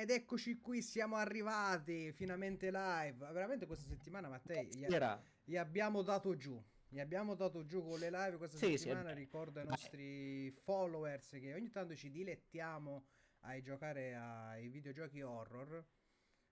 Ed 0.00 0.08
eccoci 0.08 0.58
qui, 0.60 0.80
siamo 0.80 1.16
arrivati 1.16 2.10
finalmente 2.12 2.70
live. 2.70 3.32
Veramente 3.32 3.66
questa 3.66 3.84
settimana, 3.86 4.30
Mattei, 4.30 4.66
gli, 4.68 4.86
gli 5.44 5.58
abbiamo 5.58 6.00
dato 6.00 6.34
giù. 6.36 6.58
Gli 6.88 6.98
abbiamo 6.98 7.34
dato 7.34 7.66
giù 7.66 7.82
con 7.82 7.98
le 7.98 8.08
live 8.10 8.38
questa 8.38 8.56
sì, 8.56 8.78
settimana. 8.78 9.10
Sì. 9.10 9.16
Ricordo 9.16 9.60
ai 9.60 9.66
nostri 9.66 10.50
followers 10.52 11.28
che 11.32 11.52
ogni 11.52 11.70
tanto 11.70 11.94
ci 11.94 12.10
dilettiamo 12.10 13.04
a 13.40 13.60
giocare 13.60 14.14
ai 14.14 14.70
videogiochi 14.70 15.20
horror. 15.20 15.84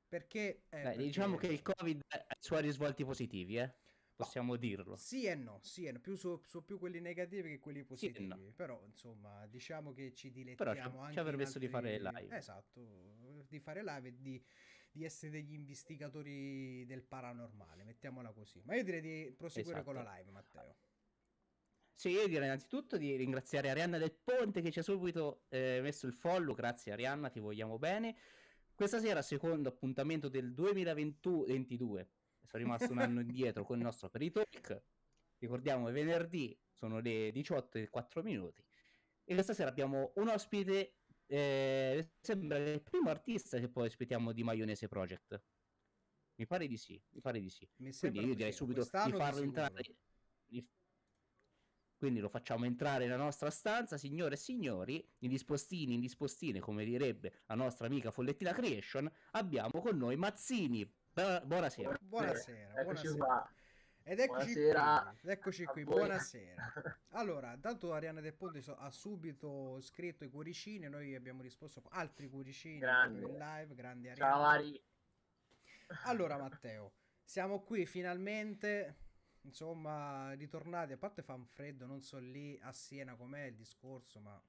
Perché, 0.07 0.41
eh, 0.41 0.65
Beh, 0.69 0.83
perché... 0.83 1.03
diciamo 1.05 1.37
che 1.39 1.47
il 1.47 1.63
Covid 1.63 2.03
ha 2.07 2.17
i 2.19 2.37
suoi 2.41 2.61
risvolti 2.61 3.03
positivi, 3.03 3.57
eh 3.57 3.75
possiamo 4.19 4.57
dirlo. 4.57 4.97
Sì 4.97 5.27
e 5.27 5.37
no, 5.37 5.61
sì 5.63 5.85
e 5.85 5.93
no, 5.93 6.01
più 6.01 6.17
su, 6.17 6.41
su 6.45 6.65
più 6.65 6.77
quelli 6.77 7.01
negativi 7.01 7.51
che 7.51 7.59
quelli 7.61 7.85
positivi. 7.85 8.19
Sì 8.19 8.27
no. 8.27 8.53
Però, 8.57 8.83
insomma, 8.85 9.47
diciamo 9.47 9.93
che 9.93 10.13
ci 10.13 10.33
dilettiamo 10.33 10.73
Però 10.73 10.91
ci, 10.91 10.97
anche 10.99 11.13
ci 11.13 11.23
permesso 11.23 11.59
altri... 11.59 11.67
di 11.67 11.69
fare 11.69 11.99
live. 11.99 12.37
Esatto, 12.37 13.45
di 13.49 13.61
fare 13.61 13.85
live 13.85 14.09
e 14.09 14.17
di, 14.19 14.45
di, 14.91 15.05
essere 15.05 15.31
degli 15.31 15.53
investigatori 15.53 16.85
del 16.85 17.05
paranormale, 17.05 17.85
mettiamola 17.85 18.33
così. 18.33 18.61
Ma 18.65 18.75
io 18.75 18.83
direi 18.83 19.01
di 19.01 19.35
proseguire 19.37 19.79
esatto. 19.79 19.95
con 19.95 20.03
la 20.03 20.17
live, 20.17 20.31
Matteo. 20.33 20.77
Sì, 21.95 22.11
io 22.11 22.27
direi 22.27 22.47
innanzitutto 22.47 22.97
di 22.97 23.15
ringraziare 23.15 23.71
Arianna 23.71 23.99
del 23.99 24.13
Ponte 24.13 24.63
che 24.63 24.73
ci 24.73 24.81
ha 24.81 24.83
subito 24.83 25.45
eh, 25.49 25.79
messo 25.81 26.07
il 26.07 26.13
follow. 26.13 26.55
Grazie 26.55 26.93
Arianna, 26.93 27.29
ti 27.29 27.39
vogliamo 27.39 27.79
bene. 27.79 28.17
Questa 28.75 29.01
sera, 29.01 29.23
secondo 29.23 29.69
appuntamento 29.69 30.29
del 30.29 30.55
2022, 30.55 32.09
sono 32.49 32.63
rimasto 32.63 32.91
un 32.91 32.99
anno 32.99 33.21
indietro 33.21 33.63
con 33.63 33.77
il 33.77 33.85
nostro 33.85 34.09
Peritalk. 34.09 34.83
Ricordiamo, 35.39 35.91
venerdì 35.91 36.59
sono 36.73 37.01
le 37.01 37.31
18 37.33 37.79
e 37.79 37.89
4 37.89 38.23
minuti. 38.23 38.65
E 39.25 39.35
questa 39.35 39.53
sera 39.53 39.69
abbiamo 39.69 40.13
un 40.15 40.29
ospite, 40.29 40.95
eh, 41.27 42.11
sembra 42.21 42.57
il 42.57 42.81
primo 42.81 43.11
artista 43.11 43.59
che 43.59 43.69
poi 43.69 43.89
ospitiamo 43.89 44.33
di 44.33 44.43
Maionese 44.43 44.89
Project. 44.89 45.43
Mi 46.37 46.47
pare 46.47 46.67
di 46.67 46.77
sì, 46.77 47.01
mi 47.11 47.21
pare 47.21 47.41
di 47.41 47.51
sì. 47.51 47.69
Quindi 47.77 48.25
io 48.25 48.35
direi 48.35 48.53
subito 48.53 48.83
di 48.83 48.89
farlo 48.89 49.43
entrare. 49.43 49.83
Di... 50.47 50.67
Quindi 51.97 52.21
lo 52.21 52.29
facciamo 52.29 52.65
entrare 52.65 53.05
nella 53.05 53.17
nostra 53.17 53.51
stanza, 53.51 53.99
signore 53.99 54.35
e 54.35 54.39
signori, 54.39 55.05
in 55.19 55.29
dispostini, 55.29 55.95
in 55.95 56.01
dispostine, 56.01 56.61
come 56.61 56.85
direbbe 56.85 57.41
la 57.47 57.57
nostra 57.57 57.87
amica 57.87 58.13
Follettina 58.13 58.53
Creation, 58.53 59.11
abbiamo 59.33 59.81
con 59.81 59.99
noi 59.99 60.17
Mazzini 60.17 60.89
buonasera. 61.45 61.99
Buonasera. 62.01 62.83
buonasera. 62.83 63.53
Ed 64.05 64.21
eccoci 64.21 64.53
buonasera. 64.55 65.17
qui, 65.21 65.31
eccoci 65.31 65.65
qui, 65.65 65.85
buonasera. 65.85 66.63
Allora, 67.11 67.57
tanto 67.61 67.93
Ariana 67.93 68.21
Del 68.21 68.35
Ponte 68.35 68.63
ha 68.77 68.91
subito 68.91 69.81
scritto 69.81 70.25
i 70.25 70.31
cuoricini, 70.31 70.89
noi 70.89 71.15
abbiamo 71.15 71.43
risposto 71.43 71.81
con 71.81 71.91
altri 71.93 72.29
cuoricini 72.29 72.79
Grande. 72.79 73.27
in 73.27 73.37
live, 73.37 73.75
grandi 73.75 74.09
Ariana. 74.09 74.33
Ciao 74.33 74.43
Ari. 74.45 74.83
Allora 76.05 76.39
Matteo, 76.39 76.93
siamo 77.25 77.63
qui 77.65 77.85
finalmente, 77.85 78.97
insomma, 79.43 80.33
ritornati, 80.35 80.93
a 80.93 80.99
parte 80.99 81.23
fa 81.23 81.35
un 81.35 81.47
freddo, 81.47 81.85
non 81.85 82.01
so 82.01 82.19
lì 82.19 82.59
a 82.63 82.73
Siena 82.73 83.17
com'è 83.17 83.45
il 83.45 83.57
discorso, 83.57 84.21
ma... 84.21 84.41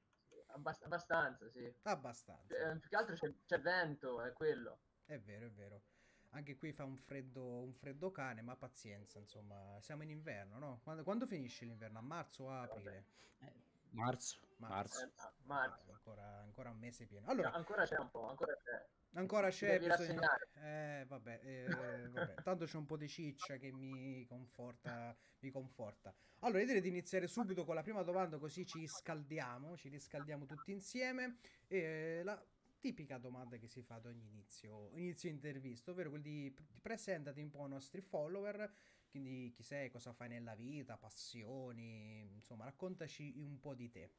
Abbast- 0.51 0.83
abbastanza, 0.83 1.50
sì. 1.50 1.74
Abbastanza. 1.83 2.56
Eh, 2.56 2.77
più 2.77 2.89
che 2.89 2.95
altro 2.95 3.16
c'è, 3.16 3.33
c'è 3.45 3.60
vento, 3.60 4.21
è 4.21 4.31
quello. 4.33 4.81
È 5.06 5.18
vero, 5.19 5.48
è 5.48 5.51
vero. 5.51 5.81
Anche 6.31 6.55
qui 6.55 6.71
fa 6.71 6.83
un 6.83 6.97
freddo, 6.97 7.63
un 7.63 7.73
freddo 7.73 8.11
cane, 8.11 8.41
ma 8.41 8.55
pazienza, 8.55 9.17
insomma, 9.17 9.77
siamo 9.81 10.03
in 10.03 10.11
inverno, 10.11 10.59
no? 10.59 10.79
Quando, 10.83 11.03
quando 11.03 11.25
finisce 11.25 11.65
l'inverno? 11.65 11.97
A 11.97 12.01
marzo 12.01 12.43
o 12.43 12.51
a 12.51 12.61
aprile? 12.61 13.05
Eh, 13.39 13.53
marzo. 13.91 14.39
Marzo. 14.57 15.03
Eh, 15.03 15.11
marzo. 15.43 15.91
Ancora, 15.91 16.39
ancora, 16.41 16.69
un 16.69 16.77
mese 16.77 17.07
pieno. 17.07 17.27
Allora, 17.27 17.49
no, 17.49 17.55
ancora 17.55 17.83
c'è 17.85 17.97
un 17.97 18.09
po', 18.11 18.27
ancora 18.27 18.55
c'è. 18.55 18.85
Ancora 19.13 19.49
c'è 19.49 19.79
bisogno... 19.79 20.21
eh, 20.61 21.03
vabbè, 21.07 21.39
eh, 21.41 21.65
vabbè, 21.67 22.35
tanto 22.43 22.65
c'è 22.65 22.77
un 22.77 22.85
po' 22.85 22.95
di 22.95 23.07
ciccia 23.07 23.57
che 23.57 23.71
mi 23.71 24.23
conforta, 24.27 25.15
mi 25.39 25.49
conforta. 25.49 26.13
Allora, 26.41 26.59
io 26.59 26.67
direi 26.67 26.81
di 26.81 26.89
iniziare 26.89 27.25
subito 27.25 27.65
con 27.65 27.73
la 27.73 27.81
prima 27.81 28.03
domanda, 28.03 28.37
così 28.37 28.67
ci 28.67 28.85
scaldiamo, 28.87 29.75
ci 29.77 29.89
riscaldiamo 29.89 30.45
tutti 30.45 30.71
insieme. 30.71 31.37
E 31.67 32.21
la 32.23 32.39
tipica 32.79 33.17
domanda 33.17 33.57
che 33.57 33.67
si 33.67 33.81
fa 33.81 33.95
ad 33.95 34.05
ogni 34.05 34.25
inizio, 34.25 34.89
inizio 34.93 35.29
intervista, 35.29 35.91
ovvero 35.91 36.09
quel 36.09 36.21
di 36.21 36.53
presentati 36.81 37.41
un 37.41 37.49
po' 37.49 37.63
ai 37.63 37.69
nostri 37.69 38.01
follower, 38.01 38.71
quindi 39.09 39.51
chi 39.53 39.63
sei, 39.63 39.89
cosa 39.89 40.13
fai 40.13 40.29
nella 40.29 40.55
vita, 40.55 40.97
passioni, 40.97 42.29
insomma 42.33 42.65
raccontaci 42.65 43.33
un 43.37 43.59
po' 43.59 43.73
di 43.73 43.89
te. 43.89 44.11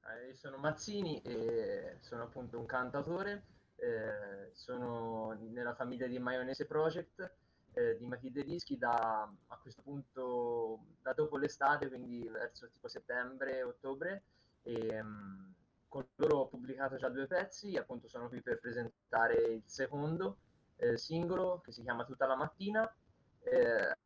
Eh, 0.00 0.34
sono 0.34 0.56
Mazzini 0.56 1.20
e 1.22 1.98
sono 2.00 2.22
appunto 2.22 2.58
un 2.58 2.66
cantatore, 2.66 3.44
eh, 3.76 4.50
sono 4.54 5.32
nella 5.34 5.74
famiglia 5.74 6.06
di 6.06 6.18
Maionese 6.18 6.66
Project, 6.66 7.30
eh, 7.72 7.96
di 7.96 8.06
Matilde 8.06 8.42
Rischi 8.42 8.78
da 8.78 9.30
a 9.46 9.56
questo 9.58 9.82
punto 9.82 10.84
da 11.02 11.12
dopo 11.12 11.36
l'estate, 11.36 11.88
quindi 11.88 12.26
verso 12.28 12.68
tipo 12.70 12.88
settembre, 12.88 13.62
ottobre. 13.62 14.22
E, 14.62 15.00
um, 15.00 15.54
con 15.88 16.06
loro 16.16 16.38
ho 16.38 16.48
pubblicato 16.48 16.96
già 16.96 17.08
due 17.08 17.26
pezzi, 17.26 17.76
appunto 17.76 18.08
sono 18.08 18.28
qui 18.28 18.40
per 18.42 18.60
presentare 18.60 19.34
il 19.34 19.62
secondo 19.66 20.38
eh, 20.76 20.96
singolo 20.96 21.60
che 21.60 21.72
si 21.72 21.82
chiama 21.82 22.04
Tutta 22.04 22.26
la 22.26 22.36
mattina. 22.36 22.94
Eh, 23.40 23.96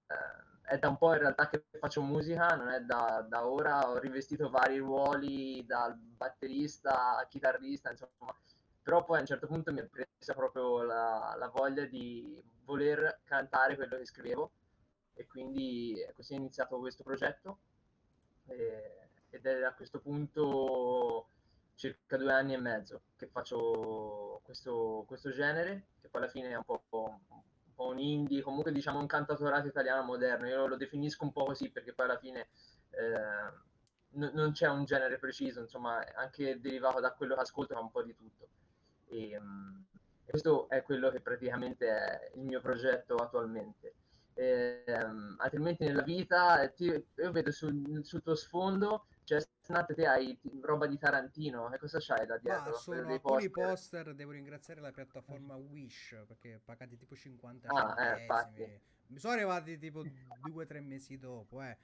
è 0.62 0.78
da 0.78 0.88
un 0.88 0.96
po' 0.96 1.12
in 1.12 1.18
realtà 1.18 1.48
che 1.48 1.64
faccio 1.78 2.02
musica, 2.02 2.54
non 2.54 2.68
è 2.68 2.80
da, 2.80 3.26
da, 3.28 3.46
ora, 3.46 3.90
ho 3.90 3.98
rivestito 3.98 4.48
vari 4.48 4.78
ruoli, 4.78 5.64
dal 5.66 5.96
batterista 5.96 7.18
a 7.18 7.26
chitarrista, 7.26 7.90
insomma, 7.90 8.34
però 8.82 9.04
poi 9.04 9.18
a 9.18 9.20
un 9.20 9.26
certo 9.26 9.46
punto 9.46 9.72
mi 9.72 9.80
è 9.80 9.84
presa 9.84 10.34
proprio 10.34 10.82
la, 10.82 11.34
la 11.36 11.48
voglia 11.48 11.84
di 11.84 12.42
voler 12.64 13.20
cantare 13.24 13.76
quello 13.76 13.96
che 13.96 14.06
scrivevo. 14.06 14.52
E 15.14 15.26
quindi 15.26 15.94
così 16.14 16.34
è 16.34 16.36
iniziato 16.36 16.78
questo 16.78 17.02
progetto. 17.02 17.58
E, 18.46 19.08
ed 19.30 19.46
è 19.46 19.62
a 19.62 19.74
questo 19.74 19.98
punto 20.00 21.28
circa 21.82 22.16
due 22.16 22.32
anni 22.32 22.54
e 22.54 22.58
mezzo 22.58 23.02
che 23.16 23.26
faccio 23.26 24.40
questo, 24.44 25.02
questo 25.08 25.30
genere, 25.30 25.86
che 26.00 26.08
poi 26.08 26.22
alla 26.22 26.30
fine 26.30 26.50
è 26.50 26.54
un 26.54 26.62
po', 26.64 26.84
un 26.88 27.18
po', 27.74 27.86
un 27.88 27.98
indie, 27.98 28.42
comunque 28.42 28.70
diciamo 28.70 29.00
un 29.00 29.06
cantautorato 29.06 29.66
italiano 29.66 30.04
moderno. 30.04 30.46
Io 30.46 30.66
lo 30.68 30.76
definisco 30.76 31.24
un 31.24 31.32
po' 31.32 31.44
così 31.44 31.70
perché 31.70 31.92
poi 31.92 32.06
alla 32.06 32.18
fine 32.18 32.48
eh, 32.90 34.16
n- 34.16 34.30
non 34.32 34.52
c'è 34.52 34.68
un 34.68 34.84
genere 34.84 35.18
preciso, 35.18 35.60
insomma, 35.60 36.04
anche 36.14 36.60
derivato 36.60 37.00
da 37.00 37.12
quello 37.14 37.34
che 37.34 37.40
ascolto 37.40 37.74
fa 37.74 37.80
un 37.80 37.90
po' 37.90 38.04
di 38.04 38.14
tutto. 38.14 38.48
E, 39.08 39.36
um, 39.36 39.84
questo 40.24 40.68
è 40.68 40.82
quello 40.84 41.10
che 41.10 41.20
praticamente 41.20 41.88
è 41.88 42.30
il 42.34 42.44
mio 42.44 42.60
progetto 42.60 43.16
attualmente. 43.16 43.94
E, 44.34 44.84
um, 44.86 45.34
altrimenti 45.38 45.84
nella 45.84 46.02
vita 46.02 46.68
ti, 46.68 46.84
io 46.84 47.32
vedo 47.32 47.50
sul, 47.50 48.04
sul 48.04 48.22
tuo 48.22 48.36
sfondo 48.36 49.06
cioè, 49.24 49.40
Snat, 49.62 49.94
te 49.94 50.06
hai 50.06 50.38
roba 50.60 50.86
di 50.86 50.98
Tarantino, 50.98 51.72
e 51.72 51.78
cosa 51.78 51.98
c'hai 52.00 52.26
da 52.26 52.38
dietro? 52.38 52.74
Ah, 52.74 52.78
sono 52.78 52.98
alcuni 53.00 53.48
poster. 53.48 53.50
poster, 53.50 54.14
devo 54.14 54.32
ringraziare 54.32 54.80
la 54.80 54.90
piattaforma 54.90 55.54
Wish, 55.56 56.24
perché 56.26 56.60
pagati 56.64 56.96
tipo 56.96 57.14
50 57.14 57.68
ah, 57.68 57.94
eh, 58.04 58.80
Mi 59.06 59.18
sono 59.18 59.34
arrivati 59.34 59.78
tipo 59.78 60.02
due 60.40 60.64
o 60.64 60.66
tre 60.66 60.80
mesi 60.80 61.18
dopo, 61.18 61.62
eh. 61.62 61.76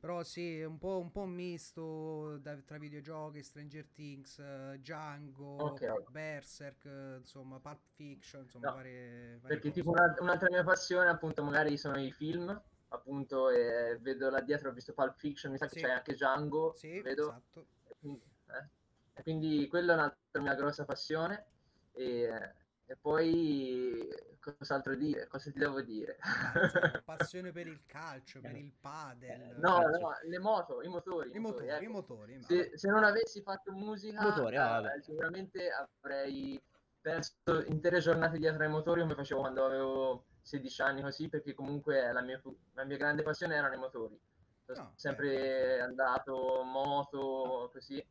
Però 0.00 0.22
sì, 0.22 0.62
un 0.62 0.78
po', 0.78 0.98
un 0.98 1.10
po 1.10 1.26
misto 1.26 2.38
da, 2.38 2.56
tra 2.56 2.78
videogiochi, 2.78 3.42
Stranger 3.42 3.86
Things, 3.92 4.40
Django, 4.76 5.62
okay. 5.62 6.02
Berserk, 6.08 6.88
insomma, 7.18 7.60
Pulp 7.60 7.82
Fiction, 7.94 8.44
insomma, 8.44 8.70
no, 8.70 8.74
varie, 8.76 9.38
varie 9.40 9.40
Perché 9.40 9.68
cose. 9.68 9.72
tipo 9.72 9.90
una, 9.90 10.14
un'altra 10.20 10.48
mia 10.48 10.64
passione 10.64 11.10
appunto 11.10 11.44
magari 11.44 11.76
sono 11.76 12.00
i 12.00 12.10
film 12.12 12.60
appunto 12.90 13.50
e 13.50 13.98
vedo 14.00 14.30
là 14.30 14.40
dietro 14.40 14.70
ho 14.70 14.72
visto 14.72 14.92
Pulp 14.92 15.16
Fiction 15.16 15.52
mi 15.52 15.58
sa 15.58 15.68
sì. 15.68 15.76
che 15.76 15.82
c'è 15.82 15.90
anche 15.90 16.14
Django 16.14 16.72
sì, 16.74 17.00
vedo 17.00 17.28
esatto. 17.28 17.66
e, 17.88 17.96
quindi, 17.98 18.22
eh. 18.48 18.68
e 19.14 19.22
quindi 19.22 19.68
quella 19.68 19.92
è 19.92 19.96
un'altra 19.96 20.40
mia 20.40 20.54
grossa 20.54 20.84
passione 20.84 21.46
e, 21.92 22.52
e 22.86 22.96
poi 22.96 24.08
cos'altro 24.40 24.96
dire 24.96 25.28
cosa 25.28 25.50
ti 25.50 25.58
devo 25.58 25.80
dire 25.82 26.16
passione 27.04 27.52
per 27.52 27.66
il 27.66 27.82
calcio 27.86 28.40
per 28.40 28.56
il 28.56 28.72
padel 28.80 29.56
no, 29.58 29.80
no 29.80 30.16
le 30.22 30.38
moto 30.38 30.82
i 30.82 30.88
motori 30.88 31.30
i 31.34 31.38
motori, 31.38 31.68
ecco. 31.68 31.84
i 31.84 31.88
motori 31.88 32.42
se, 32.42 32.72
se, 32.74 32.88
non 32.88 33.04
avessi 33.04 33.42
fatto 33.42 33.72
musica 33.72 34.22
motori, 34.22 34.56
eh, 34.56 35.02
sicuramente 35.02 35.68
avrei 35.70 36.60
perso 37.00 37.64
intere 37.66 38.00
giornate 38.00 38.38
dietro 38.38 38.64
ai 38.64 38.70
motori 38.70 39.02
come 39.02 39.14
facevo 39.14 39.40
quando 39.40 39.64
avevo 39.64 40.24
16 40.50 40.82
anni 40.82 41.02
così, 41.02 41.28
perché 41.28 41.54
comunque 41.54 42.12
la 42.12 42.22
mia, 42.22 42.40
la 42.74 42.84
mia 42.84 42.96
grande 42.96 43.22
passione 43.22 43.54
erano 43.54 43.74
i 43.74 43.78
motori. 43.78 44.18
Sono 44.64 44.78
no, 44.82 44.92
sempre 44.96 45.76
eh. 45.76 45.80
andato, 45.80 46.62
moto, 46.64 47.70
così, 47.72 48.04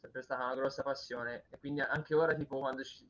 sempre 0.00 0.22
stata 0.22 0.44
una 0.44 0.54
grossa 0.54 0.82
passione. 0.82 1.44
E 1.50 1.58
quindi 1.58 1.80
anche 1.80 2.14
ora, 2.14 2.34
tipo, 2.34 2.58
quando 2.58 2.82
ci, 2.84 3.08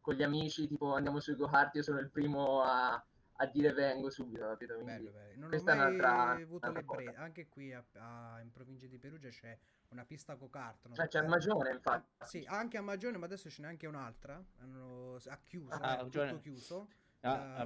con 0.00 0.14
gli 0.14 0.22
amici, 0.22 0.68
tipo, 0.68 0.94
andiamo 0.94 1.18
sui 1.20 1.34
go-kart, 1.34 1.74
io 1.74 1.82
sono 1.82 1.98
il 1.98 2.10
primo 2.10 2.62
a, 2.62 2.92
a 2.94 3.06
a 3.36 3.46
dire 3.46 3.72
vengo 3.72 4.10
subito, 4.10 4.46
capito? 4.46 4.74
Quindi 4.74 4.92
Bello, 4.92 5.10
bello. 5.10 5.34
Non 5.34 5.44
ho 5.44 5.48
questa 5.48 5.72
è 5.72 5.74
mai 5.74 5.84
un'altra, 5.86 6.30
avuto 6.42 6.70
un'altra 6.70 6.96
le 6.96 7.02
bre- 7.02 7.16
Anche 7.16 7.48
qui 7.48 7.72
a- 7.72 7.84
a- 7.94 8.40
in 8.40 8.52
provincia 8.52 8.86
di 8.86 8.98
Perugia 8.98 9.28
c'è 9.28 9.58
una 9.88 10.04
pista 10.04 10.34
go-kart. 10.34 10.86
no? 10.86 10.94
Cioè, 10.94 11.08
c'è 11.08 11.18
Eh, 11.22 11.26
Magione, 11.26 11.70
infatti. 11.72 12.26
Sì, 12.26 12.44
anche 12.48 12.78
a 12.78 12.82
Magione, 12.82 13.18
ma 13.18 13.26
adesso 13.26 13.50
ce 13.50 13.62
n'è 13.62 13.68
anche 13.68 13.86
un'altra. 13.86 14.42
Hanno 14.58 15.16
ha 15.26 15.38
chiuso, 15.42 15.74
Ah, 15.80 15.98
è 15.98 16.02
Magione. 16.02 16.30
tutto 16.30 16.42
chiuso. 16.42 16.88
Ah, 17.24 17.30
La- 17.30 17.56
a, 17.56 17.60
a 17.62 17.64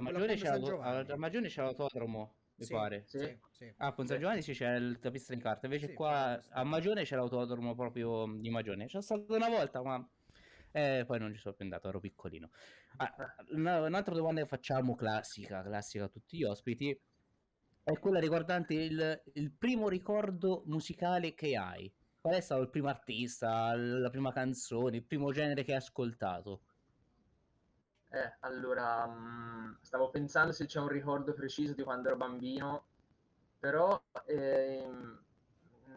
Magione 1.17 1.47
c'è 1.49 1.61
l'autodromo, 1.61 2.35
mi 2.55 2.65
Sì, 2.65 2.73
pare. 2.73 3.03
Sì. 3.05 3.17
sì, 3.19 3.37
sì. 3.51 3.73
Ah, 3.77 3.87
a 3.87 3.93
Ponte 3.93 4.11
San 4.13 4.21
Giovanni 4.21 4.41
sì 4.41 4.53
c'è 4.53 4.75
il- 4.75 4.97
la 5.01 5.11
pista 5.11 5.33
di 5.35 5.41
carta, 5.41 5.65
invece 5.67 5.93
qua 5.93 6.41
a 6.49 6.63
Magione 6.63 7.03
c'è 7.03 7.15
l'autodromo 7.15 7.75
proprio 7.75 8.25
di 8.39 8.49
Magione. 8.49 8.85
C'è 8.85 9.01
stato 9.01 9.25
una 9.35 9.49
volta, 9.49 9.81
ma 9.83 10.09
eh, 10.71 11.03
poi 11.05 11.19
non 11.19 11.33
ci 11.33 11.39
sono 11.39 11.55
più 11.55 11.65
andato, 11.65 11.89
ero 11.89 11.99
piccolino. 11.99 12.49
Ah, 12.97 13.35
una- 13.51 13.81
un'altra 13.81 14.13
domanda 14.15 14.41
che 14.41 14.47
facciamo, 14.47 14.95
classica, 14.95 15.61
classica 15.61 16.05
a 16.05 16.09
tutti 16.09 16.37
gli 16.37 16.43
ospiti, 16.43 16.97
è 17.83 17.99
quella 17.99 18.19
riguardante 18.19 18.73
il, 18.75 19.21
il 19.33 19.51
primo 19.57 19.89
ricordo 19.89 20.63
musicale 20.67 21.33
che 21.33 21.55
hai. 21.57 21.91
Qual 22.21 22.35
è 22.35 22.39
stato 22.41 22.61
il 22.61 22.69
primo 22.69 22.87
artista, 22.87 23.75
la 23.75 24.09
prima 24.09 24.31
canzone, 24.31 24.97
il 24.97 25.05
primo 25.05 25.31
genere 25.31 25.63
che 25.63 25.71
hai 25.71 25.77
ascoltato? 25.77 26.61
Eh, 28.11 28.35
allora, 28.39 29.05
mh, 29.05 29.77
stavo 29.81 30.09
pensando 30.09 30.51
se 30.51 30.65
c'è 30.65 30.79
un 30.79 30.87
ricordo 30.87 31.33
preciso 31.33 31.73
di 31.73 31.83
quando 31.83 32.07
ero 32.07 32.17
bambino, 32.17 32.85
però 33.59 34.01
ehm, 34.25 35.23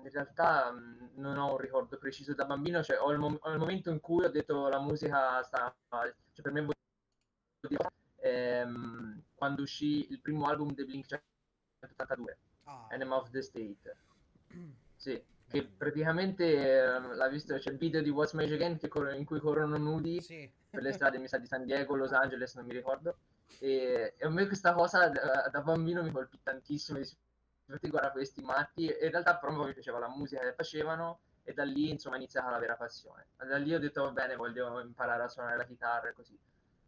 in 0.02 0.10
realtà 0.10 0.70
mh, 0.72 1.12
non 1.14 1.38
ho 1.38 1.52
un 1.52 1.56
ricordo 1.58 1.96
preciso 1.96 2.34
da 2.34 2.44
bambino, 2.44 2.82
cioè 2.82 2.98
ho 2.98 3.10
il, 3.12 3.18
mom- 3.18 3.38
ho 3.40 3.50
il 3.50 3.58
momento 3.58 3.90
in 3.90 4.00
cui 4.00 4.24
ho 4.24 4.30
detto 4.30 4.68
la 4.68 4.80
musica 4.80 5.42
sta, 5.42 5.74
cioè 5.88 6.42
per 6.42 6.52
me 6.52 6.66
ehm, 8.16 9.22
quando 9.34 9.62
uscì 9.62 10.10
il 10.10 10.20
primo 10.20 10.46
album 10.46 10.72
dei 10.74 10.84
Blink 10.84 11.06
182, 11.06 12.38
Ah, 12.64 12.88
Enema 12.90 13.16
of 13.16 13.30
the 13.30 13.40
State. 13.42 13.96
Sì, 15.02 15.20
che 15.48 15.64
praticamente 15.66 16.84
ehm, 16.84 17.16
l'ha 17.16 17.28
visto, 17.28 17.56
c'è 17.58 17.70
il 17.70 17.76
video 17.76 18.00
di 18.02 18.10
What's 18.10 18.34
Magic 18.34 18.54
Again 18.54 18.78
che 18.78 18.88
in 19.16 19.24
cui 19.24 19.40
corrono 19.40 19.76
nudi 19.76 20.20
Sì. 20.20 20.48
Per 20.72 20.82
le 20.82 20.92
strade, 20.92 21.18
mi 21.18 21.28
sa 21.28 21.36
di 21.36 21.46
San 21.46 21.66
Diego, 21.66 21.94
Los 21.94 22.12
Angeles, 22.12 22.54
non 22.54 22.64
mi 22.64 22.72
ricordo. 22.72 23.16
E, 23.58 24.14
e 24.16 24.24
a 24.24 24.30
me 24.30 24.46
questa 24.46 24.72
cosa 24.72 25.08
da, 25.08 25.48
da 25.52 25.60
bambino 25.60 26.02
mi 26.02 26.10
colpì 26.10 26.40
tantissimo. 26.42 26.98
Di 26.98 27.06
tutti 27.66 27.90
guarda 27.90 28.10
questi 28.10 28.40
matti. 28.40 28.88
E 28.88 29.04
in 29.04 29.10
realtà 29.10 29.36
proprio 29.36 29.64
mi 29.64 29.74
piaceva 29.74 29.98
la 29.98 30.08
musica 30.08 30.40
che 30.40 30.54
facevano 30.54 31.20
e 31.44 31.52
da 31.52 31.64
lì 31.64 31.90
insomma 31.90 32.14
è 32.14 32.18
iniziata 32.18 32.48
la 32.48 32.58
vera 32.58 32.76
passione. 32.76 33.26
Da 33.36 33.58
lì 33.58 33.74
ho 33.74 33.78
detto 33.78 34.02
va 34.02 34.12
bene, 34.12 34.34
voglio 34.34 34.80
imparare 34.80 35.24
a 35.24 35.28
suonare 35.28 35.58
la 35.58 35.66
chitarra 35.66 36.08
e 36.08 36.14
così. 36.14 36.38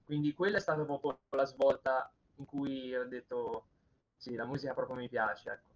Quindi 0.06 0.32
quella 0.32 0.56
è 0.56 0.60
stata 0.60 0.82
proprio 0.82 1.18
la 1.30 1.44
svolta 1.44 2.10
in 2.36 2.46
cui 2.46 2.96
ho 2.96 3.06
detto 3.06 3.66
sì, 4.16 4.34
la 4.34 4.46
musica 4.46 4.72
proprio 4.72 4.96
mi 4.96 5.10
piace, 5.10 5.50
ecco. 5.50 5.72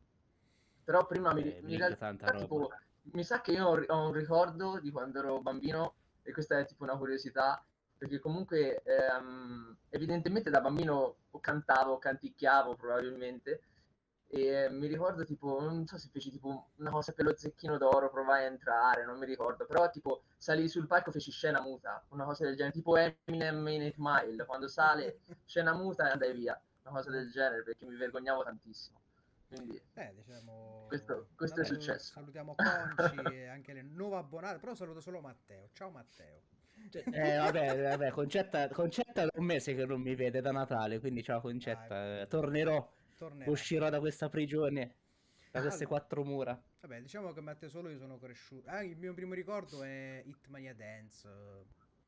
Però 0.82 1.04
prima 1.04 1.34
mi, 1.34 1.42
Eh, 1.42 1.60
Blink, 1.60 1.78
realtà 1.78 2.32
tipo, 2.32 2.70
mi 3.12 3.22
sa 3.22 3.42
che 3.42 3.52
io 3.52 3.66
ho, 3.66 3.84
ho 3.86 4.06
un 4.06 4.12
ricordo 4.12 4.80
di 4.80 4.90
quando 4.90 5.18
ero 5.18 5.42
bambino 5.42 5.94
e 6.22 6.32
questa 6.32 6.58
è 6.58 6.64
tipo 6.64 6.84
una 6.84 6.96
curiosità 6.96 7.62
perché 7.98 8.18
comunque 8.20 8.80
ehm, 8.82 9.76
evidentemente 9.90 10.50
da 10.50 10.60
bambino 10.60 11.16
cantavo, 11.40 11.98
canticchiavo 11.98 12.76
probabilmente 12.76 13.62
e 14.30 14.68
mi 14.70 14.86
ricordo 14.86 15.24
tipo, 15.24 15.58
non 15.60 15.86
so 15.86 15.96
se 15.96 16.08
feci 16.12 16.30
tipo 16.30 16.68
una 16.76 16.90
cosa 16.90 17.12
per 17.12 17.24
lo 17.24 17.34
zecchino 17.34 17.78
d'oro, 17.78 18.10
provai 18.10 18.44
a 18.44 18.48
entrare, 18.48 19.04
non 19.04 19.18
mi 19.18 19.24
ricordo, 19.24 19.64
però 19.64 19.88
tipo 19.90 20.24
salì 20.36 20.68
sul 20.68 20.86
palco 20.86 21.10
feci 21.10 21.30
scena 21.30 21.60
muta, 21.62 22.04
una 22.10 22.24
cosa 22.24 22.44
del 22.44 22.54
genere, 22.54 22.74
tipo 22.74 22.96
Eminem 22.96 23.66
in 23.68 23.82
8 23.86 23.94
Mile, 23.96 24.44
quando 24.44 24.68
sale 24.68 25.20
scena 25.46 25.72
muta 25.72 26.08
e 26.08 26.12
andai 26.12 26.34
via, 26.34 26.60
una 26.82 26.94
cosa 26.94 27.10
del 27.10 27.30
genere 27.30 27.62
perché 27.62 27.86
mi 27.86 27.96
vergognavo 27.96 28.44
tantissimo. 28.44 29.00
Quindi 29.48 29.80
Eh, 29.94 30.12
diciamo... 30.14 30.84
Questo- 30.88 31.28
questo 31.34 31.62
è 31.62 31.64
successo. 31.64 32.12
Salutiamo 32.12 32.54
Conci 32.54 33.16
e 33.32 33.46
anche 33.46 33.72
le 33.72 33.80
nuove 33.80 34.16
abbonate, 34.16 34.58
però 34.58 34.74
saluto 34.74 35.00
solo 35.00 35.22
Matteo. 35.22 35.70
Ciao 35.72 35.88
Matteo. 35.90 36.42
Eh, 36.90 37.36
vabbè, 37.36 37.82
vabbè, 37.82 38.10
Concetta, 38.10 38.68
Concetta 38.68 39.24
da 39.24 39.30
un 39.34 39.44
mese 39.44 39.74
che 39.74 39.84
non 39.84 40.00
mi 40.00 40.14
vede 40.14 40.40
da 40.40 40.52
Natale, 40.52 41.00
quindi 41.00 41.22
ciao 41.22 41.40
Concetta, 41.40 41.86
Dai. 41.88 42.20
eh, 42.22 42.26
tornerò, 42.26 42.90
Tornerà. 43.16 43.50
uscirò 43.50 43.88
da 43.90 43.98
questa 44.00 44.28
prigione, 44.28 44.94
da 45.50 45.60
queste 45.60 45.84
Allora. 45.84 45.98
quattro 46.00 46.24
mura. 46.24 46.62
Vabbè, 46.80 47.00
diciamo 47.02 47.32
che 47.32 47.40
Matteo 47.40 47.68
solo 47.68 47.90
io 47.90 47.98
sono 47.98 48.18
cresciuto. 48.18 48.68
Ah, 48.70 48.82
il 48.82 48.96
mio 48.96 49.12
primo 49.12 49.34
ricordo 49.34 49.82
è 49.82 50.22
Hitmania 50.24 50.74
Dance. 50.74 51.28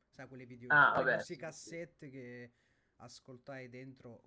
Sai, 0.09 0.27
quelle 0.27 0.45
video, 0.45 0.69
Ah, 0.71 0.93
vabbè, 0.95 1.13
questi 1.15 1.25
sì, 1.25 1.33
sì. 1.33 1.39
cassette 1.39 2.09
che 2.09 2.51
ascoltai 2.97 3.69
dentro 3.69 4.21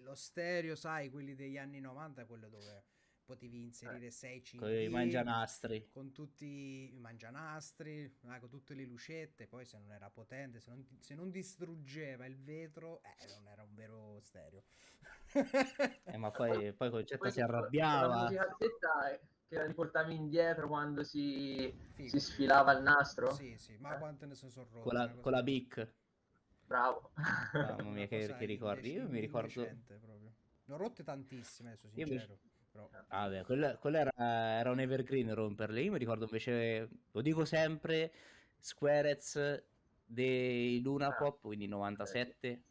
lo 0.00 0.14
stereo, 0.14 0.76
sai, 0.76 1.10
quelli 1.10 1.34
degli 1.34 1.58
anni 1.58 1.80
90, 1.80 2.24
quello 2.24 2.48
dove 2.48 2.84
potevi 3.26 3.60
inserire 3.60 4.10
6 4.10 4.40
CD 4.40 4.58
Con 4.60 4.70
i 4.70 4.88
mangianastri. 4.88 5.88
con 5.90 6.12
tutti 6.12 6.94
i 6.94 6.98
mangianastri, 6.98 8.18
ah, 8.26 8.38
con 8.38 8.48
tutte 8.48 8.74
le 8.74 8.84
lucette, 8.84 9.46
poi 9.46 9.66
se 9.66 9.76
non 9.78 9.90
era 9.92 10.08
potente, 10.08 10.60
se 10.60 10.70
non, 10.70 10.86
se 11.00 11.14
non 11.14 11.30
distruggeva 11.30 12.24
il 12.24 12.38
vetro, 12.38 13.02
eh, 13.02 13.26
non 13.34 13.48
era 13.48 13.62
un 13.64 13.74
vero 13.74 14.20
stereo. 14.22 14.62
Eh, 16.04 16.16
ma 16.16 16.30
poi, 16.30 16.72
poi 16.72 16.90
Concetta 16.90 17.18
Poi 17.18 17.32
si 17.32 17.40
arrabbiava. 17.40 18.28
è- 18.28 19.20
che 19.48 19.54
la 19.54 19.66
riportavi 19.66 20.12
indietro 20.14 20.66
quando 20.66 21.04
si, 21.04 21.72
si 21.94 22.18
sfilava 22.18 22.72
il 22.72 22.82
nastro. 22.82 23.32
Sì, 23.32 23.56
sì, 23.58 23.76
ma 23.78 23.96
quante 23.96 24.26
ne 24.26 24.34
sono 24.34 24.50
rotte. 24.56 24.80
Con 24.80 24.92
la, 24.94 25.08
con 25.08 25.30
la. 25.32 25.42
Bic. 25.42 25.94
Bravo. 26.64 27.12
Mamma 27.52 27.90
mia, 27.90 28.08
che, 28.08 28.34
che 28.36 28.44
ricordi. 28.44 28.92
Io 28.92 29.08
mi 29.08 29.20
ricordo. 29.20 29.62
Ne 29.62 30.74
ho 30.74 30.76
rotte 30.76 31.04
tantissime, 31.04 31.70
adesso 31.70 31.86
Io 31.94 32.06
mi- 32.06 32.18
sincero. 32.18 32.38
Però... 32.76 33.04
Ah, 33.08 33.28
beh, 33.28 33.44
quello, 33.44 33.76
quello 33.80 33.96
era, 33.96 34.12
era 34.16 34.70
un 34.70 34.80
evergreen 34.80 35.34
romperle. 35.34 35.80
Io 35.80 35.92
mi 35.92 35.98
ricordo 35.98 36.24
invece, 36.24 36.88
lo 37.10 37.22
dico 37.22 37.44
sempre, 37.44 38.12
Squarez 38.58 39.62
dei 40.04 40.80
Luna 40.82 41.08
Ah, 41.08 41.14
Pop, 41.14 41.40
quindi 41.40 41.66
97. 41.66 42.62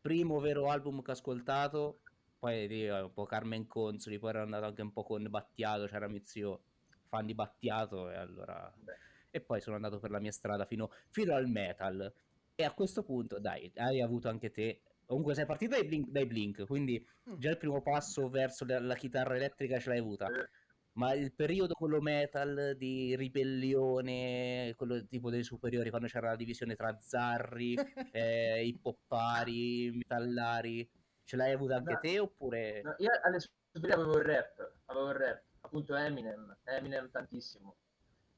Primo 0.00 0.40
vero 0.40 0.70
album 0.70 1.02
che 1.02 1.10
ho 1.10 1.14
ascoltato. 1.14 2.00
Poi 2.38 2.66
eh, 2.66 3.00
un 3.00 3.12
po' 3.12 3.24
Carmen 3.26 3.66
Consoli, 3.66 4.18
poi 4.18 4.30
ero 4.30 4.42
andato 4.42 4.64
anche 4.64 4.82
un 4.82 4.92
po' 4.92 5.04
con 5.04 5.24
Battiato, 5.28 5.86
c'era 5.86 6.08
mio 6.08 6.22
zio 6.24 6.62
fan 7.06 7.26
di 7.26 7.34
Battiato 7.34 8.10
e 8.10 8.16
allora... 8.16 8.72
Beh. 8.76 9.10
E 9.34 9.40
poi 9.40 9.60
sono 9.60 9.76
andato 9.76 9.98
per 9.98 10.10
la 10.10 10.18
mia 10.18 10.32
strada 10.32 10.66
fino, 10.66 10.90
fino 11.08 11.34
al 11.34 11.46
metal. 11.46 12.12
E 12.54 12.64
a 12.64 12.72
questo 12.72 13.02
punto, 13.02 13.38
dai, 13.38 13.70
hai 13.76 14.00
avuto 14.00 14.28
anche 14.28 14.50
te... 14.50 14.80
Comunque 15.06 15.34
sei 15.34 15.46
partito 15.46 15.74
dai 15.76 15.84
Blink, 15.84 16.08
dai 16.10 16.26
Blink, 16.26 16.66
quindi 16.66 17.04
Mm. 17.28 17.34
già 17.38 17.50
il 17.50 17.56
primo 17.58 17.82
passo 17.82 18.28
verso 18.28 18.64
la, 18.64 18.80
la 18.80 18.94
chitarra 18.94 19.36
elettrica 19.36 19.78
ce 19.78 19.90
l'hai 19.90 19.98
avuta. 19.98 20.26
Eh, 20.26 20.48
Ma 20.94 21.14
il 21.14 21.32
periodo 21.32 21.72
quello 21.74 22.00
metal 22.00 22.74
di 22.76 23.14
ribellione, 23.16 24.74
quello 24.76 25.06
tipo 25.06 25.30
dei 25.30 25.42
superiori, 25.42 25.88
quando 25.88 26.06
c'era 26.08 26.30
la 26.30 26.36
divisione 26.36 26.74
tra 26.74 26.94
zarri, 27.00 27.74
eh, 28.12 28.64
hip 28.66 28.84
hoppari, 28.84 29.90
metallari, 29.92 30.88
ce 31.24 31.36
l'hai 31.36 31.52
avuta 31.52 31.76
anche 31.76 31.92
No. 31.94 32.00
te 32.00 32.18
oppure... 32.18 32.82
no, 32.82 32.94
io 32.98 33.10
alle 33.22 33.38
superiori 33.40 33.92
avevo 34.02 34.18
il 34.18 34.24
rap, 34.24 34.72
avevo 34.86 35.08
il 35.10 35.14
rap, 35.16 35.42
appunto 35.60 35.94
Eminem, 35.94 36.56
Eminem 36.64 37.10
tantissimo, 37.10 37.76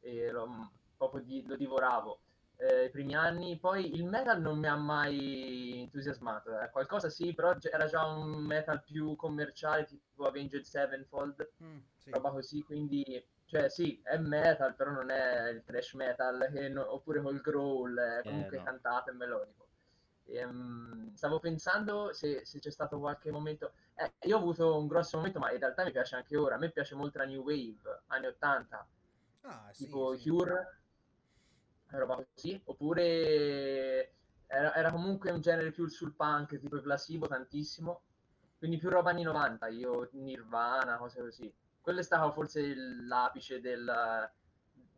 e 0.01 0.31
lo, 0.31 0.71
proprio 0.97 1.23
di- 1.23 1.45
lo 1.47 1.57
divoravo. 1.57 2.21
Eh, 2.57 2.85
I 2.87 2.91
primi 2.91 3.15
anni, 3.15 3.59
poi 3.59 3.95
il 3.95 4.05
metal 4.05 4.41
non 4.41 4.59
mi 4.59 4.67
ha 4.69 4.77
mai 4.77 5.81
entusiasmato, 5.83 6.59
eh. 6.61 6.71
qualcosa 6.71 7.09
sì, 7.11 7.35
però 7.35 7.55
era 7.61 7.87
già 7.87 8.07
un 8.07 8.45
metal 8.45 8.83
più 8.83 9.17
commerciale, 9.17 9.85
tipo 9.87 10.25
Avenged 10.27 10.63
Sevenfold, 10.63 11.51
Mm, 11.61 11.81
sì. 11.99 12.11
roba 12.11 12.31
così, 12.31 12.63
quindi 12.63 13.25
cioè 13.47 13.69
sì, 13.69 14.01
è 14.03 14.17
metal, 14.19 14.75
però 14.77 14.91
non 14.93 15.11
è 15.11 15.49
il 15.51 15.65
thrash 15.65 15.95
metal, 15.95 16.49
che 16.53 16.69
no- 16.69 16.93
oppure 16.93 17.21
col 17.23 17.41
growl, 17.41 17.99
è 17.99 18.25
comunque 18.25 18.57
no. 18.57 18.63
cantato 18.65 19.11
e 19.11 19.13
melodico. 19.15 19.67
Ehm, 20.27 21.13
stavo 21.15 21.39
pensando 21.41 22.13
se, 22.13 22.45
se 22.47 22.59
c'è 22.61 22.71
stato 22.71 22.99
qualche 22.99 23.31
momento. 23.31 23.73
eh, 23.95 24.15
io 24.27 24.37
ho 24.37 24.41
avuto 24.41 24.79
un 24.79 24.87
grosso 24.87 25.17
momento, 25.19 25.39
ma 25.39 25.53
in 25.53 25.59
realtà 25.59 25.85
mi 25.85 25.91
piace 25.93 26.15
anche 26.17 26.37
ora. 26.37 26.55
A 26.55 26.59
me 26.59 26.71
piace 26.71 26.95
molto 26.95 27.19
la 27.19 27.25
New 27.27 27.43
Wave, 27.43 28.03
anni 28.07 28.27
80, 28.27 28.89
Ah, 29.43 29.71
sì, 29.73 29.85
tipo 29.85 30.17
sì. 30.17 30.29
Cure, 30.29 30.84
roba 31.99 32.25
così. 32.35 32.61
Oppure 32.65 34.13
era, 34.47 34.75
era 34.75 34.91
comunque 34.91 35.31
un 35.31 35.41
genere 35.41 35.71
più 35.71 35.87
sul 35.89 36.15
punk, 36.15 36.59
tipo 36.59 36.81
Placebo 36.81 37.27
tantissimo. 37.27 38.03
Quindi 38.59 38.79
più 38.79 38.89
roba 38.89 39.11
anni 39.11 39.23
90, 39.23 39.69
io 39.69 40.09
Nirvana, 40.13 40.97
cose 40.97 41.21
così. 41.21 41.53
Quello 41.81 42.01
è 42.01 42.03
stato 42.03 42.33
forse 42.33 42.75
l'apice 42.75 43.61
del- 43.61 44.31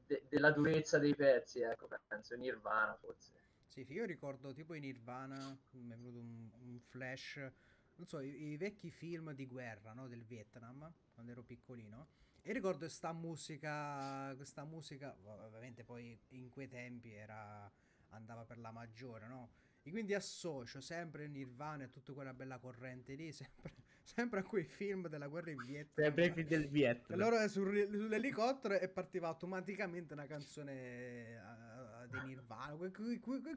de- 0.07 0.25
della 0.29 0.53
durezza 0.53 0.99
dei 0.99 1.15
pezzi, 1.15 1.61
ecco, 1.61 1.89
penso, 2.07 2.37
Nirvana 2.37 2.97
forse. 3.01 3.33
Sì, 3.67 3.85
io 3.89 4.05
ricordo 4.05 4.53
tipo 4.53 4.75
in 4.75 4.83
Nirvana, 4.83 5.37
mi 5.73 5.93
è 5.93 5.97
venuto 5.97 6.19
un, 6.19 6.49
un 6.61 6.81
flash, 6.81 7.37
non 7.97 8.07
so, 8.07 8.21
i, 8.21 8.53
i 8.53 8.57
vecchi 8.57 8.91
film 8.91 9.33
di 9.33 9.47
guerra, 9.47 9.93
no, 9.93 10.07
del 10.07 10.25
Vietnam, 10.25 10.91
quando 11.13 11.33
ero 11.33 11.43
piccolino. 11.43 12.07
E 12.49 12.53
ricordo 12.53 12.79
questa 12.79 13.13
musica, 13.13 14.33
questa 14.37 14.63
musica, 14.63 15.17
ov- 15.25 15.47
ovviamente 15.47 15.83
poi 15.83 16.17
in 16.29 16.49
quei 16.49 16.69
tempi 16.69 17.13
era, 17.13 17.69
andava 18.11 18.45
per 18.45 18.59
la 18.59 18.71
maggiore, 18.71 19.27
no? 19.27 19.51
E 19.83 19.91
quindi 19.91 20.15
associo 20.15 20.81
sempre 20.81 21.27
Nirvana 21.27 21.83
e 21.83 21.91
tutta 21.91 22.13
quella 22.13 22.33
bella 22.33 22.59
corrente 22.59 23.17
lì, 23.17 23.33
sempre, 23.35 23.73
sempre 24.01 24.39
a 24.39 24.43
quei 24.45 24.63
film 24.63 25.09
della 25.09 25.27
guerra 25.27 25.51
in 25.51 25.65
Vietnam. 25.65 26.07
Sempre 26.07 26.27
i 26.27 26.31
film 26.31 26.47
del 26.47 26.69
Vietnam. 26.69 27.21
Allora 27.21 27.49
sul, 27.49 27.85
sull'elicottero 27.91 28.79
e 28.79 28.89
partiva 28.91 29.27
automaticamente 29.27 30.13
una 30.13 30.27
canzone 30.27 31.41
uh, 31.41 32.07
di 32.07 32.27
Nirvana. 32.27 32.91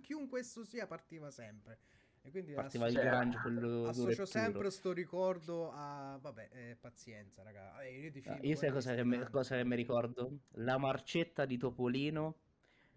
chiunque 0.01 0.39
esso 0.39 0.63
sia 0.63 0.87
partiva 0.87 1.29
sempre. 1.29 1.77
E 2.21 2.31
quindi 2.31 2.53
partiva 2.53 2.85
associo, 2.85 3.01
il 3.01 3.09
grunge, 3.09 3.37
quello 3.39 3.87
associo 3.87 4.25
sempre 4.25 4.69
sto 4.69 4.91
ricordo 4.91 5.71
a... 5.71 6.17
Vabbè, 6.21 6.49
eh, 6.51 6.77
pazienza, 6.79 7.43
raga. 7.43 7.81
Eh, 7.81 7.99
io, 7.99 8.11
film, 8.11 8.39
io 8.41 8.55
sai 8.55 8.71
cosa 8.71 8.93
che, 8.93 9.03
mi, 9.03 9.23
cosa 9.29 9.55
che 9.55 9.63
mi 9.63 9.75
ricordo? 9.75 10.39
La 10.55 10.77
marcetta 10.77 11.45
di 11.45 11.57
Topolino 11.57 12.39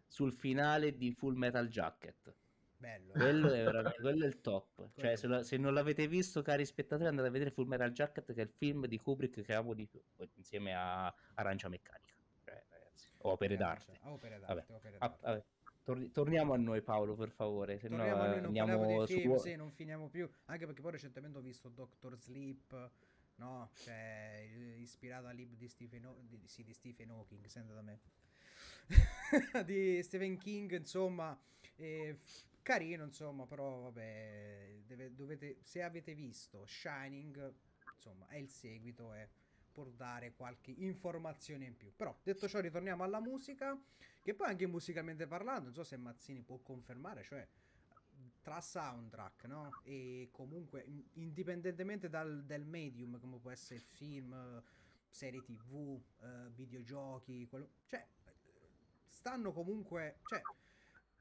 sul 0.06 0.32
finale 0.32 0.96
di 0.96 1.12
Full 1.12 1.36
Metal 1.36 1.68
Jacket. 1.68 2.34
Bello. 2.76 3.12
Quello 3.12 3.52
è, 3.52 3.64
quello 4.00 4.24
è 4.24 4.26
il 4.26 4.40
top. 4.40 4.90
Cioè, 4.96 5.14
se, 5.14 5.26
lo, 5.28 5.42
se, 5.44 5.56
non 5.56 5.72
l'avete 5.72 6.08
visto, 6.08 6.42
cari 6.42 6.66
spettatori, 6.66 7.08
andate 7.08 7.28
a 7.28 7.30
vedere 7.30 7.50
Full 7.52 7.68
Metal 7.68 7.92
Jacket, 7.92 8.32
che 8.34 8.40
è 8.40 8.44
il 8.44 8.50
film 8.50 8.86
di 8.86 8.98
Kubrick 8.98 9.40
che 9.40 9.54
amo 9.54 9.72
di 9.72 9.86
più, 9.86 10.02
insieme 10.34 10.74
a 10.74 11.14
Arancia 11.34 11.68
Meccanica. 11.68 12.14
Cioè, 12.44 12.64
ragazzi, 12.68 13.08
opere 13.18 13.56
d'arte. 13.56 14.00
Opere 14.02 14.40
d'arte, 14.40 14.54
vabbè. 14.54 14.64
Opere 14.72 14.96
ah, 14.98 15.08
d'arte. 15.08 15.26
Ah, 15.26 15.42
Tor- 15.82 16.10
torniamo 16.12 16.52
a 16.52 16.56
noi, 16.56 16.80
Paolo, 16.80 17.14
per 17.14 17.30
favore. 17.30 17.78
Se 17.78 17.88
torniamo 17.88 18.16
no, 18.16 18.22
a 18.22 18.26
noi, 18.26 18.36
non 18.36 18.44
andiamo 18.46 18.86
di 18.86 19.06
film, 19.06 19.36
su... 19.36 19.42
sì, 19.42 19.56
non 19.56 19.72
finiamo 19.72 20.08
più. 20.08 20.28
Anche 20.46 20.66
perché 20.66 20.80
poi 20.80 20.92
recentemente 20.92 21.38
ho 21.38 21.42
visto 21.42 21.68
Doctor 21.68 22.16
Sleep, 22.16 22.90
no? 23.36 23.70
Cioè, 23.74 24.48
ispirato 24.78 25.26
al 25.26 25.34
libro 25.34 25.56
di 25.56 25.68
Stephen, 25.68 26.06
o- 26.06 26.16
di, 26.20 26.40
sì, 26.46 26.62
di 26.62 26.72
Stephen 26.72 27.10
Hawking, 27.10 27.44
senta 27.46 27.74
da 27.74 27.82
me. 27.82 28.00
di 29.64 30.02
Stephen 30.02 30.38
King, 30.38 30.76
insomma. 30.76 31.36
Eh, 31.76 32.18
carino, 32.62 33.04
insomma, 33.04 33.46
però 33.46 33.80
vabbè, 33.80 34.82
deve, 34.86 35.14
dovete, 35.14 35.58
se 35.62 35.82
avete 35.82 36.14
visto 36.14 36.64
Shining, 36.64 37.52
insomma, 37.96 38.28
è 38.28 38.36
il 38.36 38.48
seguito 38.48 39.12
e 39.12 39.28
può 39.72 39.84
dare 39.86 40.32
qualche 40.34 40.70
informazione 40.70 41.64
in 41.64 41.76
più. 41.76 41.92
Però, 41.96 42.16
detto 42.22 42.48
ciò, 42.48 42.60
ritorniamo 42.60 43.02
alla 43.02 43.20
musica, 43.20 43.76
che 44.22 44.34
poi 44.34 44.48
anche 44.48 44.66
musicalmente 44.66 45.26
parlando, 45.26 45.64
non 45.64 45.74
so 45.74 45.84
se 45.84 45.96
Mazzini 45.96 46.42
può 46.42 46.58
confermare, 46.58 47.22
cioè 47.24 47.46
tra 48.40 48.60
soundtrack, 48.60 49.44
no? 49.44 49.70
E 49.84 50.28
comunque, 50.32 50.84
indipendentemente 51.14 52.08
dal, 52.08 52.44
dal 52.44 52.64
medium, 52.64 53.18
come 53.18 53.38
può 53.38 53.50
essere 53.50 53.80
film, 53.80 54.62
serie 55.08 55.42
tv, 55.42 56.00
eh, 56.20 56.50
videogiochi, 56.50 57.46
quello, 57.46 57.68
cioè, 57.86 58.06
stanno 59.08 59.52
comunque, 59.52 60.18
cioè, 60.26 60.40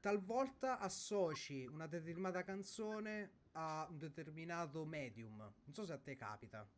talvolta 0.00 0.78
associ 0.78 1.64
una 1.66 1.86
determinata 1.86 2.42
canzone 2.42 3.30
a 3.52 3.86
un 3.88 3.98
determinato 3.98 4.84
medium. 4.84 5.36
Non 5.38 5.74
so 5.74 5.84
se 5.84 5.92
a 5.92 5.98
te 5.98 6.16
capita. 6.16 6.68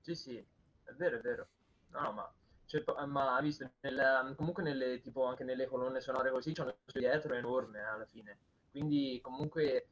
Sì, 0.00 0.14
sì, 0.14 0.36
è 0.36 0.92
vero, 0.92 1.18
è 1.18 1.20
vero. 1.20 1.46
No, 1.90 2.12
ma, 2.12 2.34
cioè, 2.66 2.82
ma 3.06 3.38
visto, 3.40 3.70
nel, 3.80 4.34
comunque 4.36 4.62
nelle, 4.62 5.00
tipo, 5.00 5.24
anche 5.24 5.44
nelle 5.44 5.66
colonne 5.66 6.00
sonore 6.00 6.30
così 6.30 6.52
c'è 6.52 6.62
uno 6.62 6.74
dietro 6.92 7.34
enorme 7.34 7.78
eh, 7.78 7.82
alla 7.82 8.06
fine. 8.06 8.38
Quindi 8.70 9.20
comunque 9.22 9.88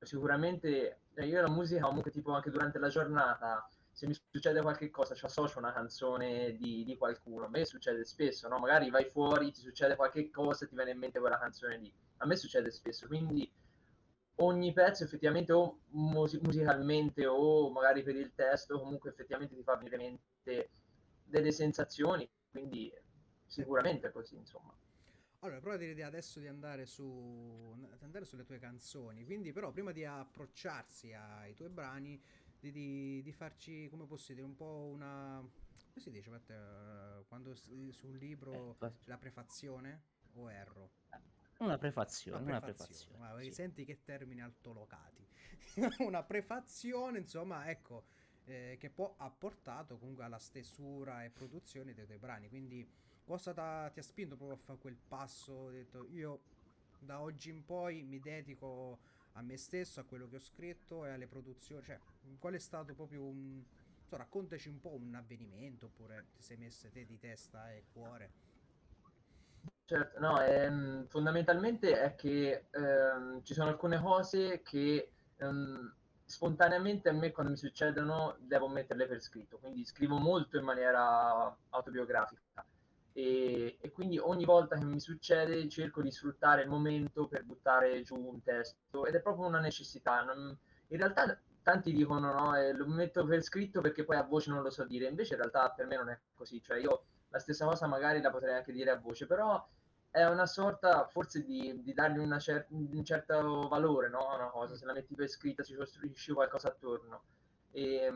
sicuramente 0.00 1.00
eh, 1.14 1.26
io 1.26 1.40
la 1.40 1.50
musica 1.50 1.86
comunque 1.86 2.10
tipo 2.10 2.32
anche 2.32 2.50
durante 2.50 2.78
la 2.78 2.88
giornata 2.88 3.68
se 3.98 4.06
mi 4.06 4.14
succede 4.30 4.62
qualche 4.62 4.90
cosa, 4.90 5.16
ci 5.16 5.24
associo 5.24 5.58
una 5.58 5.72
canzone 5.72 6.54
di, 6.56 6.84
di, 6.84 6.96
qualcuno. 6.96 7.46
A 7.46 7.48
me 7.48 7.64
succede 7.64 8.04
spesso, 8.04 8.46
no? 8.46 8.58
Magari 8.58 8.90
vai 8.90 9.04
fuori, 9.06 9.50
ti 9.50 9.60
succede 9.60 9.96
qualche 9.96 10.30
cosa 10.30 10.66
ti 10.68 10.76
viene 10.76 10.92
in 10.92 10.98
mente 10.98 11.18
quella 11.18 11.36
canzone 11.36 11.78
lì. 11.78 11.92
A 12.18 12.26
me 12.26 12.36
succede 12.36 12.70
spesso, 12.70 13.08
quindi 13.08 13.50
ogni 14.36 14.72
pezzo 14.72 15.02
effettivamente 15.02 15.52
o 15.52 15.80
mus- 15.90 16.38
musicalmente 16.40 17.26
o 17.26 17.70
magari 17.70 18.04
per 18.04 18.14
il 18.14 18.32
testo 18.36 18.78
comunque 18.78 19.10
effettivamente 19.10 19.56
ti 19.56 19.64
fa 19.64 19.74
venire 19.74 20.04
in 20.04 20.16
mente 20.44 20.70
delle 21.28 21.52
sensazioni, 21.52 22.28
quindi 22.50 22.92
sicuramente 23.46 24.08
è 24.08 24.12
così, 24.12 24.36
insomma. 24.36 24.74
Allora, 25.40 25.60
prova 25.60 25.76
l'idea 25.76 26.08
adesso 26.08 26.40
di 26.40 26.48
andare, 26.48 26.84
su, 26.86 27.72
di 27.76 28.04
andare 28.04 28.24
sulle 28.24 28.44
tue 28.44 28.58
canzoni, 28.58 29.24
quindi 29.24 29.52
però 29.52 29.70
prima 29.70 29.92
di 29.92 30.04
approcciarsi 30.04 31.12
ai 31.12 31.54
tuoi 31.54 31.68
brani 31.68 32.20
di, 32.58 32.72
di, 32.72 33.22
di, 33.22 33.32
farci, 33.32 33.88
come 33.88 34.06
posso 34.06 34.32
dire, 34.32 34.44
un 34.44 34.56
po' 34.56 34.90
una... 34.92 35.38
come 35.38 36.00
si 36.00 36.10
dice, 36.10 36.30
Matteo, 36.30 37.20
eh, 37.20 37.24
quando 37.28 37.54
sul 37.54 38.16
libro 38.16 38.76
eh, 38.80 38.92
la 39.04 39.16
prefazione 39.16 40.02
o 40.34 40.50
erro? 40.50 40.90
Una 41.58 41.78
prefazione, 41.78 42.42
una 42.42 42.60
prefazione. 42.60 43.16
Una 43.16 43.30
prefazione. 43.30 43.44
Sì. 43.44 43.52
Senti 43.52 43.84
che 43.84 44.02
termini 44.02 44.42
altolocati. 44.42 45.26
una 45.98 46.22
prefazione, 46.24 47.18
insomma, 47.18 47.68
ecco, 47.68 48.06
eh, 48.50 48.76
che 48.78 48.90
può 48.90 49.14
ha 49.18 49.30
portato 49.30 49.98
comunque 49.98 50.24
alla 50.24 50.38
stesura 50.38 51.24
e 51.24 51.30
produzione 51.30 51.94
dei 51.94 52.06
tuoi 52.06 52.18
brani. 52.18 52.48
Quindi 52.48 52.88
cosa 53.24 53.52
ti 53.90 53.98
ha 53.98 54.02
spinto 54.02 54.36
proprio 54.36 54.56
a 54.56 54.60
fare 54.60 54.78
quel 54.78 54.96
passo? 54.96 55.52
Ho 55.52 55.70
detto, 55.70 56.06
io 56.10 56.40
da 56.98 57.20
oggi 57.20 57.50
in 57.50 57.64
poi 57.64 58.02
mi 58.02 58.20
dedico 58.20 58.98
a 59.32 59.42
me 59.42 59.56
stesso, 59.56 60.00
a 60.00 60.04
quello 60.04 60.28
che 60.28 60.36
ho 60.36 60.40
scritto 60.40 61.04
e 61.04 61.10
alle 61.10 61.26
produzioni. 61.26 61.82
Cioè, 61.84 61.98
qual 62.38 62.54
è 62.54 62.58
stato 62.58 62.94
proprio 62.94 63.22
un... 63.22 63.62
So, 64.04 64.16
raccontaci 64.16 64.68
un 64.68 64.80
po' 64.80 64.94
un 64.94 65.14
avvenimento 65.14 65.86
oppure 65.86 66.28
ti 66.34 66.42
sei 66.42 66.56
messo 66.56 66.88
te 66.90 67.04
di 67.04 67.18
testa 67.18 67.70
e 67.72 67.84
cuore. 67.92 68.30
Certo, 69.84 70.18
no, 70.20 70.40
ehm, 70.42 71.06
fondamentalmente 71.06 71.98
è 71.98 72.14
che 72.14 72.66
ehm, 72.70 73.42
ci 73.42 73.54
sono 73.54 73.70
alcune 73.70 73.98
cose 74.00 74.60
che 74.62 75.12
ehm, 75.36 75.94
spontaneamente 76.28 77.08
a 77.08 77.12
me 77.12 77.32
quando 77.32 77.52
mi 77.52 77.58
succedono 77.58 78.36
devo 78.40 78.68
metterle 78.68 79.06
per 79.06 79.20
scritto, 79.22 79.56
quindi 79.56 79.84
scrivo 79.86 80.18
molto 80.18 80.58
in 80.58 80.64
maniera 80.64 81.56
autobiografica 81.70 82.64
e, 83.14 83.78
e, 83.80 83.90
quindi 83.92 84.18
ogni 84.18 84.44
volta 84.44 84.76
che 84.76 84.84
mi 84.84 85.00
succede 85.00 85.68
cerco 85.68 86.02
di 86.02 86.10
sfruttare 86.12 86.62
il 86.62 86.68
momento 86.68 87.26
per 87.26 87.44
buttare 87.44 88.02
giù 88.02 88.14
un 88.14 88.42
testo 88.42 89.06
ed 89.06 89.14
è 89.14 89.20
proprio 89.20 89.46
una 89.46 89.58
necessità. 89.58 90.22
Non, 90.22 90.56
in 90.88 90.98
realtà 90.98 91.36
tanti 91.62 91.92
dicono 91.92 92.32
no, 92.32 92.54
eh, 92.54 92.72
lo 92.74 92.86
metto 92.86 93.24
per 93.24 93.42
scritto 93.42 93.80
perché 93.80 94.04
poi 94.04 94.18
a 94.18 94.22
voce 94.22 94.50
non 94.50 94.62
lo 94.62 94.70
so 94.70 94.84
dire, 94.84 95.08
invece 95.08 95.34
in 95.34 95.40
realtà 95.40 95.70
per 95.70 95.86
me 95.86 95.96
non 95.96 96.10
è 96.10 96.18
così, 96.34 96.62
cioè 96.62 96.78
io 96.78 97.06
la 97.30 97.38
stessa 97.38 97.64
cosa 97.64 97.86
magari 97.86 98.20
la 98.20 98.30
potrei 98.30 98.54
anche 98.54 98.70
dire 98.70 98.90
a 98.90 98.98
voce, 98.98 99.26
però 99.26 99.66
è 100.10 100.24
una 100.24 100.46
sorta 100.46 101.06
forse 101.06 101.44
di, 101.44 101.82
di 101.82 101.92
dargli 101.92 102.20
cer- 102.38 102.66
un 102.70 103.04
certo 103.04 103.68
valore 103.68 104.08
no? 104.08 104.28
a 104.28 104.36
una 104.36 104.48
cosa, 104.48 104.74
se 104.74 104.84
la 104.86 104.92
metti 104.92 105.14
per 105.14 105.28
scritta 105.28 105.62
si 105.62 105.74
costruisce 105.74 106.32
qualcosa 106.32 106.68
attorno. 106.68 107.22
E 107.70 108.10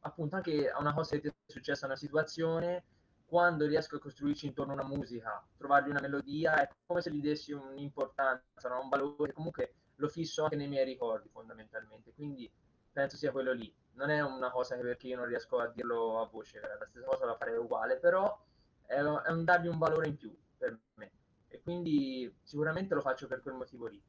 appunto 0.00 0.36
anche 0.36 0.68
a 0.68 0.80
una 0.80 0.92
cosa 0.92 1.14
che 1.14 1.20
ti 1.22 1.28
è 1.28 1.32
successa, 1.46 1.86
una 1.86 1.96
situazione 1.96 2.84
quando 3.24 3.66
riesco 3.66 3.96
a 3.96 4.00
costruirci 4.00 4.46
intorno 4.46 4.72
a 4.72 4.74
una 4.76 4.86
musica, 4.86 5.44
trovargli 5.56 5.90
una 5.90 6.00
melodia, 6.00 6.60
è 6.60 6.68
come 6.86 7.00
se 7.00 7.10
gli 7.10 7.20
dessi 7.20 7.52
un'importanza, 7.52 8.68
no? 8.68 8.80
un 8.82 8.88
valore, 8.88 9.32
comunque 9.32 9.74
lo 9.96 10.08
fisso 10.08 10.44
anche 10.44 10.56
nei 10.56 10.68
miei 10.68 10.84
ricordi 10.84 11.28
fondamentalmente, 11.28 12.12
quindi 12.12 12.50
penso 12.92 13.16
sia 13.16 13.32
quello 13.32 13.52
lì. 13.52 13.72
Non 13.94 14.10
è 14.10 14.20
una 14.20 14.50
cosa 14.50 14.76
che 14.76 14.82
perché 14.82 15.08
io 15.08 15.16
non 15.16 15.26
riesco 15.26 15.58
a 15.58 15.68
dirlo 15.68 16.20
a 16.20 16.26
voce, 16.26 16.60
la 16.60 16.86
stessa 16.86 17.06
cosa 17.06 17.24
la 17.24 17.36
farei 17.36 17.56
uguale, 17.56 17.96
però 17.98 18.38
è, 18.84 18.96
è 18.96 19.30
un 19.30 19.44
dargli 19.44 19.68
un 19.68 19.78
valore 19.78 20.08
in 20.08 20.16
più 20.16 20.36
per 20.58 20.78
me 20.94 21.10
e 21.56 21.60
quindi 21.62 22.32
sicuramente 22.42 22.94
lo 22.94 23.00
faccio 23.00 23.26
per 23.26 23.40
quel 23.40 23.54
motivo 23.54 23.86
lì. 23.86 24.00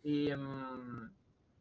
E, 0.00 0.34
um, 0.34 1.10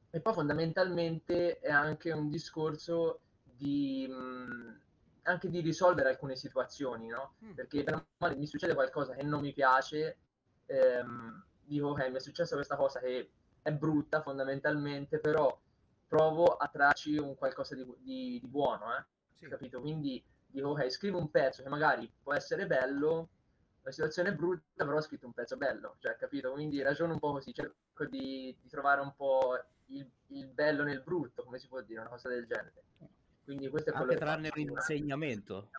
e 0.10 0.20
poi 0.20 0.34
fondamentalmente 0.34 1.60
è 1.60 1.72
anche 1.72 2.12
un 2.12 2.30
discorso 2.30 3.20
di... 3.44 4.08
Um, 4.10 4.80
anche 5.28 5.50
di 5.50 5.60
risolvere 5.62 6.10
alcune 6.10 6.36
situazioni, 6.36 7.08
no? 7.08 7.36
Mm. 7.44 7.54
Perché 7.54 7.84
per 7.84 8.06
me 8.18 8.36
mi 8.36 8.46
succede 8.46 8.76
qualcosa 8.76 9.16
che 9.16 9.24
non 9.24 9.42
mi 9.42 9.54
piace, 9.54 10.18
ehm, 10.68 11.44
dico 11.64 11.88
ok, 11.88 12.10
mi 12.10 12.18
è 12.18 12.20
successa 12.20 12.54
questa 12.56 12.76
cosa 12.76 13.00
che 13.00 13.32
è 13.62 13.72
brutta 13.72 14.22
fondamentalmente, 14.22 15.20
però 15.20 15.60
provo 16.08 16.58
a 16.58 16.68
trarci 16.68 17.18
un 17.18 17.34
qualcosa 17.36 17.74
di, 17.74 17.84
di, 18.02 18.40
di 18.40 18.48
buono, 18.48 18.96
eh? 18.96 19.04
Sì. 19.34 19.48
Capito? 19.48 19.82
Quindi 19.82 20.24
dico 20.46 20.70
ok, 20.70 20.92
scrivo 20.92 21.18
un 21.18 21.32
pezzo 21.32 21.64
che 21.64 21.70
magari 21.70 22.12
può 22.22 22.34
essere 22.34 22.68
bello, 22.68 23.30
la 23.86 23.92
situazione 23.92 24.30
è 24.30 24.34
brutta, 24.34 24.84
però 24.84 24.98
ho 24.98 25.02
scritto 25.02 25.28
un 25.28 25.34
pezzo 25.34 25.58
bello, 25.58 25.96
cioè, 26.00 26.16
capito? 26.16 26.52
Quindi 26.52 26.82
ragiono 26.82 27.14
un 27.14 27.20
po' 27.20 27.34
così, 27.34 27.54
cerco 27.54 28.06
di, 28.10 28.58
di 28.60 28.68
trovare 28.68 29.00
un 29.02 29.14
po' 29.16 29.64
il, 29.88 30.10
il 30.30 30.48
bello 30.48 30.84
nel 30.84 31.04
brutto, 31.04 31.44
come 31.44 31.60
si 31.60 31.68
può 31.68 31.82
dire, 31.82 32.00
una 32.00 32.10
cosa 32.10 32.28
del 32.28 32.48
genere. 32.48 32.74
Quindi 33.44 33.70
questo 33.70 33.92
è 33.92 33.94
quello 33.94 34.12
Anche 34.12 34.24
trarne 34.24 34.50
un 34.52 34.60
insegnamento. 34.60 35.70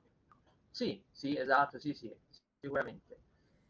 Sì, 0.71 1.03
sì, 1.11 1.37
esatto, 1.37 1.81
sì, 1.81 1.95
sì, 1.95 2.15
sicuramente. 2.61 3.19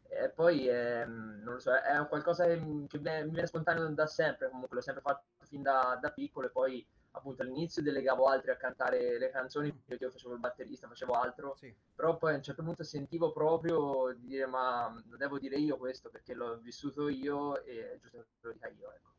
E 0.07 0.29
poi 0.29 0.67
ehm, 0.69 1.41
non 1.43 1.55
lo 1.55 1.59
so, 1.59 1.73
è 1.73 2.07
qualcosa 2.07 2.45
che, 2.45 2.59
che 2.87 2.99
mi 2.99 3.31
viene 3.31 3.47
spontaneo 3.47 3.89
da 3.89 4.05
sempre, 4.05 4.49
comunque 4.49 4.75
l'ho 4.75 4.83
sempre 4.83 5.01
fatto 5.01 5.23
fin 5.45 5.63
da, 5.63 5.97
da 5.99 6.11
piccolo 6.11 6.45
e 6.45 6.51
poi 6.51 6.87
appunto 7.17 7.41
all'inizio 7.41 7.81
delegavo 7.81 8.25
altri 8.25 8.51
a 8.51 8.57
cantare 8.57 9.17
le 9.17 9.29
canzoni, 9.29 9.71
perché 9.71 10.05
io 10.05 10.11
facevo 10.11 10.33
il 10.33 10.39
batterista, 10.39 10.87
facevo 10.87 11.13
altro, 11.13 11.55
sì. 11.57 11.73
però 11.93 12.17
poi 12.17 12.33
a 12.33 12.37
un 12.37 12.43
certo 12.43 12.63
punto 12.63 12.83
sentivo 12.83 13.31
proprio 13.31 14.13
di 14.13 14.27
dire 14.27 14.45
ma 14.45 14.93
lo 15.07 15.17
devo 15.17 15.37
dire 15.37 15.57
io 15.57 15.77
questo 15.77 16.09
perché 16.09 16.33
l'ho 16.33 16.57
vissuto 16.59 17.09
io 17.09 17.63
e 17.63 17.93
è 17.93 17.99
giusto 17.99 18.17
che 18.17 18.25
lo 18.41 18.51
dica 18.53 18.67
io, 18.69 18.91
ecco. 18.93 19.09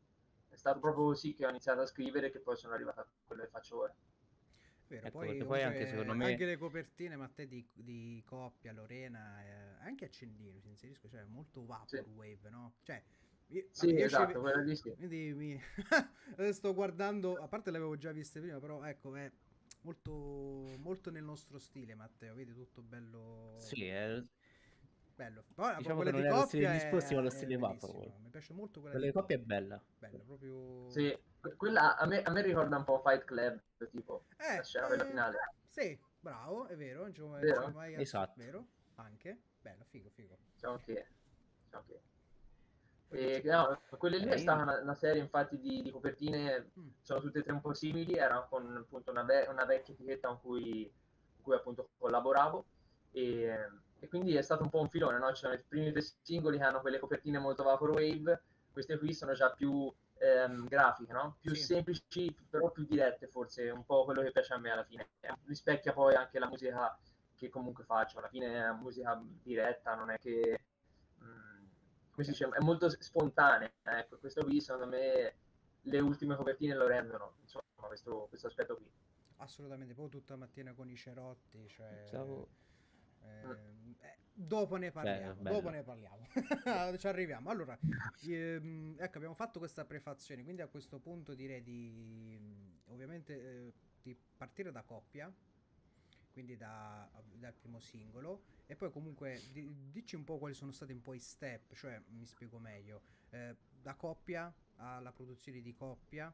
stato 0.53 0.79
proprio 0.79 1.05
così 1.05 1.33
che 1.33 1.45
ho 1.45 1.49
iniziato 1.49 1.81
a 1.81 1.85
scrivere 1.85 2.31
che 2.31 2.39
poi 2.39 2.57
sono 2.57 2.73
arrivato 2.73 2.99
a 3.01 3.07
quello 3.25 3.43
che 3.43 3.49
faccio 3.49 3.79
ora. 3.79 3.95
Vero, 4.89 5.05
Ecco, 5.05 5.19
poi, 5.19 5.37
poi 5.43 5.61
anche 5.61 5.85
secondo 5.85 6.15
me- 6.15 6.25
anche 6.25 6.45
le 6.45 6.57
copertine, 6.57 7.15
ma 7.15 7.27
te 7.27 7.47
di, 7.47 7.63
di 7.71 8.23
coppia, 8.25 8.73
Lorena, 8.73 9.39
eh, 9.43 9.85
anche 9.85 10.05
Accendino 10.05 10.59
si 10.59 10.69
inserisco, 10.69 11.07
cioè 11.07 11.23
molto 11.25 11.63
vaporwave, 11.63 12.49
no? 12.49 12.73
Cioè, 12.81 13.03
io, 13.51 13.65
Sì, 13.71 13.95
esatto, 14.01 14.39
quello 14.41 14.61
lì 14.63 14.75
sì. 14.75 14.93
quindi 14.95 15.33
mi 15.33 15.59
adesso 16.33 16.53
sto 16.53 16.73
guardando, 16.73 17.35
a 17.35 17.47
parte 17.47 17.71
le 17.71 17.77
avevo 17.77 17.97
già 17.97 18.11
viste 18.11 18.39
prima, 18.39 18.59
però 18.59 18.83
ecco, 18.83 19.15
è 19.15 19.31
molto, 19.81 20.11
molto 20.77 21.09
nel 21.11 21.23
nostro 21.23 21.57
stile, 21.59 21.95
Matteo, 21.95 22.35
vedi 22.35 22.53
tutto 22.53 22.81
bello, 22.81 23.57
Sì, 23.57 23.85
è- 23.85 24.23
bello. 25.15 25.43
Poi 25.53 25.75
Diciamo 25.75 25.95
quella 25.97 26.11
che 26.11 26.17
di 26.17 26.23
non 26.23 26.31
è 26.31 26.33
lo 26.35 26.41
stile 26.41 26.65
coppia 26.65 26.73
disposti, 26.73 27.15
ma 27.15 27.21
lo 27.21 27.29
stile 27.29 27.57
vaporwave. 27.57 28.13
Mi 28.23 28.29
piace 28.29 28.53
molto 28.53 28.79
quella 28.81 28.95
quella 28.95 29.05
di 29.05 29.11
di 29.11 29.13
coppia 29.13 29.35
è 29.35 29.39
bella. 29.39 29.81
bella, 29.97 30.23
proprio... 30.25 30.91
Sì, 30.91 31.17
que- 31.39 31.55
quella 31.55 31.97
a 31.97 32.05
me, 32.05 32.21
a 32.23 32.31
me 32.31 32.41
ricorda 32.41 32.77
un 32.77 32.83
po' 32.83 33.01
Fight 33.03 33.23
Club, 33.25 33.61
tipo, 33.91 34.25
Eh, 34.37 34.55
la 34.57 34.63
scena 34.63 34.87
eh, 34.87 35.05
finale. 35.05 35.37
Sì, 35.67 35.97
bravo, 36.19 36.67
è 36.67 36.75
vero, 36.75 37.01
non 37.03 37.13
ci 37.13 37.21
mai- 37.21 37.41
Vero? 37.41 37.71
mai- 37.73 37.95
Esatto. 37.95 38.33
vero, 38.37 38.65
anche, 38.95 39.37
bello, 39.61 39.83
figo, 39.89 40.09
figo. 40.09 40.37
Diciamo 40.53 40.77
che... 40.77 41.07
diciamo 41.65 41.83
che- 41.87 42.01
E, 43.11 43.41
no, 43.43 43.81
quelle 43.97 44.17
lì 44.19 44.27
Eh, 44.27 44.33
è 44.33 44.37
stata 44.37 44.61
una, 44.61 44.79
una 44.81 44.93
serie 44.95 45.21
infatti 45.21 45.59
di, 45.59 45.81
di 45.81 45.91
copertine, 45.91 46.71
Mm. 46.79 46.87
sono 47.01 47.19
tutte 47.21 47.39
e 47.39 47.43
tre 47.43 47.53
un 47.53 47.61
po' 47.61 47.73
simili, 47.73 48.13
era 48.13 48.41
con 48.47 48.75
appunto 48.77 49.09
una, 49.11 49.23
ve- 49.23 49.47
una 49.49 49.65
vecchia 49.65 49.93
etichetta 49.93 50.27
con 50.27 50.39
cui, 50.41 50.91
con 51.35 51.43
cui 51.43 51.55
appunto 51.55 51.89
collaboravo 51.97 52.65
e, 53.11 53.67
e 53.99 54.07
quindi 54.07 54.35
è 54.35 54.41
stato 54.41 54.63
un 54.63 54.69
po' 54.69 54.79
un 54.81 54.89
filone, 54.89 55.17
no? 55.17 55.29
Ci 55.29 55.41
sono 55.41 55.53
i 55.53 55.63
primi 55.67 55.91
tre 55.91 56.01
singoli 56.21 56.57
che 56.57 56.63
hanno 56.63 56.81
quelle 56.81 56.99
copertine 56.99 57.39
molto 57.39 57.63
vaporwave, 57.63 58.41
queste 58.71 58.97
qui 58.99 59.13
sono 59.13 59.33
già 59.33 59.51
più 59.53 59.91
ehm, 60.19 60.67
grafiche, 60.67 61.11
no? 61.11 61.37
Più 61.41 61.55
Sì. 61.55 61.63
semplici, 61.63 62.35
però 62.49 62.69
più 62.71 62.85
dirette 62.85 63.27
forse, 63.27 63.69
un 63.71 63.85
po' 63.85 64.05
quello 64.05 64.21
che 64.21 64.31
piace 64.31 64.53
a 64.53 64.57
me 64.59 64.69
alla 64.71 64.83
fine. 64.83 65.09
Rispecchia 65.45 65.93
poi 65.93 66.13
anche 66.15 66.37
la 66.39 66.47
musica 66.47 66.97
che 67.35 67.49
comunque 67.49 67.83
faccio, 67.85 68.19
alla 68.19 68.27
fine 68.29 68.65
è 68.65 68.71
musica 68.73 69.19
diretta, 69.23 69.95
non 69.95 70.11
è 70.11 70.17
che... 70.19 70.59
come 72.19 72.23
si 72.23 72.31
dice, 72.31 72.49
è 72.49 72.61
molto 72.61 72.89
spontanea, 72.89 73.71
ecco, 73.83 74.17
questo 74.17 74.43
qui 74.43 74.59
secondo 74.59 74.87
me 74.87 75.35
le 75.81 75.99
ultime 75.99 76.35
copertine 76.35 76.75
lo 76.75 76.85
rendono, 76.85 77.35
insomma, 77.41 77.63
questo, 77.87 78.25
questo 78.27 78.47
aspetto 78.47 78.75
qui. 78.75 78.91
Assolutamente, 79.37 79.93
poi 79.93 80.09
tutta 80.09 80.33
la 80.33 80.39
mattina 80.39 80.73
con 80.73 80.89
i 80.89 80.97
cerotti, 80.97 81.65
cioè... 81.69 82.03
Stavo- 82.07 82.49
ehm, 83.21 83.95
eh, 84.01 84.17
dopo 84.33 84.75
ne 84.75 84.91
parliamo, 84.91 85.35
bello. 85.35 85.55
dopo 85.55 85.69
ne 85.69 85.83
parliamo, 85.83 86.27
ci 86.97 87.07
arriviamo. 87.07 87.49
Allora, 87.49 87.79
ehm, 88.27 88.95
ecco, 88.99 89.15
abbiamo 89.15 89.35
fatto 89.35 89.59
questa 89.59 89.85
prefazione, 89.85 90.43
quindi 90.43 90.61
a 90.61 90.67
questo 90.67 90.99
punto 90.99 91.33
direi 91.33 91.63
di, 91.63 92.37
ovviamente, 92.87 93.67
eh, 93.67 93.73
di 94.01 94.17
partire 94.35 94.73
da 94.73 94.83
coppia, 94.83 95.33
quindi 96.39 96.55
da- 96.55 97.09
dal 97.33 97.53
primo 97.53 97.79
singolo, 97.79 98.43
e 98.65 98.75
poi 98.75 98.89
comunque 98.91 99.41
di- 99.51 99.89
dici 99.91 100.15
un 100.15 100.23
po' 100.23 100.37
quali 100.37 100.53
sono 100.53 100.71
stati 100.71 100.93
un 100.93 101.01
po' 101.01 101.13
i 101.13 101.19
step, 101.19 101.73
cioè 101.75 102.01
mi 102.07 102.25
spiego 102.25 102.59
meglio, 102.59 103.01
eh, 103.29 103.55
da 103.69 103.95
coppia 103.95 104.53
alla 104.75 105.11
produzione 105.11 105.61
di 105.61 105.73
coppia 105.73 106.33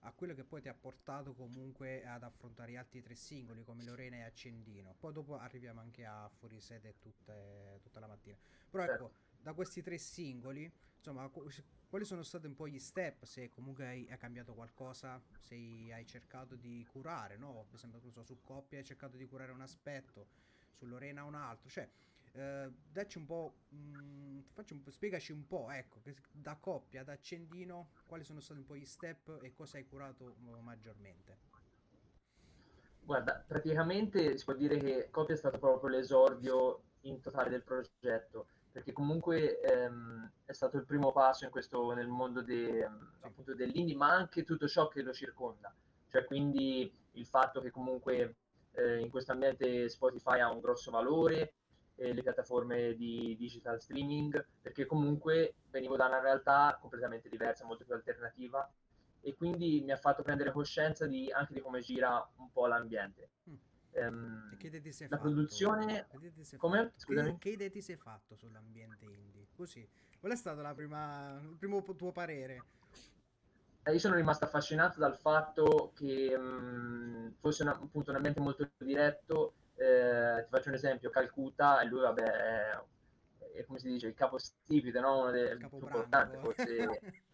a 0.00 0.12
quello 0.12 0.34
che 0.34 0.44
poi 0.44 0.60
ti 0.60 0.68
ha 0.68 0.74
portato 0.74 1.34
comunque 1.34 2.04
ad 2.06 2.22
affrontare 2.22 2.76
altri 2.76 3.00
tre 3.00 3.14
singoli 3.14 3.64
come 3.64 3.82
Lorena 3.82 4.16
e 4.16 4.22
Accendino. 4.24 4.94
Poi 4.98 5.12
dopo 5.12 5.38
arriviamo 5.38 5.80
anche 5.80 6.04
a 6.04 6.28
Fuori 6.28 6.60
Sede 6.60 6.96
tutta 7.00 7.98
la 7.98 8.06
mattina. 8.06 8.36
Però 8.70 8.84
ecco. 8.84 9.12
Da 9.46 9.52
questi 9.52 9.80
tre 9.80 9.96
singoli, 9.96 10.68
insomma, 10.96 11.28
qu- 11.28 11.48
quali 11.88 12.04
sono 12.04 12.24
stati 12.24 12.46
un 12.46 12.56
po' 12.56 12.66
gli 12.66 12.80
step? 12.80 13.22
Se 13.22 13.48
comunque 13.52 13.86
hai, 13.86 14.08
hai 14.10 14.18
cambiato 14.18 14.54
qualcosa, 14.54 15.22
se 15.38 15.54
hai 15.54 16.04
cercato 16.04 16.56
di 16.56 16.84
curare, 16.90 17.36
no? 17.36 17.64
Per 17.68 17.76
esempio, 17.76 18.00
non 18.02 18.10
so, 18.10 18.24
su 18.24 18.42
coppia 18.42 18.78
hai 18.78 18.84
cercato 18.84 19.16
di 19.16 19.24
curare 19.24 19.52
un 19.52 19.60
aspetto, 19.60 20.26
su 20.72 20.84
Lorena 20.86 21.22
un 21.22 21.36
altro, 21.36 21.68
cioè 21.68 21.88
eh, 22.32 22.72
dacci 22.90 23.18
un 23.18 23.26
po', 23.26 23.58
mm, 23.72 24.40
facci 24.52 24.72
un 24.72 24.82
po', 24.82 24.90
spiegaci 24.90 25.30
un 25.30 25.46
po', 25.46 25.70
ecco, 25.70 26.00
che 26.02 26.16
da 26.32 26.56
coppia 26.56 27.02
ad 27.02 27.08
accendino, 27.08 27.90
quali 28.08 28.24
sono 28.24 28.40
stati 28.40 28.58
un 28.58 28.66
po' 28.66 28.74
gli 28.74 28.84
step 28.84 29.38
e 29.42 29.52
cosa 29.52 29.76
hai 29.76 29.86
curato 29.86 30.34
mm, 30.40 30.58
maggiormente. 30.64 31.38
Guarda, 33.04 33.44
praticamente 33.46 34.36
si 34.36 34.44
può 34.44 34.54
dire 34.54 34.78
che 34.78 35.08
Copia 35.12 35.36
è 35.36 35.38
stato 35.38 35.60
proprio 35.60 35.88
l'esordio 35.90 36.82
in 37.02 37.20
totale 37.20 37.48
del 37.50 37.62
progetto, 37.62 38.48
perché 38.76 38.92
comunque 38.92 39.58
ehm, 39.60 40.30
è 40.44 40.52
stato 40.52 40.76
il 40.76 40.84
primo 40.84 41.10
passo 41.10 41.46
in 41.46 41.50
questo, 41.50 41.94
nel 41.94 42.08
mondo 42.08 42.42
de- 42.42 42.86
appunto 43.20 43.54
dell'indie, 43.54 43.96
ma 43.96 44.12
anche 44.12 44.44
tutto 44.44 44.68
ciò 44.68 44.86
che 44.88 45.00
lo 45.00 45.14
circonda. 45.14 45.74
Cioè, 46.10 46.26
quindi 46.26 46.94
il 47.12 47.24
fatto 47.24 47.62
che 47.62 47.70
comunque 47.70 48.34
eh, 48.72 49.00
in 49.00 49.08
questo 49.08 49.32
ambiente 49.32 49.88
Spotify 49.88 50.40
ha 50.40 50.52
un 50.52 50.60
grosso 50.60 50.90
valore, 50.90 51.54
eh, 51.94 52.12
le 52.12 52.20
piattaforme 52.20 52.94
di 52.96 53.34
digital 53.38 53.80
streaming, 53.80 54.46
perché 54.60 54.84
comunque 54.84 55.54
venivo 55.70 55.96
da 55.96 56.08
una 56.08 56.20
realtà 56.20 56.76
completamente 56.78 57.30
diversa, 57.30 57.64
molto 57.64 57.86
più 57.86 57.94
alternativa, 57.94 58.70
e 59.22 59.34
quindi 59.34 59.80
mi 59.80 59.92
ha 59.92 59.96
fatto 59.96 60.22
prendere 60.22 60.52
coscienza 60.52 61.06
di, 61.06 61.30
anche 61.32 61.54
di 61.54 61.62
come 61.62 61.80
gira 61.80 62.28
un 62.36 62.52
po' 62.52 62.66
l'ambiente. 62.66 63.30
Mm. 63.48 63.54
Ehm, 63.96 64.56
la 65.08 65.16
produzione... 65.16 66.06
Ti 66.20 66.44
sei 66.44 66.58
Come? 66.58 66.92
Scusami. 66.96 67.38
Che, 67.38 67.48
idee 67.50 67.70
ti 67.70 67.80
sei 67.80 67.96
fatto 67.96 68.36
sull'ambiente 68.36 69.04
indie? 69.06 69.46
Così. 69.56 69.88
Qual 70.20 70.32
è 70.32 70.36
stato 70.36 70.60
la 70.60 70.74
prima, 70.74 71.40
il 71.40 71.56
primo 71.56 71.82
tuo 71.82 72.12
parere? 72.12 72.62
Eh, 73.84 73.92
Io 73.92 73.98
sono 73.98 74.16
rimasto 74.16 74.44
affascinato 74.44 74.98
dal 74.98 75.16
fatto 75.16 75.92
che 75.94 76.36
mh, 76.36 77.36
fosse 77.38 77.62
una- 77.62 77.72
appunto 77.72 78.10
un 78.10 78.16
ambiente 78.16 78.40
molto 78.40 78.68
diretto. 78.78 79.54
Eh, 79.76 80.42
ti 80.44 80.50
faccio 80.50 80.68
un 80.68 80.74
esempio, 80.74 81.10
Calcutta, 81.10 81.80
e 81.80 81.86
lui 81.86 82.00
vabbè 82.00 82.22
è, 82.22 82.82
è, 83.54 83.64
come 83.64 83.78
si 83.78 83.88
dice, 83.88 84.08
il 84.08 84.14
capostipite, 84.14 85.00
no? 85.00 85.20
Uno 85.20 85.30
dei 85.30 85.56
più 85.56 85.68
importanti 85.72 86.36
forse. 86.36 87.00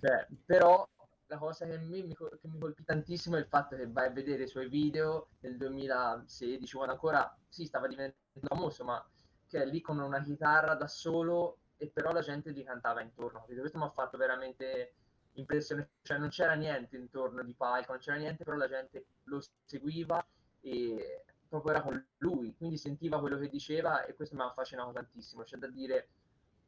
Cioè, 0.00 0.26
però 0.46 0.88
la 1.30 1.38
cosa 1.38 1.64
che, 1.64 1.78
me 1.78 2.02
mi, 2.02 2.16
che 2.16 2.48
mi 2.48 2.58
colpì 2.58 2.82
tantissimo 2.82 3.36
è 3.36 3.38
il 3.38 3.46
fatto 3.46 3.76
che 3.76 3.86
vai 3.86 4.08
a 4.08 4.10
vedere 4.10 4.42
i 4.42 4.48
suoi 4.48 4.68
video 4.68 5.28
nel 5.40 5.56
2016, 5.56 6.74
quando 6.74 6.94
ancora 6.94 7.38
sì, 7.48 7.64
stava 7.64 7.86
diventando 7.86 8.48
famoso, 8.48 8.84
ma 8.84 9.08
che 9.46 9.62
è 9.62 9.64
lì 9.66 9.80
con 9.80 10.00
una 10.00 10.20
chitarra 10.22 10.74
da 10.74 10.88
solo 10.88 11.58
e 11.76 11.88
però 11.88 12.10
la 12.12 12.20
gente 12.20 12.52
gli 12.52 12.64
cantava 12.64 13.00
intorno. 13.00 13.40
capito? 13.40 13.60
Questo 13.60 13.78
mi 13.78 13.84
ha 13.84 13.90
fatto 13.90 14.18
veramente 14.18 14.94
impressione, 15.34 15.90
cioè 16.02 16.18
non 16.18 16.30
c'era 16.30 16.54
niente 16.54 16.96
intorno 16.96 17.44
di 17.44 17.54
palco, 17.54 17.92
non 17.92 18.00
c'era 18.00 18.18
niente, 18.18 18.42
però 18.42 18.56
la 18.56 18.68
gente 18.68 19.06
lo 19.24 19.40
seguiva 19.64 20.24
e 20.60 21.24
proprio 21.48 21.72
era 21.72 21.82
con 21.82 22.06
lui, 22.18 22.54
quindi 22.56 22.76
sentiva 22.76 23.20
quello 23.20 23.38
che 23.38 23.48
diceva 23.48 24.04
e 24.04 24.14
questo 24.14 24.34
mi 24.34 24.42
ha 24.42 24.46
affascinato 24.46 24.90
tantissimo. 24.90 25.44
C'è 25.44 25.56
da 25.58 25.68
dire, 25.68 26.08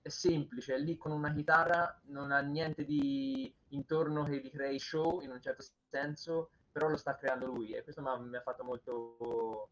è 0.03 0.09
semplice, 0.09 0.75
è 0.75 0.79
lì 0.79 0.97
con 0.97 1.11
una 1.11 1.33
chitarra, 1.33 2.01
non 2.07 2.31
ha 2.31 2.41
niente 2.41 2.85
di 2.85 3.53
intorno 3.73 4.25
che 4.25 4.41
gli 4.41 4.51
crei 4.51 4.79
show 4.79 5.21
in 5.21 5.31
un 5.31 5.41
certo 5.41 5.65
senso, 5.91 6.51
però 6.71 6.89
lo 6.89 6.97
sta 6.97 7.17
creando 7.17 7.47
lui 7.47 7.73
e 7.73 7.83
questo 7.83 8.03
mi 8.03 8.37
ha, 8.37 8.41
fatto 8.41 8.65
molto 8.65 9.69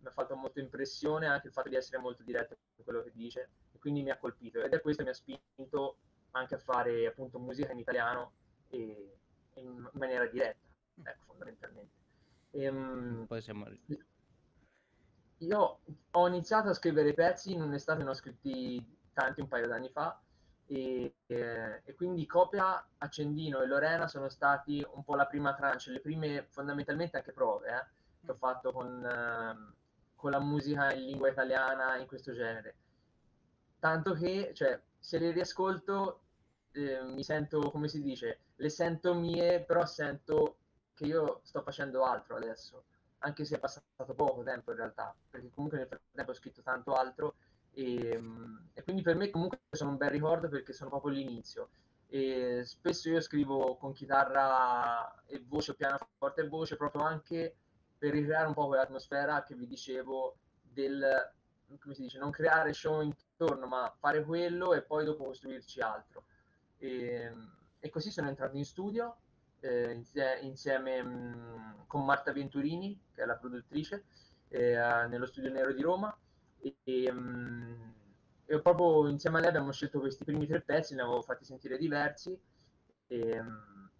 mi 0.00 0.06
ha 0.06 0.10
fatto 0.10 0.34
molto 0.34 0.60
impressione 0.60 1.26
anche 1.26 1.48
il 1.48 1.52
fatto 1.52 1.68
di 1.68 1.76
essere 1.76 1.98
molto 1.98 2.22
diretto 2.22 2.56
in 2.76 2.84
quello 2.84 3.02
che 3.02 3.12
dice 3.12 3.50
e 3.72 3.78
quindi 3.78 4.02
mi 4.02 4.10
ha 4.10 4.18
colpito 4.18 4.60
ed 4.60 4.72
è 4.72 4.80
questo 4.80 5.02
che 5.02 5.10
mi 5.10 5.14
ha 5.14 5.18
spinto 5.18 5.98
anche 6.32 6.54
a 6.54 6.58
fare 6.58 7.06
appunto 7.06 7.38
musica 7.38 7.72
in 7.72 7.78
italiano 7.78 8.32
e 8.68 9.16
in 9.54 9.88
maniera 9.92 10.26
diretta, 10.26 10.68
ecco, 11.02 11.24
fondamentalmente. 11.26 11.92
Ehm, 12.52 13.26
Poi 13.26 13.40
siamo... 13.42 13.66
io 15.38 15.80
ho 16.10 16.28
iniziato 16.28 16.68
a 16.68 16.74
scrivere 16.74 17.12
pezzi 17.12 17.52
in 17.52 17.62
un'estate, 17.62 18.02
ne 18.02 18.10
ho 18.10 18.14
scritti 18.14 18.98
tanti 19.12 19.40
un 19.40 19.48
paio 19.48 19.66
d'anni 19.66 19.90
fa 19.90 20.20
e, 20.72 21.14
e 21.26 21.94
quindi 21.96 22.26
Copia, 22.26 22.86
Accendino 22.98 23.60
e 23.60 23.66
Lorena 23.66 24.06
sono 24.06 24.28
stati 24.28 24.86
un 24.92 25.02
po' 25.02 25.16
la 25.16 25.26
prima 25.26 25.52
tranche, 25.54 25.90
le 25.90 26.00
prime 26.00 26.46
fondamentalmente 26.48 27.16
anche 27.16 27.32
prove 27.32 27.68
eh, 27.68 27.86
che 28.24 28.30
ho 28.30 28.36
fatto 28.36 28.70
con, 28.70 29.04
ehm, 29.04 29.74
con 30.14 30.30
la 30.30 30.38
musica 30.38 30.92
in 30.92 31.06
lingua 31.06 31.28
italiana 31.28 31.96
in 31.96 32.06
questo 32.06 32.32
genere. 32.32 32.76
Tanto 33.80 34.12
che, 34.14 34.52
cioè, 34.54 34.80
se 34.96 35.18
le 35.18 35.32
riascolto 35.32 36.20
eh, 36.72 37.02
mi 37.02 37.24
sento, 37.24 37.70
come 37.70 37.88
si 37.88 38.00
dice, 38.00 38.38
le 38.54 38.68
sento 38.68 39.14
mie, 39.14 39.64
però 39.64 39.84
sento 39.86 40.58
che 40.94 41.06
io 41.06 41.40
sto 41.42 41.62
facendo 41.62 42.04
altro 42.04 42.36
adesso, 42.36 42.84
anche 43.18 43.44
se 43.44 43.56
è 43.56 43.58
passato 43.58 44.14
poco 44.14 44.44
tempo 44.44 44.70
in 44.70 44.76
realtà, 44.76 45.12
perché 45.30 45.50
comunque 45.50 45.78
nel 45.78 45.88
frattempo 45.88 46.30
ho 46.30 46.34
scritto 46.34 46.62
tanto 46.62 46.94
altro 46.94 47.34
e, 47.72 48.18
mm, 48.18 48.56
e 48.74 48.82
quindi 48.82 49.02
per 49.02 49.16
me 49.16 49.30
comunque 49.30 49.60
sono 49.70 49.90
un 49.90 49.96
bel 49.96 50.10
ricordo 50.10 50.48
perché 50.48 50.72
sono 50.72 50.90
proprio 50.90 51.12
l'inizio. 51.12 51.70
E 52.06 52.62
spesso 52.64 53.08
io 53.08 53.20
scrivo 53.20 53.76
con 53.76 53.92
chitarra 53.92 55.22
e 55.26 55.42
voce, 55.46 55.74
pianoforte 55.74 56.42
e 56.42 56.48
voce, 56.48 56.76
proprio 56.76 57.02
anche 57.02 57.54
per 57.96 58.12
ricreare 58.12 58.46
un 58.48 58.54
po' 58.54 58.66
quell'atmosfera 58.66 59.42
che 59.44 59.54
vi 59.54 59.66
dicevo 59.66 60.36
del, 60.62 61.32
come 61.80 61.94
si 61.94 62.02
dice, 62.02 62.18
non 62.18 62.30
creare 62.30 62.72
show 62.72 63.00
intorno, 63.02 63.66
ma 63.66 63.94
fare 63.98 64.24
quello 64.24 64.74
e 64.74 64.82
poi 64.82 65.04
dopo 65.04 65.24
costruirci 65.24 65.80
altro. 65.80 66.24
E, 66.78 67.32
e 67.78 67.88
così 67.90 68.10
sono 68.10 68.28
entrato 68.28 68.56
in 68.56 68.64
studio 68.64 69.16
eh, 69.60 69.92
insie- 69.92 70.40
insieme 70.40 71.02
mh, 71.02 71.84
con 71.86 72.04
Marta 72.04 72.32
Venturini, 72.32 72.98
che 73.12 73.22
è 73.22 73.26
la 73.26 73.36
produttrice, 73.36 74.04
eh, 74.48 74.74
nello 75.08 75.26
studio 75.26 75.50
Nero 75.50 75.72
di 75.72 75.82
Roma. 75.82 76.16
E, 76.60 76.76
e, 76.82 77.12
mh, 77.12 77.94
e, 78.46 78.60
proprio 78.60 79.08
insieme 79.08 79.38
a 79.38 79.40
lei 79.40 79.48
abbiamo 79.50 79.72
scelto 79.72 80.00
questi 80.00 80.24
primi 80.24 80.46
tre 80.46 80.60
pezzi, 80.60 80.94
ne 80.94 81.02
avevo 81.02 81.22
fatti 81.22 81.44
sentire 81.44 81.78
diversi. 81.78 82.38
E, 83.06 83.42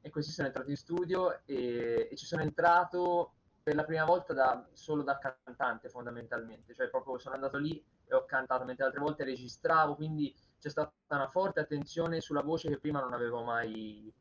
e 0.03 0.11
così 0.11 0.31
sono 0.31 0.47
entrato 0.47 0.71
in 0.71 0.77
studio 0.77 1.45
e, 1.45 2.09
e, 2.11 2.17
ci 2.17 2.25
sono 2.27 2.43
entrato 2.43 3.35
per 3.63 3.75
la 3.75 3.85
prima 3.85 4.05
volta 4.05 4.33
da, 4.33 4.67
solo 4.73 5.03
da 5.03 5.19
cantante 5.19 5.89
fondamentalmente, 5.89 6.75
cioè 6.75 6.89
proprio 6.89 7.19
sono 7.19 7.35
andato 7.35 7.59
lì 7.59 7.83
e 8.07 8.15
ho 8.15 8.25
cantato, 8.25 8.65
mentre 8.65 8.87
altre 8.87 9.01
volte 9.01 9.25
registravo, 9.25 9.95
quindi 9.95 10.35
c'è 10.59 10.71
stata 10.71 10.93
una 11.09 11.29
forte 11.29 11.61
attenzione 11.61 12.21
sulla 12.21 12.43
voce 12.43 12.69
che 12.69 12.79
prima 12.79 13.01
non 13.01 13.13
avevo 13.13 13.43
mai, 13.43 14.13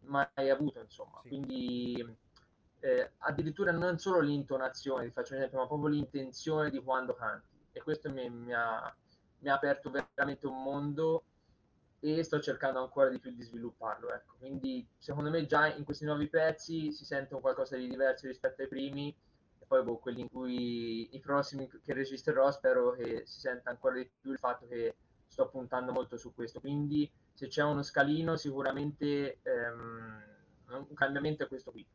mai 0.00 0.50
avuto, 0.50 0.80
insomma. 0.80 1.20
Sì. 1.22 1.28
Quindi 1.28 2.16
eh, 2.80 3.12
addirittura 3.18 3.72
non 3.72 3.98
solo 3.98 4.20
l'intonazione, 4.20 5.04
ti 5.04 5.12
faccio 5.12 5.32
un 5.32 5.38
esempio, 5.38 5.58
ma 5.58 5.66
proprio 5.66 5.88
l'intenzione 5.88 6.70
di 6.70 6.82
quando 6.82 7.14
canti. 7.14 7.55
E 7.76 7.82
questo 7.82 8.10
mi, 8.10 8.28
mi, 8.30 8.54
ha, 8.54 8.96
mi 9.40 9.50
ha 9.50 9.54
aperto 9.54 9.90
veramente 9.90 10.46
un 10.46 10.62
mondo 10.62 11.24
e 12.00 12.22
sto 12.22 12.40
cercando 12.40 12.80
ancora 12.80 13.10
di 13.10 13.18
più 13.18 13.32
di 13.32 13.42
svilupparlo. 13.42 14.14
Ecco. 14.14 14.36
Quindi 14.38 14.88
secondo 14.96 15.28
me 15.28 15.44
già 15.44 15.74
in 15.74 15.84
questi 15.84 16.06
nuovi 16.06 16.26
pezzi 16.28 16.90
si 16.90 17.04
sente 17.04 17.34
un 17.34 17.42
qualcosa 17.42 17.76
di 17.76 17.86
diverso 17.86 18.28
rispetto 18.28 18.62
ai 18.62 18.68
primi 18.68 19.14
e 19.58 19.66
poi 19.66 19.82
boh, 19.82 19.98
quelli 19.98 20.22
in 20.22 20.30
cui 20.30 21.14
i 21.14 21.20
prossimi 21.20 21.68
che 21.68 21.92
registrerò 21.92 22.50
spero 22.50 22.92
che 22.92 23.24
si 23.26 23.40
senta 23.40 23.68
ancora 23.68 23.96
di 23.96 24.10
più 24.20 24.32
il 24.32 24.38
fatto 24.38 24.66
che 24.66 24.96
sto 25.26 25.46
puntando 25.50 25.92
molto 25.92 26.16
su 26.16 26.32
questo. 26.32 26.60
Quindi 26.60 27.10
se 27.34 27.48
c'è 27.48 27.62
uno 27.62 27.82
scalino 27.82 28.36
sicuramente 28.36 29.40
ehm, 29.42 30.22
un 30.68 30.94
cambiamento 30.94 31.44
è 31.44 31.48
questo 31.48 31.72
qui, 31.72 31.86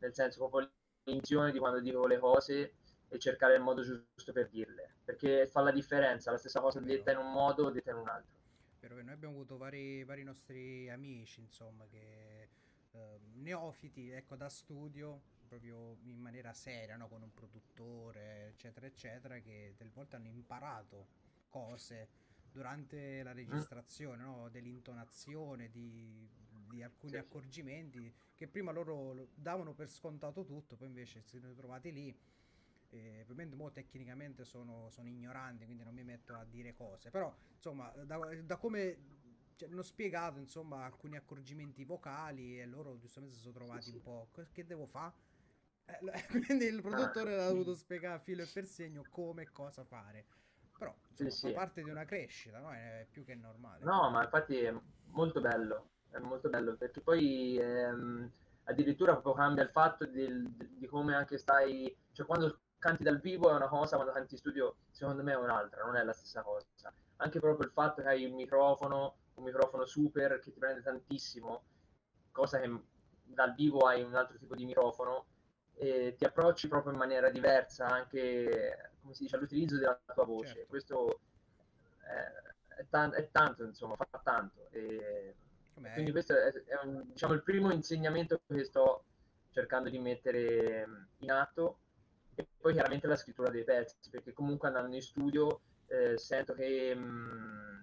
nel 0.00 0.12
senso 0.12 0.38
proprio 0.40 0.70
l'intenzione 1.02 1.50
di 1.50 1.58
quando 1.58 1.80
dico 1.80 2.06
le 2.06 2.18
cose 2.18 2.74
e 3.12 3.18
cercare 3.18 3.56
il 3.56 3.60
modo 3.60 3.82
giusto 3.82 4.32
per 4.32 4.48
dirle, 4.48 4.94
perché 5.04 5.46
fa 5.46 5.60
la 5.60 5.72
differenza, 5.72 6.30
la 6.30 6.38
stessa 6.38 6.60
cosa 6.60 6.78
detta 6.78 7.10
in 7.10 7.18
un 7.18 7.32
modo 7.32 7.64
o 7.64 7.70
detta 7.70 7.90
in 7.90 7.96
un 7.96 8.08
altro. 8.08 8.38
Però 8.78 8.94
noi 8.94 9.10
abbiamo 9.10 9.34
avuto 9.34 9.56
vari, 9.58 10.04
vari 10.04 10.22
nostri 10.22 10.88
amici, 10.88 11.40
insomma, 11.40 11.86
che 11.86 12.48
eh, 12.92 13.18
neofiti, 13.34 14.10
ecco, 14.10 14.36
da 14.36 14.48
studio, 14.48 15.20
proprio 15.48 15.96
in 16.04 16.18
maniera 16.18 16.52
seria, 16.52 16.96
no? 16.96 17.08
con 17.08 17.20
un 17.20 17.34
produttore, 17.34 18.50
eccetera, 18.50 18.86
eccetera, 18.86 19.38
che 19.40 19.74
delle 19.76 19.90
volte 19.92 20.14
hanno 20.14 20.28
imparato 20.28 21.08
cose 21.48 22.08
durante 22.50 23.24
la 23.24 23.32
registrazione, 23.32 24.22
no? 24.22 24.48
dell'intonazione, 24.50 25.68
di, 25.68 26.28
di 26.68 26.82
alcuni 26.82 27.12
sì, 27.12 27.18
accorgimenti 27.18 28.14
che 28.34 28.46
prima 28.46 28.70
loro 28.70 29.28
davano 29.34 29.74
per 29.74 29.90
scontato 29.90 30.44
tutto, 30.44 30.76
poi 30.76 30.86
invece 30.86 31.20
si 31.22 31.38
sono 31.38 31.52
trovati 31.54 31.92
lì 31.92 32.16
eh, 32.90 33.20
ovviamente 33.22 33.56
mo 33.56 33.70
tecnicamente 33.70 34.44
sono, 34.44 34.88
sono, 34.90 35.08
ignorante, 35.08 35.64
quindi 35.64 35.84
non 35.84 35.94
mi 35.94 36.04
metto 36.04 36.34
a 36.34 36.44
dire 36.44 36.74
cose, 36.74 37.10
però 37.10 37.32
insomma 37.54 37.92
da, 38.04 38.18
da 38.42 38.56
come 38.56 39.18
cioè, 39.56 39.68
hanno 39.68 39.82
spiegato 39.82 40.38
insomma 40.38 40.84
alcuni 40.84 41.16
accorgimenti 41.16 41.84
vocali 41.84 42.60
e 42.60 42.66
loro 42.66 42.98
giustamente 42.98 43.36
si 43.36 43.42
sono 43.42 43.54
trovati 43.54 43.82
sì, 43.82 43.94
un 43.94 44.02
po' 44.02 44.28
che 44.52 44.66
devo 44.66 44.86
fare? 44.86 45.12
Eh, 45.84 45.98
quindi 46.46 46.66
il 46.66 46.80
produttore 46.80 47.38
ah, 47.38 47.46
ha 47.46 47.48
dovuto 47.48 47.74
spiegare 47.74 48.16
a 48.16 48.18
filo 48.18 48.42
e 48.42 48.46
per 48.46 48.66
segno 48.66 49.04
come 49.10 49.42
e 49.42 49.52
cosa 49.52 49.84
fare. 49.84 50.24
Però 50.78 50.94
insomma, 51.10 51.30
sì, 51.30 51.48
fa 51.48 51.52
parte 51.52 51.82
di 51.82 51.90
una 51.90 52.04
crescita, 52.04 52.58
no? 52.58 52.72
È 52.72 53.06
più 53.10 53.24
che 53.24 53.34
normale. 53.34 53.84
No, 53.84 54.08
ma 54.10 54.22
infatti 54.22 54.58
è 54.58 54.74
molto 55.08 55.40
bello, 55.40 55.90
è 56.10 56.18
molto 56.18 56.48
bello 56.48 56.74
perché 56.76 57.00
poi 57.00 57.58
ehm, 57.58 58.30
addirittura 58.64 59.12
proprio 59.12 59.34
cambia 59.34 59.62
il 59.62 59.70
fatto 59.70 60.06
del, 60.06 60.48
di 60.48 60.86
come 60.86 61.14
anche 61.14 61.36
stai, 61.36 61.94
cioè 62.12 62.24
quando 62.24 62.60
canti 62.80 63.04
dal 63.04 63.20
vivo 63.20 63.50
è 63.50 63.54
una 63.54 63.68
cosa, 63.68 63.94
quando 63.94 64.12
canti 64.12 64.34
in 64.34 64.40
studio 64.40 64.76
secondo 64.90 65.22
me 65.22 65.32
è 65.32 65.36
un'altra, 65.36 65.84
non 65.84 65.94
è 65.94 66.02
la 66.02 66.12
stessa 66.12 66.42
cosa. 66.42 66.66
Anche 67.16 67.38
proprio 67.38 67.66
il 67.66 67.72
fatto 67.72 68.02
che 68.02 68.08
hai 68.08 68.24
un 68.24 68.34
microfono, 68.34 69.16
un 69.34 69.44
microfono 69.44 69.84
super 69.84 70.40
che 70.40 70.50
ti 70.50 70.58
prende 70.58 70.82
tantissimo, 70.82 71.62
cosa 72.32 72.58
che 72.58 72.82
dal 73.22 73.54
vivo 73.54 73.86
hai 73.86 74.02
un 74.02 74.14
altro 74.14 74.38
tipo 74.38 74.56
di 74.56 74.64
microfono, 74.64 75.26
e 75.74 76.14
ti 76.16 76.24
approcci 76.24 76.68
proprio 76.68 76.92
in 76.92 76.98
maniera 76.98 77.30
diversa 77.30 77.86
anche, 77.86 78.92
come 79.00 79.14
si 79.14 79.24
dice, 79.24 79.36
all'utilizzo 79.36 79.76
della 79.76 80.00
tua 80.12 80.24
voce. 80.24 80.54
Certo. 80.54 80.68
Questo 80.68 81.20
è, 82.00 82.80
è, 82.80 82.86
tan- 82.88 83.12
è, 83.12 83.30
tanto, 83.30 83.64
insomma, 83.64 83.94
fa 83.96 84.20
tanto. 84.22 84.68
E 84.70 85.34
quindi 85.92 86.12
questo 86.12 86.34
è, 86.34 86.52
è 86.52 86.78
un, 86.82 87.04
diciamo, 87.12 87.34
il 87.34 87.42
primo 87.42 87.70
insegnamento 87.72 88.40
che 88.46 88.64
sto 88.64 89.04
cercando 89.50 89.90
di 89.90 89.98
mettere 89.98 90.86
in 91.18 91.30
atto 91.30 91.78
e 92.34 92.46
poi 92.58 92.72
chiaramente 92.72 93.06
la 93.06 93.16
scrittura 93.16 93.50
dei 93.50 93.64
pezzi, 93.64 94.10
perché 94.10 94.32
comunque 94.32 94.68
andando 94.68 94.94
in 94.94 95.02
studio 95.02 95.60
eh, 95.86 96.16
sento 96.18 96.54
che 96.54 96.94
mh, 96.94 97.00
mm, 97.00 97.80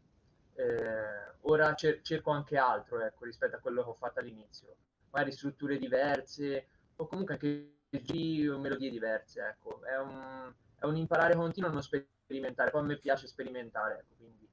eh, 0.55 1.35
ora 1.41 1.73
cer- 1.75 2.01
cerco 2.01 2.31
anche 2.31 2.57
altro 2.57 2.99
ecco, 3.01 3.25
rispetto 3.25 3.55
a 3.55 3.59
quello 3.59 3.83
che 3.83 3.89
ho 3.89 3.93
fatto 3.93 4.19
all'inizio, 4.19 4.75
magari 5.11 5.31
strutture 5.31 5.77
diverse 5.77 6.67
o 6.95 7.07
comunque 7.07 7.33
anche 7.35 7.75
giri 7.89 8.47
o 8.47 8.57
melodie 8.57 8.89
diverse, 8.89 9.41
ecco. 9.41 9.83
è, 9.83 9.97
un, 9.97 10.53
è 10.79 10.85
un 10.85 10.95
imparare 10.95 11.35
continuo, 11.35 11.69
non 11.69 11.83
sperimentare, 11.83 12.71
poi 12.71 12.81
a 12.81 12.85
me 12.85 12.97
piace 12.97 13.27
sperimentare, 13.27 13.99
ecco, 13.99 14.15
quindi 14.17 14.47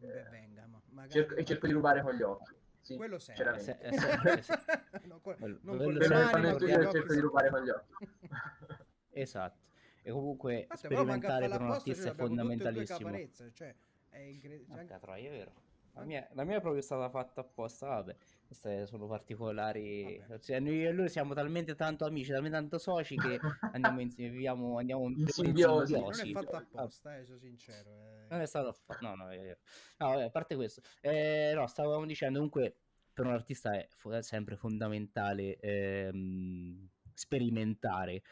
eh, 0.00 0.26
venga, 0.30 0.68
cerco, 1.08 1.34
e 1.34 1.44
cerco 1.44 1.66
di 1.66 1.72
rubare 1.72 2.02
con 2.02 2.14
gli 2.14 2.22
occhi. 2.22 2.54
Sì, 2.80 2.96
quello 2.96 3.20
sempre. 3.20 3.60
Se, 3.60 3.78
se, 3.80 3.92
se, 3.92 4.42
se. 4.42 4.58
no, 5.04 5.20
quello, 5.20 5.58
non 5.62 5.76
quello 5.76 5.82
con 5.84 5.92
le 5.92 6.08
mani, 6.08 6.58
cerco 6.58 7.12
di 7.12 7.20
rubare 7.20 7.50
con 7.50 7.62
gli 7.62 7.68
occhi. 7.68 8.08
Esatto. 9.12 9.70
E 10.02 10.10
comunque 10.10 10.66
Aspetta, 10.68 10.94
sperimentare 10.94 11.48
per 11.48 11.60
un 11.60 11.70
artista 11.70 12.10
è 12.10 12.14
fondamentalissimo. 12.14 13.10
Cioè, 13.52 13.74
è 14.10 14.18
incredibile. 14.18 14.86
Cioè... 14.86 14.98
Troia, 14.98 15.28
è 15.28 15.30
vero. 15.30 15.52
La 15.94 16.04
mia, 16.04 16.26
la 16.32 16.44
mia, 16.44 16.56
è 16.56 16.60
proprio 16.60 16.80
stata 16.80 17.10
fatta 17.10 17.42
apposta, 17.42 17.86
vabbè. 17.88 18.16
Queste 18.46 18.86
sono 18.86 19.06
particolari. 19.06 20.24
Cioè, 20.40 20.58
noi 20.58 20.86
e 20.86 20.90
lui 20.90 21.08
siamo 21.10 21.34
talmente 21.34 21.74
tanto 21.74 22.06
amici, 22.06 22.30
talmente 22.30 22.56
tanto 22.56 22.78
soci 22.78 23.14
che 23.16 23.38
andiamo 23.72 24.00
insieme, 24.00 24.30
viviamo, 24.30 24.78
andiamo 24.78 25.08
in 25.10 25.26
simbiosi. 25.28 25.92
Non 25.92 26.10
è 26.10 26.30
fatto 26.32 26.56
apposta, 26.56 27.18
eh, 27.18 27.26
sono 27.26 27.38
sincero. 27.38 27.90
Eh. 27.90 28.26
Non 28.30 28.40
è 28.40 28.46
stato 28.46 28.72
fatto, 28.72 29.06
no, 29.06 29.14
no, 29.14 29.28
è 29.28 29.38
vero. 29.38 29.58
No, 29.98 30.08
vabbè, 30.08 30.22
a 30.24 30.30
parte 30.30 30.54
questo. 30.54 30.80
Eh, 31.02 31.52
no, 31.54 31.66
stavamo 31.66 32.06
dicendo 32.06 32.38
comunque 32.38 32.76
per 33.12 33.26
un 33.26 33.32
artista 33.32 33.72
è 33.76 33.88
sempre 34.22 34.56
fondamentale 34.56 35.58
ehm, 35.58 36.88
sperimentare 37.12 38.22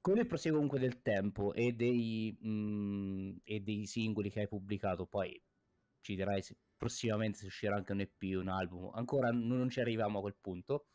con 0.00 0.18
il 0.18 0.26
proseguo 0.26 0.58
comunque 0.58 0.78
del 0.80 1.02
tempo 1.02 1.52
e 1.54 1.72
dei, 1.72 2.36
mh, 2.40 2.48
mm, 2.48 3.36
e 3.44 3.60
dei 3.60 3.86
singoli 3.86 4.30
che 4.30 4.40
hai 4.40 4.48
pubblicato, 4.48 5.06
poi 5.06 5.40
ci 6.00 6.14
dirai 6.14 6.42
se, 6.42 6.56
prossimamente 6.76 7.38
se 7.38 7.46
uscirà 7.46 7.76
anche 7.76 7.92
un 7.92 8.00
EP, 8.00 8.22
un 8.36 8.48
album, 8.48 8.90
ancora 8.94 9.30
non 9.30 9.68
ci 9.68 9.80
arriviamo 9.80 10.18
a 10.18 10.20
quel 10.22 10.36
punto. 10.40 10.86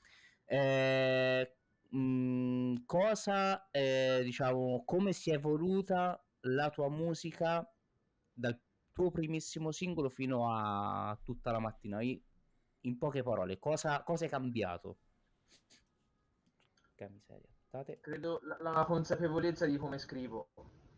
Eh, 0.46 1.56
mh, 1.90 1.98
mm, 1.98 2.76
cosa, 2.86 3.70
eh, 3.72 4.22
diciamo, 4.24 4.84
come 4.86 5.14
si 5.14 5.32
è 5.32 5.36
evoluta 5.36 6.24
la 6.42 6.70
tua 6.70 6.90
musica 6.90 7.68
dal 8.34 8.60
tuo 8.92 9.12
primissimo 9.12 9.72
singolo 9.72 10.10
fino 10.10 10.50
a 10.52 11.18
tutta 11.24 11.52
la 11.52 11.60
mattina? 11.60 12.02
In 12.02 12.98
poche 12.98 13.24
parole, 13.24 13.60
cosa, 13.60 14.04
cosa 14.04 14.26
è 14.26 14.30
cambiato? 14.30 14.98
Che 16.96 17.10
miseria. 17.10 17.53
State... 17.74 18.00
Credo 18.02 18.40
la, 18.44 18.58
la, 18.60 18.86
consapevolezza 18.86 19.66
di 19.66 19.78
come 19.78 19.98
scrivo. 19.98 20.50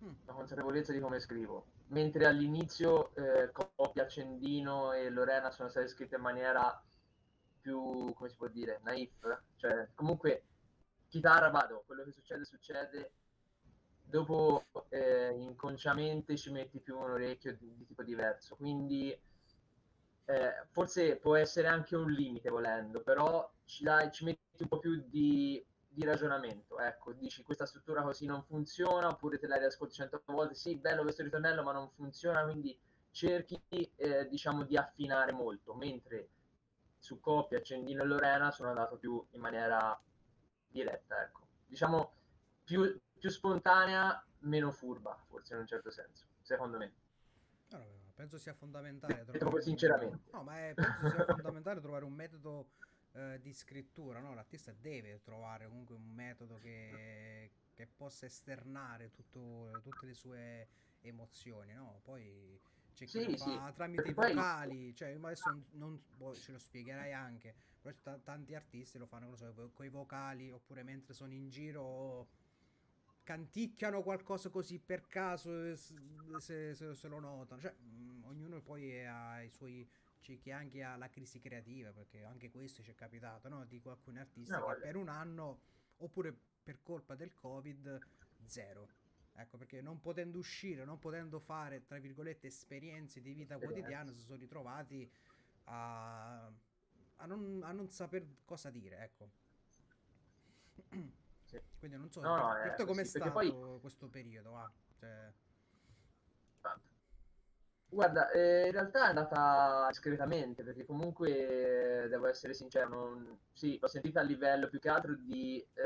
Mm. 0.03 0.11
La 0.25 0.33
consapevolezza 0.33 0.91
di 0.91 0.99
come 0.99 1.21
scrivo. 1.21 1.67
Mentre 1.87 2.25
all'inizio 2.25 3.15
eh, 3.15 3.49
Coppia, 3.53 4.03
Accendino 4.03 4.91
e 4.91 5.09
Lorena 5.09 5.51
sono 5.51 5.69
state 5.69 5.87
scritte 5.87 6.17
in 6.17 6.21
maniera 6.21 6.83
più, 7.61 8.11
come 8.13 8.27
si 8.27 8.35
può 8.35 8.47
dire, 8.49 8.81
naif. 8.83 9.41
Cioè, 9.55 9.87
comunque, 9.95 10.43
chitarra 11.07 11.49
vado, 11.49 11.83
quello 11.85 12.03
che 12.03 12.11
succede, 12.11 12.43
succede. 12.43 13.13
Dopo, 14.03 14.65
eh, 14.89 15.29
inconsciamente, 15.29 16.35
ci 16.35 16.51
metti 16.51 16.81
più 16.81 16.97
un 16.97 17.11
orecchio 17.11 17.55
di, 17.55 17.73
di 17.73 17.85
tipo 17.85 18.03
diverso. 18.03 18.57
Quindi, 18.57 19.17
eh, 20.25 20.65
forse 20.71 21.15
può 21.15 21.37
essere 21.37 21.69
anche 21.69 21.95
un 21.95 22.11
limite 22.11 22.49
volendo, 22.49 23.01
però 23.01 23.49
ci, 23.63 23.85
dai, 23.85 24.11
ci 24.11 24.25
metti 24.25 24.63
un 24.63 24.67
po' 24.67 24.79
più 24.79 25.01
di 25.07 25.65
di 25.95 26.03
ragionamento, 26.03 26.77
ecco, 26.77 27.13
dici 27.13 27.41
questa 27.41 27.65
struttura 27.65 28.01
così 28.01 28.25
non 28.25 28.43
funziona, 28.43 29.07
oppure 29.07 29.39
te 29.39 29.47
la 29.47 29.55
riascolti 29.55 29.93
cento 29.93 30.21
volte, 30.25 30.53
sì, 30.53 30.75
bello 30.75 31.03
questo 31.03 31.23
ritornello, 31.23 31.63
ma 31.63 31.71
non 31.71 31.89
funziona, 31.89 32.43
quindi 32.43 32.77
cerchi, 33.11 33.63
eh, 33.95 34.27
diciamo, 34.27 34.63
di 34.63 34.75
affinare 34.75 35.31
molto, 35.31 35.73
mentre 35.73 36.29
su 36.97 37.21
Coppia, 37.21 37.59
Accendino 37.59 38.03
e 38.03 38.05
Lorena 38.05 38.51
sono 38.51 38.69
andato 38.69 38.97
più 38.97 39.25
in 39.31 39.39
maniera 39.39 39.97
diretta, 40.67 41.23
ecco, 41.23 41.47
diciamo, 41.65 42.11
più, 42.65 42.99
più 43.17 43.29
spontanea, 43.29 44.21
meno 44.39 44.71
furba, 44.71 45.17
forse 45.29 45.53
in 45.53 45.61
un 45.61 45.67
certo 45.67 45.91
senso, 45.91 46.25
secondo 46.41 46.77
me. 46.77 46.93
penso 48.13 48.37
sia 48.37 48.53
fondamentale. 48.53 49.23
Trovare... 49.23 49.61
sinceramente. 49.61 50.29
No, 50.33 50.43
ma 50.43 50.57
è, 50.57 50.73
penso 50.73 51.09
sia 51.09 51.25
fondamentale 51.25 51.79
trovare 51.79 52.03
un 52.03 52.13
metodo 52.13 52.71
eh, 53.15 53.39
di 53.41 53.53
scrittura. 53.53 54.19
No? 54.19 54.33
L'artista 54.33 54.73
deve 54.73 55.21
trovare 55.21 55.67
comunque 55.67 55.95
un 55.95 56.05
metodo 56.05 56.57
che, 56.57 57.51
che 57.73 57.87
possa 57.87 58.25
esternare 58.25 59.11
tutto, 59.11 59.79
tutte 59.81 60.05
le 60.05 60.13
sue 60.13 60.67
emozioni. 61.01 61.73
No? 61.73 61.99
Poi 62.03 62.59
c'è 62.93 63.05
chi 63.05 63.19
sì, 63.19 63.31
lo 63.31 63.37
fa 63.37 63.67
sì. 63.69 63.75
tramite 63.75 64.09
i 64.09 64.13
vocali. 64.13 64.95
Cioè, 64.95 65.13
adesso 65.13 65.49
non, 65.49 65.65
non 65.71 66.03
boh, 66.15 66.35
ce 66.35 66.51
lo 66.51 66.59
spiegherai 66.59 67.13
anche. 67.13 67.55
Però 67.81 67.95
t- 67.95 68.23
tanti 68.23 68.55
artisti 68.55 68.97
lo 68.97 69.05
fanno 69.05 69.35
so, 69.35 69.71
con 69.73 69.85
i 69.85 69.89
vocali 69.89 70.51
oppure 70.51 70.83
mentre 70.83 71.13
sono 71.13 71.33
in 71.33 71.49
giro 71.49 72.43
canticchiano 73.23 74.03
qualcosa 74.03 74.49
così 74.49 74.77
per 74.77 75.07
caso 75.07 75.75
se, 75.75 75.95
se, 76.73 76.93
se 76.93 77.07
lo 77.07 77.19
notano. 77.19 77.61
Cioè, 77.61 77.73
mh, 77.73 78.23
ognuno 78.25 78.61
poi 78.61 79.05
ha 79.05 79.41
i 79.41 79.49
suoi 79.49 79.87
c'è 80.25 80.39
chi 80.39 80.49
anche 80.49 80.81
ha 80.81 80.95
la 80.95 81.09
crisi 81.09 81.39
creativa, 81.39 81.91
perché 81.91 82.23
anche 82.23 82.49
questo 82.49 82.81
ci 82.81 82.89
è 82.89 82.95
capitato, 82.95 83.47
no? 83.47 83.63
Di 83.65 83.79
alcuni 83.85 84.17
artisti 84.17 84.51
no, 84.51 84.65
che 84.65 84.81
per 84.81 84.95
un 84.95 85.07
anno, 85.07 85.59
oppure 85.97 86.35
per 86.63 86.81
colpa 86.81 87.13
del 87.13 87.35
Covid, 87.35 87.99
zero. 88.45 88.87
Ecco, 89.33 89.57
perché 89.57 89.81
non 89.81 89.99
potendo 89.99 90.39
uscire, 90.39 90.83
non 90.83 90.97
potendo 90.97 91.39
fare, 91.39 91.85
tra 91.85 91.99
virgolette, 91.99 92.47
esperienze 92.47 93.21
di 93.21 93.33
vita 93.33 93.59
quotidiana, 93.59 94.11
si 94.11 94.21
sono 94.21 94.39
ritrovati 94.39 95.07
a, 95.65 96.51
a, 97.17 97.25
non, 97.25 97.61
a 97.63 97.71
non 97.71 97.89
saper 97.89 98.25
cosa 98.45 98.71
dire, 98.71 99.03
ecco. 99.03 99.29
Sì. 101.43 101.61
Quindi 101.77 101.97
non 101.97 102.09
so, 102.09 102.21
no, 102.21 102.35
no, 102.35 102.53
per, 102.63 102.73
te 102.73 102.85
com'è 102.85 103.03
sì, 103.03 103.19
stato 103.19 103.31
poi... 103.31 103.79
questo 103.79 104.07
periodo? 104.07 104.57
Ah, 104.57 104.71
cioè... 104.95 105.31
Guarda, 107.87 108.29
eh, 108.31 108.65
in 108.65 108.71
realtà 108.71 109.05
è 109.05 109.09
andata 109.09 109.87
discretamente, 109.89 110.63
perché 110.63 110.85
comunque, 110.85 112.07
devo 112.09 112.27
essere 112.27 112.53
sincero, 112.53 112.89
non... 112.89 113.39
sì, 113.53 113.77
l'ho 113.79 113.87
sentita 113.87 114.19
a 114.19 114.23
livello 114.23 114.67
più 114.67 114.79
che 114.79 114.89
altro 114.89 115.15
di 115.15 115.65
eh, 115.73 115.83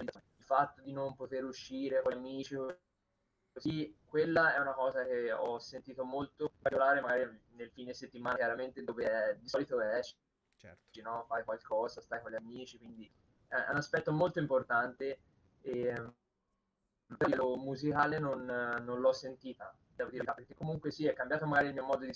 il 0.00 0.44
fatto 0.44 0.82
di 0.82 0.92
non 0.92 1.14
poter 1.14 1.44
uscire 1.44 2.02
con 2.02 2.12
gli 2.12 2.16
amici, 2.16 2.56
così, 3.52 3.96
quella 4.04 4.54
è 4.54 4.58
una 4.58 4.74
cosa 4.74 5.04
che 5.04 5.32
ho 5.32 5.58
sentito 5.58 6.04
molto 6.04 6.52
particolare 6.60 7.00
magari 7.00 7.40
nel 7.52 7.70
fine 7.70 7.94
settimana, 7.94 8.36
chiaramente 8.36 8.82
dove 8.84 9.04
è, 9.04 9.36
di 9.36 9.48
solito 9.48 9.80
esci, 9.80 10.16
certo. 10.56 11.02
no? 11.02 11.24
fai 11.28 11.44
qualcosa, 11.44 12.00
stai 12.00 12.20
con 12.20 12.32
gli 12.32 12.36
amici, 12.36 12.78
quindi 12.78 13.10
è 13.48 13.70
un 13.70 13.76
aspetto 13.76 14.12
molto 14.12 14.38
importante 14.38 15.20
e 15.62 15.94
livello 17.06 17.56
musicale 17.56 18.18
non, 18.18 18.44
non 18.44 19.00
l'ho 19.00 19.12
sentita 19.12 19.74
devo 20.00 20.10
dire, 20.10 20.24
perché 20.24 20.54
comunque 20.54 20.90
sì, 20.90 21.06
è 21.06 21.12
cambiato 21.12 21.46
magari 21.46 21.68
il 21.68 21.74
mio 21.74 21.84
modo 21.84 22.04
di 22.04 22.12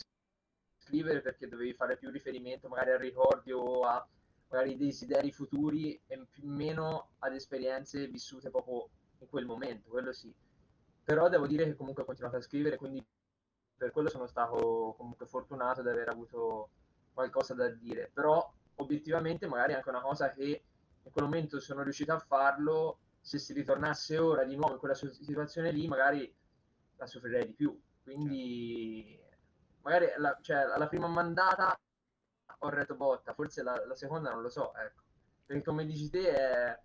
scrivere 0.79 1.21
perché 1.21 1.49
dovevi 1.49 1.75
fare 1.75 1.97
più 1.97 2.11
riferimento 2.11 2.69
magari 2.69 2.91
a 2.91 2.99
ricordi 2.99 3.53
o 3.53 3.83
a 3.83 4.07
magari 4.49 4.77
desideri 4.77 5.33
futuri 5.33 6.01
e 6.07 6.27
più 6.31 6.47
meno 6.47 7.11
ad 7.21 7.35
esperienze 7.35 8.07
vissute 8.07 8.51
proprio 8.51 8.89
in 9.19 9.29
quel 9.29 9.47
momento, 9.47 9.91
quello 9.91 10.13
sì. 10.13 10.33
Però 11.03 11.29
devo 11.29 11.47
dire 11.47 11.65
che 11.65 11.75
comunque 11.75 12.03
ho 12.03 12.07
continuato 12.07 12.37
a 12.37 12.41
scrivere, 12.41 12.77
quindi 12.77 13.05
per 13.77 13.91
quello 13.91 14.09
sono 14.09 14.27
stato 14.27 14.95
comunque 14.97 15.27
fortunato 15.27 15.83
di 15.83 15.89
aver 15.89 16.09
avuto 16.09 16.71
qualcosa 17.13 17.55
da 17.55 17.69
dire. 17.69 18.11
Però 18.13 18.53
obiettivamente 18.77 19.47
magari 19.47 19.75
anche 19.75 19.89
una 19.89 20.01
cosa 20.01 20.31
che 20.31 20.65
in 21.03 21.11
quel 21.11 21.25
momento 21.25 21.61
sono 21.61 21.83
riuscito 21.83 22.13
a 22.13 22.19
farlo, 22.19 22.99
se 23.21 23.39
si 23.39 23.53
ritornasse 23.53 24.19
ora 24.19 24.45
di 24.45 24.55
nuovo 24.55 24.75
in 24.75 24.79
quella 24.79 24.95
situazione 24.95 25.73
lì, 25.73 25.87
magari 25.89 26.33
la 27.05 27.07
soffrirei 27.07 27.47
di 27.47 27.53
più. 27.53 27.81
Quindi 28.03 29.19
certo. 29.19 29.79
magari 29.83 30.07
la, 30.17 30.39
cioè, 30.41 30.57
alla 30.57 30.89
prima 30.89 31.07
mandata 31.07 31.79
ho 32.59 32.69
retto 32.69 32.95
botta, 32.95 33.35
forse 33.35 33.63
la, 33.63 33.85
la, 33.87 33.95
seconda 33.95 34.31
non 34.31 34.43
lo 34.43 34.49
so, 34.49 34.75
ecco. 34.75 35.03
Perché 35.47 35.63
come 35.63 35.85
dici 35.85 36.11
te, 36.11 36.35
è, 36.35 36.81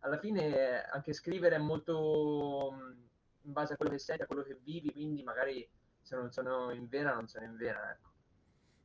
alla 0.00 0.18
fine 0.18 0.82
anche 0.84 1.12
scrivere 1.12 1.56
è 1.56 1.58
molto 1.58 2.94
in 3.42 3.52
base 3.52 3.72
a 3.72 3.76
quello 3.76 3.92
che 3.92 3.98
senti, 3.98 4.22
a 4.22 4.26
quello 4.26 4.42
che 4.42 4.58
vivi, 4.62 4.92
quindi 4.92 5.22
magari 5.22 5.68
se 6.00 6.16
non 6.16 6.30
sono 6.30 6.70
in 6.70 6.88
vera 6.88 7.14
non 7.14 7.28
sono 7.28 7.44
in 7.44 7.56
vera, 7.56 7.90
ecco. 7.92 8.10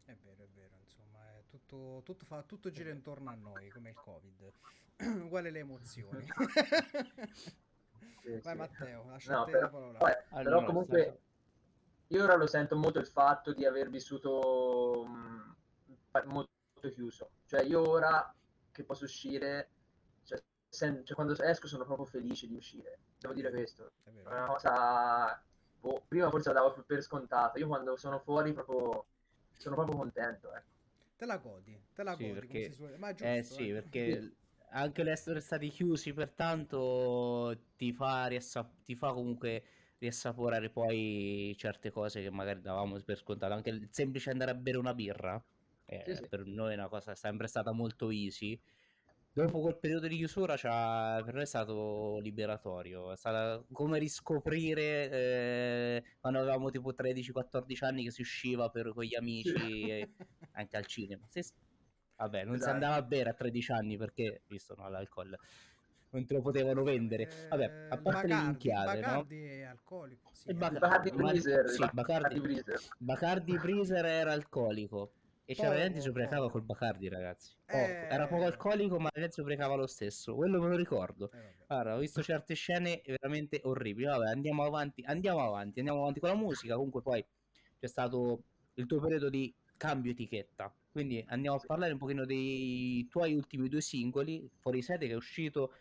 È 0.05 0.15
vero, 0.23 0.43
è 0.43 0.47
vero, 0.53 0.75
insomma, 0.81 1.37
è 1.37 1.43
tutto, 1.47 2.01
tutto, 2.03 2.25
fa, 2.25 2.43
tutto 2.43 2.71
gira 2.71 2.91
intorno 2.91 3.29
a 3.29 3.35
noi, 3.35 3.69
come 3.69 3.89
il 3.89 3.95
Covid. 3.95 4.51
Uguale 5.25 5.51
le 5.51 5.59
emozioni. 5.59 6.27
sì, 8.21 8.39
Vai 8.43 8.53
sì. 8.53 8.57
Matteo, 8.57 9.05
lascia 9.07 9.37
no, 9.37 9.45
però, 9.45 9.59
la 9.59 9.69
parola. 9.69 9.97
Vabbè, 9.99 10.25
allora, 10.29 10.55
però 10.55 10.65
comunque 10.65 11.01
stai... 11.01 12.17
io 12.17 12.23
ora 12.23 12.35
lo 12.35 12.47
sento 12.47 12.75
molto 12.75 12.99
il 12.99 13.07
fatto 13.07 13.53
di 13.53 13.65
aver 13.65 13.89
vissuto 13.89 15.05
mh, 15.07 15.55
mm, 15.91 16.29
molto 16.29 16.49
chiuso. 16.91 17.29
Cioè 17.45 17.63
io 17.63 17.87
ora 17.87 18.33
che 18.71 18.83
posso 18.83 19.05
uscire, 19.05 19.69
cioè, 20.23 20.41
sen- 20.67 21.05
cioè, 21.05 21.15
quando 21.15 21.35
esco 21.41 21.67
sono 21.67 21.85
proprio 21.85 22.05
felice 22.05 22.47
di 22.47 22.55
uscire. 22.55 22.99
Devo 23.17 23.33
dire 23.33 23.49
questo. 23.49 23.91
È, 24.03 24.09
è 24.09 24.25
una 24.25 24.45
cosa... 24.45 25.41
Boh, 25.79 26.03
prima 26.07 26.29
forse 26.29 26.51
la 26.51 26.61
davo 26.61 26.83
per 26.85 27.01
scontato. 27.01 27.59
Io 27.59 27.67
quando 27.67 27.95
sono 27.97 28.19
fuori 28.19 28.51
proprio 28.53 29.05
sono 29.57 29.75
proprio 29.75 29.97
contento. 29.97 30.53
Ecco. 30.53 30.75
Te 31.17 31.25
la 31.25 31.37
godi, 31.37 31.79
te 31.93 32.03
la 32.03 32.15
sì, 32.15 32.27
godi. 32.27 32.39
Perché... 32.39 32.71
Suole... 32.73 32.97
Ma 32.97 33.13
giusto, 33.13 33.25
eh 33.25 33.43
sì, 33.43 33.69
eh. 33.69 33.73
perché 33.73 34.35
anche 34.71 35.03
l'essere 35.03 35.39
stati 35.39 35.69
chiusi 35.69 36.13
pertanto 36.13 37.57
ti 37.75 37.93
fa, 37.93 38.27
riassap- 38.27 38.83
ti 38.83 38.95
fa 38.95 39.13
comunque 39.13 39.63
riassaporare 39.99 40.69
poi 40.69 41.55
certe 41.57 41.89
cose 41.89 42.21
che 42.21 42.29
magari 42.29 42.61
davamo 42.61 42.99
per 43.01 43.17
scontato. 43.17 43.53
Anche 43.53 43.69
il 43.69 43.87
semplice 43.91 44.29
andare 44.29 44.51
a 44.51 44.55
bere 44.55 44.77
una 44.77 44.93
birra 44.93 45.43
eh, 45.85 46.03
sì, 46.05 46.15
sì. 46.15 46.27
per 46.27 46.45
noi 46.45 46.73
è 46.73 46.75
una 46.75 46.89
cosa 46.89 47.15
sempre 47.15 47.47
stata 47.47 47.71
molto 47.71 48.09
easy. 48.11 48.59
Dopo 49.31 49.59
quel 49.61 49.77
periodo 49.77 50.07
di 50.07 50.15
chiusura 50.15 50.55
per 50.55 51.33
noi 51.33 51.43
è 51.43 51.45
stato 51.45 52.17
liberatorio, 52.21 53.11
è 53.11 53.15
stato 53.15 53.67
come 53.71 53.99
riscoprire 53.99 55.11
eh, 55.11 56.03
quando 56.19 56.39
avevamo 56.39 56.71
tipo 56.71 56.91
13-14 56.91 57.85
anni 57.85 58.03
che 58.03 58.11
si 58.11 58.21
usciva 58.21 58.69
per, 58.71 58.93
con 58.93 59.03
gli 59.03 59.13
amici 59.13 59.53
sì. 59.55 60.13
anche 60.53 60.75
al 60.75 60.87
cinema. 60.87 61.23
Sì, 61.29 61.43
Vabbè, 62.17 62.43
non 62.43 62.55
esatto. 62.55 62.69
si 62.69 62.73
andava 62.75 62.95
a 62.95 63.01
bere 63.03 63.29
a 63.29 63.33
13 63.33 63.71
anni 63.71 63.97
perché, 63.97 64.41
visto 64.47 64.75
no, 64.75 64.89
l'alcol, 64.89 65.37
non 66.09 66.25
te 66.25 66.33
lo 66.33 66.41
potevano 66.41 66.83
vendere. 66.83 67.29
Vabbè, 67.49 67.63
a 67.63 67.67
eh, 67.67 67.87
parte 67.87 68.01
Bacardi, 68.01 68.27
le 68.27 68.41
minchiate, 68.41 68.99
Bacardi 68.99 69.39
no? 69.39 69.47
è 69.47 69.61
alcolico. 69.63 70.29
Sì, 70.31 70.53
Bac- 70.53 70.79
Bacardi, 70.79 71.11
Breezer, 71.11 71.69
sì, 71.69 71.89
Bacardi, 71.91 72.39
Breezer. 72.39 72.79
Bacardi 72.97 73.57
Breezer 73.57 74.05
era 74.05 74.31
alcolico. 74.31 75.11
E 75.49 75.55
c'era 75.55 75.75
oh, 75.75 75.77
gente 75.77 76.01
si 76.01 76.09
ubriacava 76.09 76.49
col 76.49 76.63
Bacardi, 76.63 77.07
ragazzi. 77.07 77.55
Eh... 77.67 78.07
Era 78.09 78.27
poco 78.27 78.43
alcolico, 78.43 78.99
ma 78.99 79.09
la 79.13 79.19
gente 79.21 79.35
si 79.35 79.39
ubriacava 79.39 79.75
lo 79.75 79.87
stesso. 79.87 80.35
Quello 80.35 80.61
me 80.61 80.67
lo 80.67 80.75
ricordo. 80.75 81.31
Eh, 81.31 81.63
Allora, 81.67 81.95
ho 81.95 81.99
visto 81.99 82.21
certe 82.21 82.53
scene 82.53 83.01
veramente 83.05 83.61
orribili. 83.63 84.07
Vabbè, 84.07 84.27
andiamo 84.29 84.63
avanti, 84.63 85.03
andiamo 85.05 85.39
avanti, 85.39 85.79
andiamo 85.79 86.01
avanti 86.01 86.19
con 86.19 86.29
la 86.29 86.35
musica. 86.35 86.75
Comunque 86.75 87.01
poi 87.01 87.25
c'è 87.79 87.87
stato 87.87 88.43
il 88.73 88.85
tuo 88.87 88.99
periodo 88.99 89.29
di 89.29 89.53
cambio 89.77 90.11
etichetta. 90.11 90.73
Quindi 90.97 91.23
andiamo 91.27 91.57
a 91.57 91.63
parlare 91.63 91.91
un 91.91 91.99
pochino 91.99 92.25
dei 92.25 93.07
tuoi 93.07 93.35
ultimi 93.35 93.69
due 93.69 93.81
singoli, 93.81 94.49
Fuori 94.57 94.81
Sede 94.81 95.05
che 95.05 95.13
è 95.13 95.15
uscito, 95.15 95.73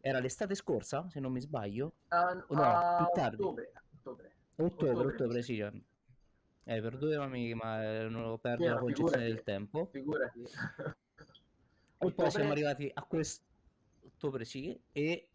era 0.00 0.20
l'estate 0.20 0.54
scorsa, 0.54 1.04
se 1.10 1.18
non 1.18 1.32
mi 1.32 1.40
sbaglio? 1.40 1.94
Uh, 2.10 2.54
no, 2.54 2.62
uh, 2.62 2.96
più 2.96 3.06
tardi. 3.12 3.42
Ottobre, 3.42 3.72
ottobre. 3.96 4.36
Ottobre, 4.54 4.90
ottobre, 4.90 5.06
ottobre 5.14 5.42
sì. 5.42 5.58
Eh, 5.58 6.80
perdonami, 6.80 7.54
ma 7.54 8.06
non 8.06 8.22
ho 8.22 8.38
perso 8.38 8.68
la 8.68 8.78
concezione 8.78 9.24
del 9.24 9.42
tempo. 9.42 9.88
Figurati. 9.90 10.44
e 11.98 12.12
poi 12.12 12.30
siamo 12.30 12.52
arrivati 12.52 12.88
a 12.94 13.02
questo 13.02 13.42
ottobre, 14.04 14.44
sì, 14.44 14.80
e 14.92 15.26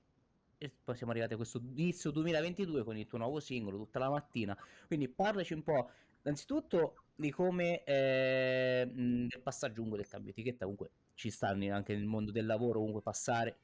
e 0.62 0.71
poi 0.84 0.95
siamo 0.95 1.12
arrivati 1.12 1.34
a 1.34 1.38
questo 1.38 1.60
inizio 1.76 2.12
2022 2.12 2.84
con 2.84 2.95
il 2.95 3.08
tuo 3.08 3.17
nuovo 3.17 3.39
singolo 3.39 3.78
tutta 3.78 3.97
la 3.97 4.12
mattina. 4.12 4.56
Quindi 4.86 5.10
parlaci 5.10 5.54
un 5.54 5.63
po' 5.63 5.89
innanzitutto 6.21 7.06
di 7.15 7.32
come 7.32 7.84
eh, 7.84 8.88
nel 8.93 9.41
passaggio 9.41 9.78
comunque 9.78 9.97
del 9.97 10.08
cambio 10.08 10.30
etichetta. 10.30 10.65
Comunque 10.65 10.91
ci 11.15 11.32
stanno 11.32 11.74
anche 11.74 11.95
nel 11.95 12.06
mondo 12.06 12.32
del 12.32 12.45
lavoro 12.45 12.78
comunque 12.78 13.02
passare 13.02 13.58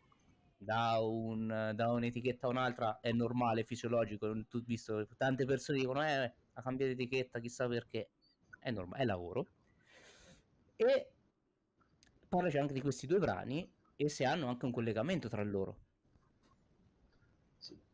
da, 0.58 0.98
un, 1.00 1.72
da 1.76 1.92
un'etichetta 1.92 2.48
a 2.48 2.50
un'altra 2.50 3.00
è 3.00 3.12
normale, 3.12 3.64
fisiologico 3.64 4.46
tu 4.48 4.64
visto 4.64 5.08
tante 5.18 5.46
persone 5.46 5.78
dicono 5.78 6.04
eh 6.04 6.34
ha 6.54 6.62
cambiato 6.64 6.94
etichetta 6.94 7.40
chissà 7.40 7.68
perché. 7.68 8.10
È 8.60 8.72
normale, 8.72 9.04
è 9.04 9.06
lavoro. 9.06 9.48
E 10.76 11.12
parlaci 12.28 12.58
anche 12.58 12.74
di 12.74 12.82
questi 12.82 13.06
due 13.06 13.20
brani 13.20 13.72
e 13.96 14.10
se 14.10 14.26
hanno 14.26 14.48
anche 14.48 14.66
un 14.66 14.72
collegamento 14.72 15.30
tra 15.30 15.44
loro 15.44 15.86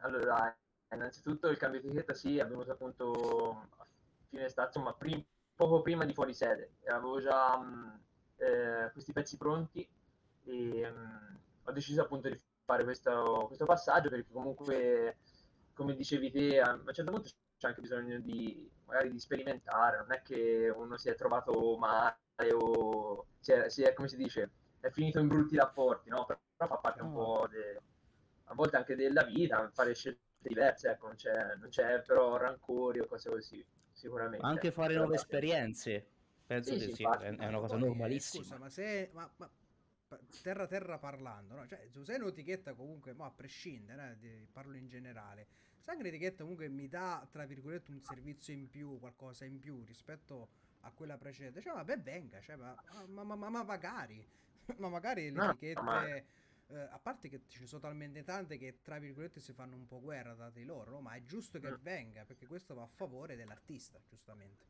allora 0.04 0.56
innanzitutto 0.94 1.50
il 1.50 1.58
cambio 1.58 1.80
etichetta 1.80 2.13
sì, 2.13 2.39
abbiamo 2.39 2.62
appunto 2.63 3.68
a 3.78 3.86
fine 4.30 4.46
estate, 4.46 4.78
insomma 4.78 4.94
prim- 4.94 5.26
poco 5.56 5.82
prima 5.82 6.06
di 6.06 6.13
fuori 6.13 6.34
sede. 6.34 6.74
Avevo 6.88 7.20
già 7.20 7.58
mh, 7.58 8.00
eh, 8.38 8.89
questi 8.92 9.13
pezzi 9.13 9.38
pronti 9.38 9.88
e 10.46 10.89
mh, 10.92 11.39
ho 11.66 11.72
deciso 11.72 12.02
appunto 12.02 12.30
di 12.30 12.39
fare 12.66 12.84
questo, 12.84 13.46
questo, 13.48 13.66
passaggio 13.66 14.10
perché 14.10 14.32
comunque, 14.32 15.18
come 15.74 15.96
dicevi 15.96 16.32
te, 16.32 16.60
a 16.60 16.74
un 16.74 16.94
certo 16.94 17.12
punto 17.12 17.30
c'è 17.58 17.68
anche 17.68 17.82
bisogno 17.82 18.20
di, 18.20 18.70
magari 18.86 19.12
di 19.12 19.20
sperimentare, 19.20 19.98
non 19.98 20.12
è 20.12 20.22
che 20.22 20.72
uno 20.76 20.98
si 20.98 21.10
è 21.10 21.16
trovato 21.16 21.78
male 21.78 22.18
o 22.54 23.26
si 23.39 23.52
è, 23.52 23.70
si 23.70 23.84
è 23.84 23.94
come 23.94 24.08
si 24.08 24.18
dice, 24.18 24.52
è 24.80 24.89
finito 24.89 25.20
in 25.20 25.28
brutti 25.28 25.56
rapporti, 25.56 26.10
no? 26.10 26.26
Però 26.26 26.39
fa 26.56 26.78
parte 26.78 27.02
un 27.02 27.13
po' 27.13 27.48
de, 27.50 27.82
a 28.54 28.56
volte 28.56 28.78
anche 28.78 28.96
della 28.96 29.24
vita, 29.24 29.70
fare 29.74 29.94
scelte 29.96 30.22
diverse, 30.39 30.89
ecco, 30.92 31.08
non 31.08 31.16
c'è, 31.16 31.56
non 31.60 31.70
c'è 31.70 32.02
però 32.02 32.38
rancori 32.38 33.00
o 33.00 33.08
cose 33.08 33.30
così, 33.30 33.66
sicuramente. 33.92 34.46
Anche 34.46 34.72
fare 34.72 34.96
nuove 34.96 35.16
esperienze, 35.16 36.08
penso 36.46 36.76
Sì, 36.76 36.78
che 36.78 36.88
sì, 36.88 36.92
sia, 36.92 37.10
infatti. 37.10 37.36
è 37.36 37.48
una 37.48 37.60
cosa 37.60 37.78
eh, 37.78 37.78
normalissima. 37.78 38.20
Scusa, 38.20 38.58
ma 38.58 38.70
se 38.70 39.10
ma, 39.13 39.32
ma- 39.38 39.52
terra 40.42 40.68
terra 40.68 40.98
parlando, 41.00 41.56
no? 41.56 41.68
Cioè, 41.68 41.88
se 41.89 42.13
un'etichetta 42.16 42.74
comunque, 42.74 43.13
ma 43.13 43.26
a 43.26 43.32
prescindere, 43.32 44.12
eh, 44.13 44.18
di- 44.18 44.48
parlo 44.52 44.78
in 44.78 44.88
generale. 44.88 45.48
Se 45.80 45.89
anche 45.92 46.04
un'etichetta 46.04 46.44
comunque 46.44 46.70
mi 46.70 46.88
dà, 46.88 47.28
tra 47.30 47.46
virgolette, 47.46 47.92
un 47.92 48.02
servizio 48.02 48.54
in 48.54 48.70
più, 48.70 49.00
qualcosa 49.00 49.46
in 49.46 49.60
più 49.60 49.84
rispetto 49.84 50.50
a 50.82 50.92
quella 50.92 51.18
precedente, 51.18 51.62
cioè, 51.62 51.74
vabbè, 51.74 52.00
venga, 52.02 52.39
cioè, 52.42 52.56
ma, 52.56 52.78
ma- 53.08 53.24
ma- 53.24 53.36
ma- 53.36 53.50
ma 53.50 53.63
magari, 53.63 54.26
ma 54.78 54.89
magari 54.89 55.30
le 55.32 55.39
No, 55.39 55.44
etichette, 55.44 55.86
ma- 55.86 56.08
eh, 56.67 56.78
a 56.80 56.99
parte 56.99 57.30
che 57.30 57.43
ci 57.47 57.65
sono 57.67 57.82
talmente 57.82 58.23
tante 58.23 58.58
che, 58.58 58.82
tra 58.82 58.99
virgolette, 58.99 59.39
si 59.39 59.54
fanno 59.54 59.76
un 59.76 59.86
po' 59.88 60.02
guerra 60.02 60.34
da 60.36 60.49
di 60.49 60.63
loro, 60.65 60.91
no? 60.91 61.02
Ma 61.02 61.13
è 61.15 61.23
giusto 61.23 61.60
che 61.60 61.71
Mm. 61.71 61.76
venga, 61.82 62.26
perché 62.26 62.47
questo 62.47 62.73
va 62.73 62.84
a 62.84 62.88
favore 62.88 63.36
dell'artista, 63.36 63.99
giustamente. 64.08 64.65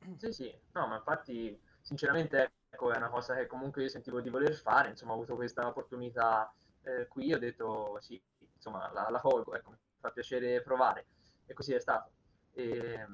Sì, 0.16 0.32
sì, 0.32 0.58
no, 0.72 0.86
ma 0.86 0.96
infatti, 0.96 1.58
sinceramente, 1.80 2.52
ecco, 2.70 2.92
è 2.92 2.96
una 2.96 3.08
cosa 3.08 3.34
che 3.34 3.46
comunque 3.46 3.82
io 3.82 3.88
sentivo 3.88 4.20
di 4.20 4.30
voler 4.30 4.54
fare, 4.54 4.90
insomma, 4.90 5.12
ho 5.12 5.14
avuto 5.16 5.34
questa 5.34 5.66
opportunità 5.66 6.52
eh, 6.82 7.06
qui, 7.08 7.32
ho 7.32 7.38
detto 7.38 7.98
sì, 8.00 8.20
insomma, 8.54 8.90
la, 8.92 9.08
la 9.10 9.20
colgo, 9.20 9.54
ecco, 9.54 9.70
mi 9.70 9.76
fa 10.00 10.10
piacere 10.10 10.62
provare, 10.62 11.06
e 11.46 11.52
così 11.54 11.72
è 11.74 11.80
stato. 11.80 12.10
E, 12.52 13.06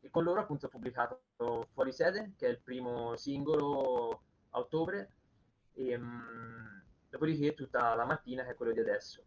e 0.00 0.10
con 0.10 0.24
loro 0.24 0.40
appunto 0.40 0.66
ho 0.66 0.68
pubblicato 0.68 1.22
Fuori 1.72 1.92
Sede, 1.92 2.32
che 2.36 2.46
è 2.46 2.50
il 2.50 2.60
primo 2.60 3.16
singolo 3.16 4.22
a 4.50 4.58
ottobre, 4.58 5.10
e 5.74 5.96
mm, 5.98 6.80
dopodiché 7.14 7.54
tutta 7.54 7.94
la 7.94 8.04
mattina, 8.04 8.44
che 8.44 8.50
è 8.50 8.54
quello 8.54 8.72
di 8.72 8.80
adesso. 8.80 9.24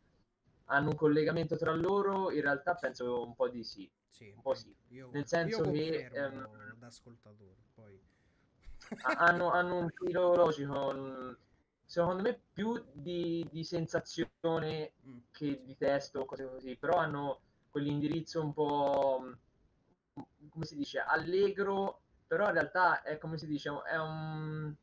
Hanno 0.65 0.89
un 0.89 0.95
collegamento 0.95 1.56
tra 1.56 1.73
loro? 1.73 2.30
In 2.32 2.41
realtà 2.41 2.76
penso 2.76 3.23
un 3.26 3.34
po' 3.34 3.47
di 3.47 3.63
sì. 3.63 3.89
Sì, 4.10 4.30
Un 4.36 4.41
po' 4.41 4.54
sì. 4.54 4.76
Io, 4.89 5.10
Nel 5.12 5.26
senso 5.26 5.62
che, 5.63 6.10
ehm, 6.12 6.76
da 6.78 6.88
ascoltatore. 6.88 7.56
Poi... 7.73 8.00
ha- 9.04 9.15
hanno, 9.15 9.52
hanno 9.52 9.78
un 9.78 9.89
filo 9.89 10.36
logico, 10.36 11.38
secondo 11.86 12.21
me 12.23 12.41
più 12.52 12.84
di, 12.91 13.48
di 13.50 13.63
sensazione 13.63 14.94
Mm, 15.08 15.17
che 15.31 15.62
di 15.63 15.75
testo 15.77 16.19
o 16.21 16.25
cose 16.25 16.46
così, 16.50 16.75
però 16.75 16.98
hanno 16.98 17.40
quell'indirizzo 17.69 18.42
un 18.44 18.54
po', 18.54 19.19
mm, 19.23 19.33
come 20.50 20.65
si 20.65 20.75
dice, 20.75 21.00
allegro, 21.00 22.02
però 22.27 22.48
in 22.48 22.54
realtà 22.54 23.02
è 23.02 23.17
come 23.17 23.38
si 23.38 23.46
dice, 23.48 23.69
è 23.85 23.98
un... 23.98 24.73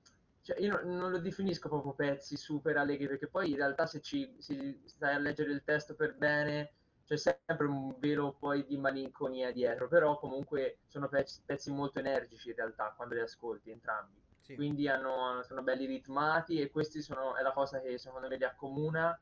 Cioè 0.45 0.61
io 0.61 0.79
non, 0.85 1.11
lo 1.11 1.19
definisco 1.19 1.71
proprio 1.71 1.95
pezzi 1.95 2.37
super 2.37 2.77
allegri, 2.77 3.09
perché 3.09 3.29
poi 3.29 3.51
in 3.51 3.57
realtà 3.57 3.87
se 3.87 4.01
ci 4.03 4.37
si 4.39 4.83
stai 4.85 5.15
a 5.15 5.19
leggere 5.19 5.51
il 5.53 5.65
testo 5.65 5.95
per 5.95 6.15
bene 6.17 6.75
c'è 7.05 7.17
sempre 7.17 7.67
un 7.67 7.95
velo 7.99 8.37
poi 8.39 8.65
di 8.67 8.77
malinconia 8.77 9.53
dietro, 9.53 9.89
però 9.89 10.19
comunque 10.19 10.81
sono 10.87 11.09
pezzi, 11.09 11.41
pezzi 11.45 11.71
molto 11.71 11.99
energici 11.99 12.51
in 12.51 12.57
realtà 12.57 12.93
quando 12.95 13.15
li 13.15 13.21
ascolti 13.21 13.71
entrambi 13.71 14.23
sì. 14.45 14.55
quindi 14.55 14.89
hanno- 14.89 15.43
sono 15.43 15.63
belli 15.63 15.87
ritmati 15.87 16.61
e 16.61 16.71
questi 16.71 17.01
sono, 17.01 17.35
è 17.37 17.43
la 17.43 17.53
cosa 17.53 17.81
che 17.81 17.97
secondo 17.99 18.29
me 18.29 18.37
li 18.37 18.45
accomuna 18.45 19.19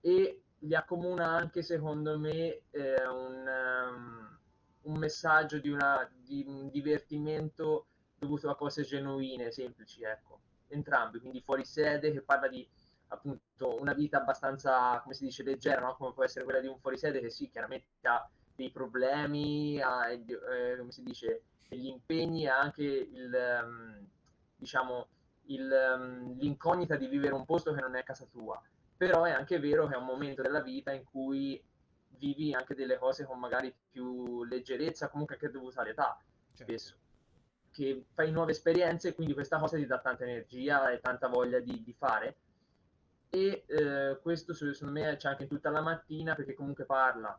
e 0.00 0.42
li 0.58 0.74
accomuna 0.74 1.28
anche 1.28 1.62
secondo 1.62 2.18
me 2.18 2.62
eh, 2.70 3.06
un, 3.06 3.46
um, 3.46 4.38
un 4.82 4.98
messaggio 4.98 5.58
di, 5.58 5.68
una, 5.68 6.10
di 6.12 6.44
un 6.46 6.68
divertimento 6.70 7.86
dovuto 8.24 8.50
a 8.50 8.56
cose 8.56 8.82
genuine, 8.82 9.50
semplici, 9.52 10.02
ecco, 10.02 10.40
entrambi, 10.68 11.20
quindi 11.20 11.40
fuori 11.40 11.64
sede 11.64 12.12
che 12.12 12.22
parla 12.22 12.48
di 12.48 12.66
appunto 13.08 13.80
una 13.80 13.92
vita 13.92 14.18
abbastanza, 14.18 15.00
come 15.02 15.14
si 15.14 15.24
dice, 15.24 15.42
leggera, 15.42 15.80
no? 15.80 15.94
come 15.96 16.12
può 16.12 16.24
essere 16.24 16.44
quella 16.44 16.60
di 16.60 16.66
un 16.66 16.78
fuorisede 16.78 17.20
che 17.20 17.30
sì, 17.30 17.48
chiaramente 17.48 17.86
ha 18.02 18.28
dei 18.54 18.70
problemi, 18.70 19.80
ha, 19.80 20.10
eh, 20.10 20.76
come 20.78 20.90
si 20.90 21.02
dice, 21.02 21.42
degli 21.68 21.86
impegni, 21.86 22.46
ha 22.46 22.58
anche 22.58 22.82
il, 22.82 23.34
ehm, 23.34 24.06
diciamo, 24.56 25.08
il, 25.46 25.70
ehm, 25.70 26.38
l'incognita 26.38 26.96
di 26.96 27.06
vivere 27.06 27.34
un 27.34 27.44
posto 27.44 27.72
che 27.72 27.80
non 27.80 27.96
è 27.96 28.02
casa 28.02 28.26
tua. 28.30 28.60
Però 28.96 29.24
è 29.24 29.32
anche 29.32 29.58
vero 29.58 29.86
che 29.86 29.94
è 29.94 29.98
un 29.98 30.04
momento 30.04 30.42
della 30.42 30.62
vita 30.62 30.92
in 30.92 31.04
cui 31.04 31.62
vivi 32.16 32.54
anche 32.54 32.74
delle 32.74 32.96
cose 32.96 33.24
con 33.24 33.38
magari 33.38 33.74
più 33.90 34.44
leggerezza, 34.44 35.08
comunque 35.08 35.34
anche 35.34 35.50
dovuta 35.50 35.82
all'età, 35.82 36.16
certo. 36.54 36.72
spesso. 36.72 37.03
Che 37.74 38.04
fai 38.14 38.30
nuove 38.30 38.52
esperienze 38.52 39.08
e 39.08 39.14
quindi 39.14 39.34
questa 39.34 39.58
cosa 39.58 39.76
ti 39.76 39.84
dà 39.84 39.98
tanta 39.98 40.22
energia 40.22 40.90
e 40.92 41.00
tanta 41.00 41.26
voglia 41.26 41.58
di, 41.58 41.82
di 41.82 41.92
fare. 41.92 42.36
E 43.30 43.64
eh, 43.66 44.18
questo 44.22 44.54
secondo 44.54 44.92
me 44.92 45.16
c'è 45.16 45.28
anche 45.28 45.42
in 45.42 45.48
tutta 45.48 45.70
la 45.70 45.80
mattina 45.80 46.36
perché 46.36 46.54
comunque 46.54 46.84
parla 46.84 47.36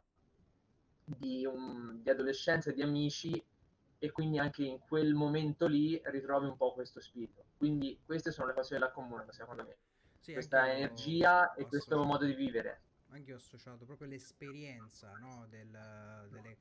di, 1.05 1.45
un, 1.45 2.01
di 2.01 2.09
adolescenza 2.09 2.69
e 2.69 2.73
di 2.73 2.81
amici 2.81 3.41
e 3.97 4.11
quindi 4.11 4.37
anche 4.39 4.63
in 4.63 4.79
quel 4.79 5.13
momento 5.13 5.67
lì 5.67 5.99
ritrovi 6.05 6.47
un 6.47 6.57
po' 6.57 6.73
questo 6.73 6.99
spirito. 6.99 7.45
Quindi 7.55 7.97
queste 8.05 8.31
sono 8.31 8.47
le 8.47 8.53
cose 8.53 8.73
che 8.73 8.79
la 8.79 8.87
accomunano, 8.87 9.31
secondo 9.31 9.63
me. 9.63 9.77
Sì, 10.19 10.33
Questa 10.33 10.69
energia 10.71 11.53
ho 11.53 11.61
e 11.61 11.65
questo 11.67 12.03
modo 12.03 12.25
di 12.25 12.33
vivere. 12.33 12.81
Anche 13.09 13.29
io 13.29 13.35
ho 13.35 13.39
associato 13.39 13.85
proprio 13.85 14.09
l'esperienza, 14.09 15.13
no? 15.17 15.45
Del, 15.49 16.27
delle, 16.29 16.57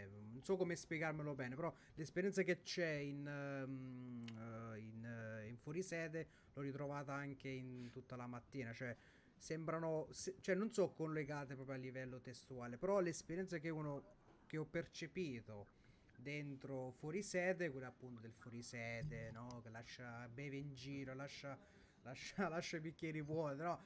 vabbè, 0.00 0.08
non 0.32 0.42
so 0.42 0.56
come 0.56 0.76
spiegarmelo 0.76 1.34
bene, 1.34 1.54
però 1.54 1.72
l'esperienza 1.94 2.42
che 2.42 2.62
c'è 2.62 2.88
in, 2.94 3.26
eh, 3.26 4.78
in, 4.78 5.04
eh, 5.04 5.48
in 5.48 5.56
fuorisede 5.58 6.28
l'ho 6.54 6.62
ritrovata 6.62 7.12
anche 7.12 7.48
in 7.48 7.90
tutta 7.90 8.16
la 8.16 8.26
mattina, 8.26 8.72
cioè 8.72 8.96
sembrano, 9.36 10.06
se- 10.10 10.36
cioè 10.40 10.54
non 10.54 10.72
so 10.72 10.90
collegate 10.92 11.54
proprio 11.54 11.76
a 11.76 11.78
livello 11.78 12.20
testuale, 12.20 12.78
però 12.78 13.00
l'esperienza 13.00 13.58
che 13.58 13.68
uno 13.70 14.04
che 14.46 14.56
ho 14.58 14.64
percepito 14.66 15.68
dentro 16.16 16.92
fuorisede, 16.92 17.70
quella 17.70 17.88
appunto 17.88 18.20
del 18.20 18.32
fuorisede, 18.32 19.30
no? 19.32 19.60
Che 19.62 19.70
lascia 19.70 20.28
beve 20.28 20.56
in 20.56 20.74
giro, 20.74 21.14
lascia, 21.14 21.58
lascia, 22.02 22.48
lascia 22.48 22.76
i 22.76 22.80
bicchieri 22.80 23.20
vuoti, 23.22 23.62
no? 23.62 23.84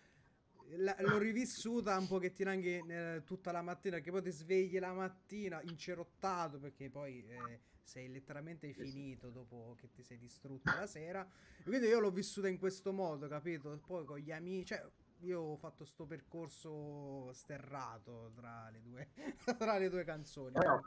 La- 0.70 0.96
l'ho 0.98 1.18
rivissuta 1.18 1.96
un 1.96 2.06
pochettino 2.08 2.50
anche 2.50 2.84
eh, 2.86 3.22
tutta 3.24 3.52
la 3.52 3.62
mattina, 3.62 4.00
che 4.00 4.10
poi 4.10 4.22
ti 4.22 4.30
svegli 4.30 4.78
la 4.78 4.92
mattina 4.92 5.62
incerottato 5.62 6.58
perché 6.58 6.90
poi 6.90 7.24
eh, 7.28 7.60
sei 7.82 8.08
letteralmente 8.10 8.72
finito 8.72 9.30
dopo 9.30 9.74
che 9.78 9.92
ti 9.92 10.02
sei 10.02 10.18
distrutto 10.18 10.74
la 10.74 10.86
sera. 10.86 11.26
E 11.58 11.62
quindi 11.62 11.86
io 11.86 12.00
l'ho 12.00 12.10
vissuta 12.10 12.48
in 12.48 12.58
questo 12.58 12.92
modo, 12.92 13.28
capito? 13.28 13.78
Poi 13.86 14.04
con 14.04 14.18
gli 14.18 14.32
amici, 14.32 14.66
cioè 14.66 14.84
io 15.20 15.40
ho 15.40 15.56
fatto 15.56 15.84
sto 15.84 16.04
percorso 16.04 17.32
sterrato 17.32 18.32
tra 18.34 18.68
le 18.70 18.82
due, 18.82 19.08
tra 19.56 19.78
le 19.78 19.88
due 19.88 20.04
canzoni. 20.04 20.56
Eh 20.56 20.64
no, 20.64 20.82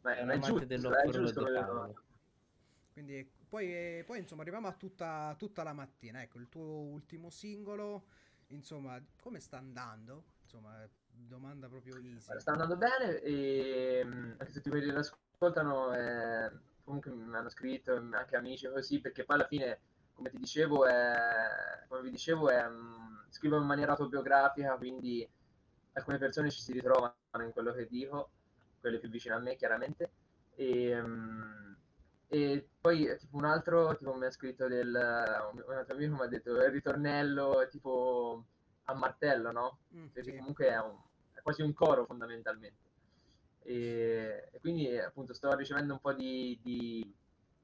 beh, 0.00 0.16
È 0.16 0.24
è 0.26 0.34
amante 0.34 0.66
giusto, 0.66 0.94
è 0.96 1.10
dell'orologio 1.10 1.10
giusto. 1.10 1.44
Quindi 2.92 3.18
eh, 3.18 3.30
poi, 3.48 3.66
eh, 3.72 4.04
poi 4.06 4.18
insomma 4.18 4.42
arriviamo 4.42 4.68
a 4.68 4.72
tutta, 4.72 5.34
tutta 5.38 5.62
la 5.62 5.72
mattina. 5.72 6.22
Ecco, 6.22 6.38
il 6.38 6.48
tuo 6.48 6.62
ultimo 6.62 7.30
singolo, 7.30 8.06
insomma, 8.52 9.00
come 9.20 9.40
sta 9.40 9.58
andando? 9.58 10.24
Insomma, 10.42 10.88
domanda 11.10 11.68
proprio 11.68 11.96
easy. 11.96 12.38
Sta 12.38 12.52
andando 12.52 12.76
bene 12.76 13.20
e 13.20 14.04
mh, 14.04 14.36
anche 14.38 14.52
tutti 14.52 14.70
quelli 14.70 14.86
che 14.86 14.92
l'ascoltano 14.92 15.92
eh, 15.94 16.50
comunque 16.84 17.10
mi 17.10 17.34
hanno 17.36 17.48
scritto 17.48 17.94
anche 17.94 18.36
amici 18.36 18.68
così 18.68 19.00
perché 19.00 19.24
poi 19.24 19.36
alla 19.36 19.46
fine 19.46 19.80
come 20.14 20.30
ti 20.30 20.38
dicevo 20.38 20.86
è, 20.86 21.84
come 21.88 22.02
vi 22.02 22.10
dicevo 22.10 22.48
è, 22.50 22.66
mh, 22.68 23.26
scrivo 23.30 23.56
in 23.56 23.64
maniera 23.64 23.92
autobiografica 23.92 24.76
quindi 24.76 25.28
alcune 25.94 26.18
persone 26.18 26.50
ci 26.50 26.60
si 26.60 26.72
ritrovano 26.72 27.14
in 27.44 27.52
quello 27.52 27.72
che 27.72 27.86
dico 27.86 28.30
quelle 28.80 28.98
più 28.98 29.08
vicine 29.08 29.34
a 29.34 29.38
me 29.38 29.56
chiaramente 29.56 30.10
e, 30.54 31.00
mh, 31.00 31.61
e 32.32 32.66
poi 32.80 33.04
eh, 33.06 33.16
tipo 33.18 33.36
un 33.36 33.44
altro 33.44 33.94
tipo 33.96 34.14
mi 34.14 34.24
ha 34.24 34.30
scritto 34.30 34.66
del 34.66 34.88
un 34.88 35.74
altro 35.74 35.94
amico 35.94 36.14
mi 36.14 36.22
ha 36.22 36.26
detto 36.26 36.52
il 36.56 36.70
ritornello 36.70 37.66
tipo 37.70 38.44
a 38.84 38.94
martello 38.94 39.52
no? 39.52 39.78
Mm, 39.94 40.06
perché 40.06 40.30
sì. 40.30 40.36
comunque 40.38 40.66
è, 40.68 40.78
un- 40.80 40.96
è 41.32 41.40
quasi 41.42 41.60
un 41.62 41.72
coro 41.74 42.04
fondamentalmente. 42.06 42.80
E, 43.64 44.48
e 44.50 44.60
quindi 44.60 44.98
appunto 44.98 45.34
sto 45.34 45.54
ricevendo 45.54 45.92
un 45.92 46.00
po' 46.00 46.12
di, 46.14 46.58
di- 46.62 47.14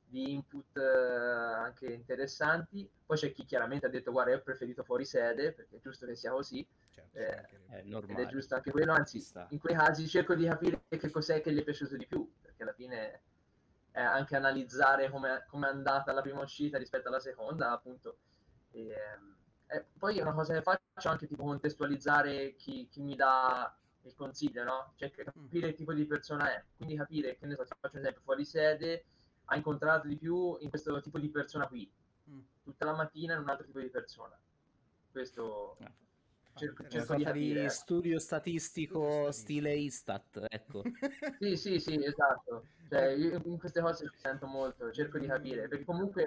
di 0.04 0.32
input 0.32 0.76
eh, 0.76 0.82
anche 0.82 1.86
interessanti. 1.86 2.88
Poi 3.06 3.16
c'è 3.16 3.32
chi 3.32 3.44
chiaramente 3.44 3.86
ha 3.86 3.90
detto 3.90 4.12
guarda 4.12 4.32
io 4.32 4.38
ho 4.38 4.42
preferito 4.42 4.84
fuori 4.84 5.04
sede 5.06 5.52
perché 5.52 5.76
è 5.76 5.80
giusto 5.80 6.06
che 6.06 6.14
sia 6.14 6.30
così 6.30 6.66
Certo, 6.90 7.18
eh. 7.18 7.76
È 7.76 7.78
ed 7.78 7.86
normale. 7.86 8.22
è 8.24 8.26
giusto 8.26 8.54
anche 8.54 8.70
quello, 8.70 8.92
anzi 8.92 9.24
in 9.50 9.58
quei 9.58 9.74
casi 9.76 10.06
cerco 10.06 10.34
di 10.34 10.44
capire 10.46 10.82
che 10.88 11.10
cos'è 11.10 11.40
che 11.40 11.52
gli 11.52 11.58
è 11.60 11.64
piaciuto 11.64 11.96
di 11.96 12.06
più 12.06 12.30
perché 12.42 12.62
alla 12.62 12.72
fine 12.72 13.20
è 13.98 14.02
anche 14.02 14.36
analizzare 14.36 15.10
come 15.10 15.44
è 15.48 15.66
andata 15.66 16.12
la 16.12 16.20
prima 16.20 16.40
uscita 16.40 16.78
rispetto 16.78 17.08
alla 17.08 17.18
seconda 17.18 17.72
appunto. 17.72 18.18
E, 18.70 18.90
ehm, 18.90 19.36
e 19.66 19.86
poi 19.98 20.18
è 20.18 20.22
una 20.22 20.34
cosa 20.34 20.54
che 20.54 20.62
faccio 20.62 21.08
anche 21.08 21.26
tipo 21.26 21.42
contestualizzare 21.42 22.54
chi, 22.54 22.86
chi 22.88 23.02
mi 23.02 23.16
dà 23.16 23.76
il 24.02 24.14
consiglio, 24.14 24.62
no? 24.62 24.92
Cioè 24.94 25.10
capire 25.10 25.70
che 25.70 25.74
tipo 25.74 25.92
di 25.92 26.06
persona 26.06 26.54
è, 26.54 26.64
quindi 26.76 26.94
capire, 26.94 27.36
che 27.36 27.46
ne 27.46 27.56
so, 27.56 27.64
faccio 27.64 27.96
un 27.96 27.98
esempio, 27.98 28.22
fuori 28.22 28.44
sede 28.44 29.04
ha 29.46 29.56
incontrato 29.56 30.06
di 30.06 30.16
più 30.16 30.56
in 30.60 30.68
questo 30.68 31.00
tipo 31.00 31.18
di 31.18 31.28
persona 31.28 31.66
qui, 31.66 31.90
mm. 32.30 32.40
tutta 32.62 32.84
la 32.84 32.94
mattina 32.94 33.34
in 33.34 33.40
un 33.40 33.48
altro 33.48 33.66
tipo 33.66 33.80
di 33.80 33.90
persona. 33.90 34.38
Questo... 35.10 35.76
Ah. 35.80 35.90
Cerco, 36.58 36.82
ah, 36.82 36.88
cerco 36.88 37.14
di, 37.14 37.24
capire, 37.24 37.60
di 37.60 37.66
ecco. 37.66 37.72
studio 37.72 38.18
statistico 38.18 39.30
stile 39.30 39.74
Istat, 39.74 40.46
ecco. 40.48 40.82
sì, 41.40 41.56
sì, 41.56 41.78
sì, 41.78 42.04
esatto. 42.04 42.66
Cioè, 42.88 43.06
io 43.08 43.40
in 43.44 43.58
queste 43.58 43.80
cose 43.80 44.08
ci 44.10 44.18
sento 44.18 44.46
molto, 44.46 44.90
cerco 44.90 45.18
di 45.18 45.26
capire, 45.26 45.68
perché 45.68 45.84
comunque 45.84 46.26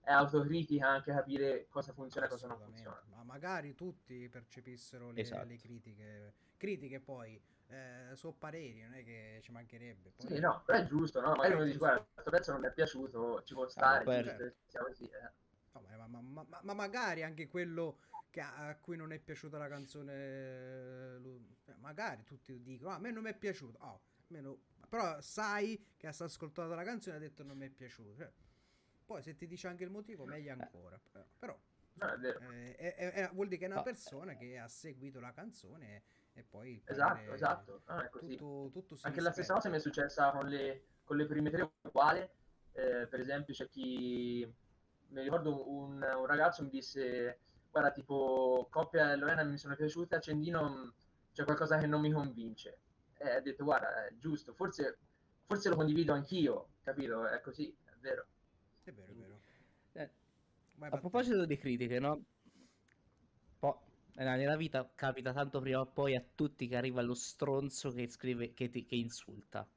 è 0.00 0.12
autocritica 0.12 0.88
anche 0.88 1.12
capire 1.12 1.66
cosa 1.68 1.92
funziona 1.92 2.26
e 2.26 2.28
cosa 2.28 2.46
non 2.46 2.58
funziona. 2.58 3.02
Ma 3.14 3.22
magari 3.22 3.74
tutti 3.74 4.28
percepissero 4.28 5.10
le, 5.10 5.20
esatto. 5.20 5.46
le 5.46 5.56
critiche. 5.56 6.34
Critiche 6.56 7.00
poi 7.00 7.40
eh, 7.68 8.14
sono 8.14 8.34
pareri, 8.36 8.82
non 8.82 8.94
è 8.94 9.04
che 9.04 9.40
ci 9.42 9.52
mancherebbe. 9.52 10.12
Poi... 10.16 10.26
Sì, 10.26 10.40
no, 10.40 10.62
però 10.64 10.78
è 10.78 10.86
giusto, 10.86 11.20
no? 11.20 11.34
Magari 11.34 11.54
uno 11.54 11.64
dice, 11.64 11.78
guarda, 11.78 12.06
questo 12.12 12.30
pezzo 12.30 12.52
non 12.52 12.60
mi 12.60 12.66
è 12.66 12.72
piaciuto, 12.72 13.42
ci 13.44 13.54
può 13.54 13.66
stare, 13.66 14.00
ah, 14.00 14.04
per... 14.04 14.54
così, 14.70 15.04
eh. 15.04 15.30
No, 15.80 16.08
ma, 16.08 16.20
ma, 16.20 16.44
ma, 16.48 16.60
ma, 16.62 16.74
magari 16.74 17.22
anche 17.22 17.48
quello 17.48 17.98
a, 18.40 18.68
a 18.68 18.76
cui 18.76 18.96
non 18.96 19.12
è 19.12 19.18
piaciuta 19.18 19.58
la 19.58 19.68
canzone, 19.68 20.12
eh, 20.14 21.76
magari 21.78 22.24
tutti 22.24 22.62
dicono, 22.62 22.90
ah, 22.90 22.94
a 22.94 22.98
me 22.98 23.10
non 23.10 23.22
mi 23.22 23.30
è 23.30 23.34
piaciuto, 23.34 23.78
oh, 23.80 24.00
meno... 24.28 24.58
però 24.88 25.20
sai 25.20 25.92
che 25.96 26.06
ha 26.06 26.14
ascoltato 26.16 26.74
la 26.74 26.84
canzone 26.84 27.16
e 27.16 27.18
ha 27.18 27.20
detto 27.20 27.42
non 27.42 27.56
mi 27.56 27.66
è 27.66 27.70
piaciuto. 27.70 28.14
Cioè, 28.14 28.32
poi 29.04 29.22
se 29.22 29.34
ti 29.34 29.46
dice 29.46 29.68
anche 29.68 29.84
il 29.84 29.90
motivo, 29.90 30.24
meglio 30.24 30.48
eh. 30.48 30.52
ancora. 30.52 31.00
Però 31.38 31.58
eh, 32.00 32.76
è, 32.76 32.94
è, 32.94 33.12
è, 33.12 33.30
vuol 33.32 33.48
dire 33.48 33.58
che 33.58 33.66
è 33.66 33.70
una 33.70 33.82
persona 33.82 34.36
che 34.36 34.58
ha 34.58 34.68
seguito 34.68 35.20
la 35.20 35.32
canzone 35.32 36.02
e 36.32 36.42
poi... 36.42 36.82
Esatto, 36.86 37.32
esatto. 37.32 37.82
Ah, 37.86 38.08
tutto, 38.08 38.70
tutto 38.72 38.98
anche 39.02 39.20
la 39.20 39.32
stessa 39.32 39.54
cosa 39.54 39.68
mi 39.68 39.76
è 39.76 39.80
successa 39.80 40.30
con 40.30 40.46
le, 40.46 40.86
con 41.04 41.16
le 41.16 41.26
prime 41.26 41.50
tre 41.50 41.70
uguali. 41.82 42.20
Eh, 42.72 43.06
per 43.06 43.20
esempio 43.20 43.52
c'è 43.52 43.68
chi... 43.68 44.50
Mi 45.12 45.22
ricordo 45.22 45.70
un, 45.70 46.02
un, 46.02 46.26
ragazzo 46.26 46.62
mi 46.62 46.70
disse, 46.70 47.38
guarda, 47.70 47.90
tipo, 47.92 48.66
Coppia 48.70 49.12
e 49.12 49.16
Lorena 49.16 49.42
mi 49.44 49.58
sono 49.58 49.76
piaciute, 49.76 50.16
Accendino 50.16 50.68
mm, 50.68 50.88
c'è 51.32 51.44
qualcosa 51.44 51.78
che 51.78 51.86
non 51.86 52.00
mi 52.00 52.10
convince. 52.10 52.78
E 53.18 53.30
ha 53.30 53.40
detto, 53.40 53.64
guarda, 53.64 54.06
è 54.06 54.14
giusto, 54.16 54.54
forse, 54.54 54.98
forse 55.44 55.68
lo 55.68 55.76
condivido 55.76 56.14
anch'io, 56.14 56.68
capito? 56.82 57.26
È 57.26 57.40
così, 57.40 57.74
è 57.84 57.92
vero. 58.00 58.26
È 58.84 58.90
vero, 58.90 59.12
è 59.12 59.14
vero. 59.14 59.40
Eh, 59.92 60.10
a 60.78 60.98
proposito 60.98 61.44
di 61.44 61.58
critiche, 61.58 61.98
no? 61.98 62.24
Po- 63.58 63.82
eh, 64.14 64.24
nella 64.24 64.56
vita 64.56 64.90
capita 64.94 65.32
tanto 65.32 65.60
prima 65.60 65.80
o 65.80 65.86
poi 65.86 66.16
a 66.16 66.24
tutti 66.34 66.66
che 66.66 66.76
arriva 66.76 67.02
lo 67.02 67.14
stronzo 67.14 67.90
che 67.92 68.08
scrive, 68.08 68.54
che, 68.54 68.70
ti, 68.70 68.84
che 68.84 68.96
insulta. 68.96 69.68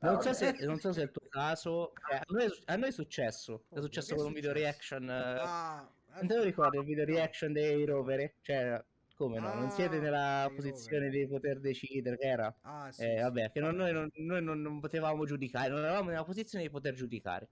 Non, 0.00 0.20
so 0.20 0.32
se, 0.32 0.52
non, 0.66 0.78
so 0.78 0.92
se, 0.92 1.00
è 1.00 1.04
il 1.04 1.10
tuo 1.10 1.26
caso, 1.28 1.92
eh, 2.10 2.16
a, 2.16 2.22
noi, 2.28 2.48
a, 2.66 2.76
noi, 2.76 2.88
è 2.88 2.92
successo. 2.92 3.64
È 3.68 3.80
successo 3.80 4.14
con 4.14 4.26
un 4.26 4.32
video 4.32 4.52
reaction. 4.52 5.08
Ah, 5.08 5.88
non 6.14 6.26
te 6.26 6.36
lo 6.36 6.42
ricordi 6.42 6.78
il 6.78 6.84
video 6.84 7.04
reaction 7.04 7.52
dei 7.52 7.84
rovere? 7.84 8.34
Cioè, 8.42 8.82
come 9.14 9.38
no? 9.38 9.52
Ah, 9.52 9.54
non 9.54 9.70
siete 9.70 9.98
nella 9.98 10.50
posizione 10.54 11.08
di 11.08 11.26
poter 11.26 11.60
decidere, 11.60 12.18
che 12.18 12.26
era? 12.26 12.54
Ah, 12.62 12.90
sì, 12.90 13.04
eh, 13.04 13.20
vabbè, 13.20 13.52
che 13.52 13.60
non, 13.60 13.76
noi, 13.76 13.92
non, 13.92 14.10
noi 14.16 14.42
non, 14.42 14.80
potevamo 14.80 15.24
giudicare, 15.24 15.68
non 15.68 15.84
eravamo 15.84 16.10
nella 16.10 16.24
posizione 16.24 16.64
di 16.64 16.70
poter 16.70 16.94
giudicare. 16.94 17.48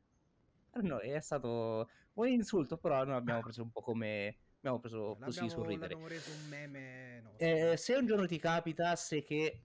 Per 0.71 0.83
noi 0.83 1.11
è 1.11 1.21
stato 1.21 1.89
un 2.15 2.29
insulto, 2.29 2.77
però 2.77 3.05
noi 3.05 3.17
abbiamo 3.17 3.41
preso 3.41 3.63
un 3.63 3.71
po' 3.71 3.81
come... 3.81 4.37
Abbiamo 4.59 4.79
preso 4.79 5.17
l'abbiamo, 5.19 5.25
così 5.25 5.49
sul 5.49 5.67
ridere. 5.67 5.97
reso 6.07 6.31
un 6.31 6.49
meme 6.49 7.23
eh, 7.37 7.77
se 7.77 7.95
un 7.95 8.07
giorno 8.07 8.27
ti 8.27 8.39
capitasse 8.39 9.23
che... 9.23 9.61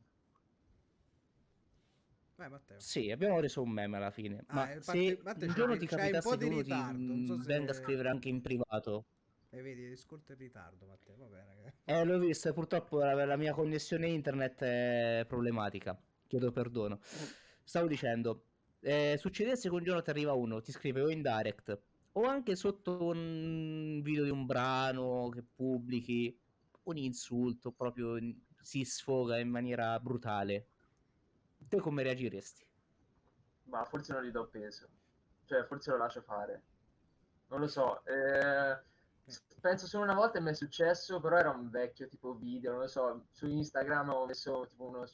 Vai, 2.38 2.50
Matteo. 2.50 2.80
Sì, 2.80 3.10
abbiamo 3.10 3.40
reso 3.40 3.64
un 3.64 3.72
meme 3.72 3.98
alla 3.98 4.12
fine. 4.12 4.44
Ah, 4.48 4.56
ma 4.56 4.82
se 4.82 5.20
Matteo, 5.24 5.48
un 5.48 5.56
giorno 5.56 5.76
ti 5.76 5.88
capitasse 5.88 6.38
che 6.38 6.46
uno 6.46 6.62
ti 6.62 7.26
so 7.26 7.38
venga 7.44 7.72
a 7.72 7.74
scrivere 7.74 8.10
anche 8.10 8.30
in 8.30 8.42
privato... 8.42 9.06
E 9.50 9.62
vedi, 9.62 9.82
il 9.82 9.90
discorso 9.90 10.34
in 10.34 10.38
ritardo, 10.38 10.86
Matteo. 10.86 11.16
Vabbè, 11.18 11.44
ragazzi. 11.48 11.78
Eh, 11.86 12.04
l'ho 12.04 12.20
visto, 12.20 12.54
purtroppo 12.54 13.00
la, 13.00 13.26
la 13.26 13.38
mia 13.38 13.54
connessione 13.54 14.08
internet 14.08 14.62
è 14.62 15.26
problematica. 15.28 16.00
Chiedo 16.28 16.52
perdono. 16.52 17.00
Stavo 17.64 17.88
dicendo, 17.88 18.44
eh, 18.82 19.16
succedesse 19.18 19.70
che 19.70 19.76
un 19.76 19.84
giorno 19.84 20.02
ti 20.04 20.10
arriva 20.12 20.34
uno, 20.34 20.62
ti 20.62 20.72
scrive 20.72 21.02
o 21.02 21.10
in 21.10 21.24
direct 21.24 21.80
o 22.12 22.24
anche 22.24 22.56
sotto 22.56 23.04
un 23.04 24.02
video 24.04 24.26
di 24.26 24.30
un 24.30 24.46
brano 24.46 25.30
che 25.30 25.44
pubblichi 25.44 26.38
un 26.84 26.98
insulto, 26.98 27.72
proprio 27.72 28.18
si 28.62 28.84
sfoga 28.84 29.40
in 29.40 29.50
maniera 29.50 30.00
brutale. 30.00 30.68
Te 31.68 31.80
come 31.80 32.04
reagiresti? 32.04 32.66
Ma 33.66 33.84
forse 33.86 34.14
non 34.14 34.24
gli 34.24 34.32
do 34.32 34.48
peso, 34.48 34.88
cioè 35.46 35.64
forse 35.66 35.92
lo 35.92 35.98
lascio 35.98 36.22
fare. 36.22 36.64
Non 37.48 37.60
lo 37.60 37.68
so. 37.68 38.04
Eh, 38.06 38.78
penso 39.60 39.88
solo 39.88 40.04
una 40.04 40.14
volta 40.14 40.40
mi 40.40 40.52
è 40.52 40.54
successo, 40.54 41.20
però 41.20 41.38
era 41.38 41.50
un 41.50 41.70
vecchio 41.70 42.08
tipo 42.08 42.34
video, 42.36 42.72
non 42.72 42.82
lo 42.82 42.88
so, 42.88 43.28
su 43.32 43.48
Instagram 43.48 44.10
ho 44.10 44.26
messo 44.26 44.68
tipo 44.70 44.86
uno... 44.86 45.06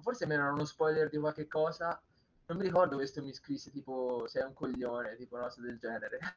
Forse 0.00 0.26
mi 0.26 0.34
era 0.34 0.52
uno 0.52 0.64
spoiler 0.64 1.08
di 1.08 1.18
qualche 1.18 1.46
cosa 1.46 2.00
non 2.46 2.58
mi 2.58 2.64
ricordo 2.64 2.96
questo 2.96 3.22
mi 3.22 3.32
scrisse 3.32 3.70
tipo 3.70 4.24
sei 4.26 4.42
un 4.42 4.52
coglione, 4.52 5.16
tipo 5.16 5.36
una 5.36 5.44
cosa 5.44 5.62
del 5.62 5.78
genere. 5.78 6.18
Ah, 6.18 6.34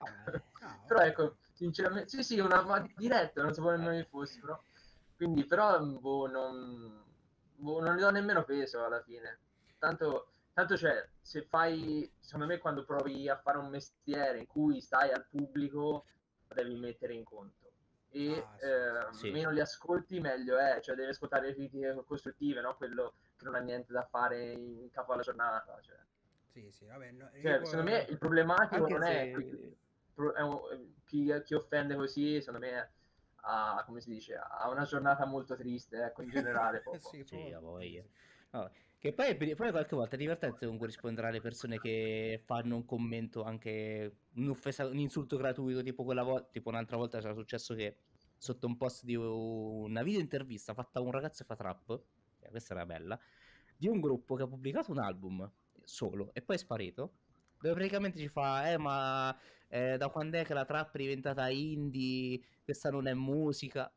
ah 0.62 0.80
però 0.88 1.02
ecco, 1.02 1.38
sinceramente, 1.52 2.10
sì 2.10 2.24
sì, 2.24 2.40
una 2.40 2.62
ma 2.62 2.80
diretta, 2.96 3.42
non 3.42 3.54
sapevo 3.54 3.76
nemmeno 3.76 4.02
che 4.02 4.08
fosse, 4.10 4.40
però. 4.40 4.60
Quindi, 5.18 5.46
però, 5.46 5.80
boh, 5.84 6.28
non, 6.28 7.04
boh, 7.58 7.82
non 7.82 7.96
ne 7.96 8.02
do 8.02 8.10
nemmeno 8.12 8.44
peso 8.44 8.84
alla 8.84 9.02
fine. 9.02 9.40
Tanto, 9.78 10.32
tanto 10.54 10.78
cioè, 10.78 11.08
se 11.22 11.44
fai, 11.44 12.10
secondo 12.20 12.48
me, 12.48 12.58
quando 12.58 12.86
provi 12.86 13.28
a 13.30 13.38
fare 13.38 13.58
un 13.58 13.70
mestiere 13.70 14.40
in 14.40 14.48
cui 14.48 14.82
stai 14.82 15.12
al 15.12 15.26
pubblico, 15.30 16.06
devi 16.54 16.76
mettere 16.76 17.14
in 17.14 17.24
conto. 17.24 17.66
E 18.10 18.40
ah, 18.40 19.12
sì, 19.12 19.28
eh, 19.28 19.30
sì. 19.30 19.32
meno 19.32 19.52
li 19.52 19.60
ascolti, 19.60 20.20
meglio 20.20 20.58
è, 20.58 20.80
cioè 20.82 20.96
devi 20.96 21.10
ascoltare 21.10 21.48
le 21.48 21.54
critiche 21.54 22.04
costruttive, 22.06 22.62
no? 22.62 22.76
Quello 22.76 23.14
che 23.36 23.46
non 23.46 23.56
ha 23.56 23.60
niente 23.60 23.92
da 23.92 24.06
fare 24.06 24.52
in 24.52 24.90
capo 24.92 25.14
alla 25.14 25.22
giornata. 25.22 25.78
Cioè. 25.82 25.98
Sì, 26.52 26.72
sì, 26.72 26.86
vabbè, 26.86 27.12
no, 27.12 27.30
cioè, 27.42 27.64
secondo 27.66 27.92
me 27.92 28.06
il 28.10 28.18
problematico 28.18 28.88
non 28.88 29.04
è, 29.04 29.32
è 29.32 29.76
chi, 31.04 31.42
chi, 31.44 31.54
offende 31.54 31.96
così, 31.96 32.42
secondo 32.42 32.66
me 32.66 32.92
ha, 33.42 33.84
come 33.86 34.02
si 34.02 34.10
dice, 34.12 34.36
ha 34.36 34.70
una 34.70 34.84
giornata 34.84 35.26
molto 35.26 35.56
triste, 35.56 36.04
ecco, 36.04 36.22
in 36.22 36.30
generale. 36.30 36.84
sì, 37.00 37.24
sì, 37.24 37.52
a 37.52 37.60
voglia. 37.60 38.04
No, 38.52 38.72
che 38.98 39.14
poi, 39.14 39.36
poi, 39.36 39.72
qualche 39.72 39.96
volta 39.96 40.16
è 40.16 40.18
divertente 40.18 40.66
comunque 40.66 40.88
rispondere 40.88 41.28
alle 41.28 41.42
persone 41.42 41.80
che 41.80 42.42
fanno 42.46 42.76
un 42.76 42.86
commento 42.86 43.44
anche 43.44 44.20
un'offesa, 44.36 44.86
un 44.86 44.98
insulto 44.98 45.38
gratuito, 45.38 45.84
tipo 45.84 46.04
quella 46.04 46.24
volta, 46.24 46.50
tipo 46.52 46.70
un'altra 46.70 46.98
volta 46.98 47.20
c'era 47.20 47.34
successo 47.34 47.76
che 47.76 47.98
sotto 48.38 48.68
un 48.68 48.78
post 48.78 49.04
di 49.04 49.16
una 49.16 50.04
video 50.04 50.20
intervista 50.20 50.74
fatta 50.74 51.00
a 51.00 51.02
un 51.02 51.12
ragazzo 51.12 51.44
che 51.44 51.46
fa 51.46 51.56
trap 51.56 52.02
questa 52.50 52.74
era 52.74 52.86
bella, 52.86 53.20
di 53.76 53.88
un 53.88 54.00
gruppo 54.00 54.36
che 54.36 54.44
ha 54.44 54.48
pubblicato 54.48 54.92
un 54.92 55.00
album 55.00 55.50
solo 55.84 56.32
e 56.34 56.42
poi 56.42 56.56
è 56.56 56.60
sparito, 56.60 57.14
dove 57.60 57.74
praticamente 57.74 58.20
ci 58.20 58.28
fa, 58.28 58.72
eh 58.72 58.78
ma 58.78 59.36
eh, 59.68 59.98
da 59.98 60.10
quando 60.10 60.38
è 60.38 60.46
che 60.46 60.54
la 60.54 60.66
trap 60.66 60.96
è 60.96 60.98
diventata 60.98 61.50
indie, 61.50 62.40
questa 62.64 62.90
non 62.90 63.08
è 63.08 63.14
musica, 63.14 63.92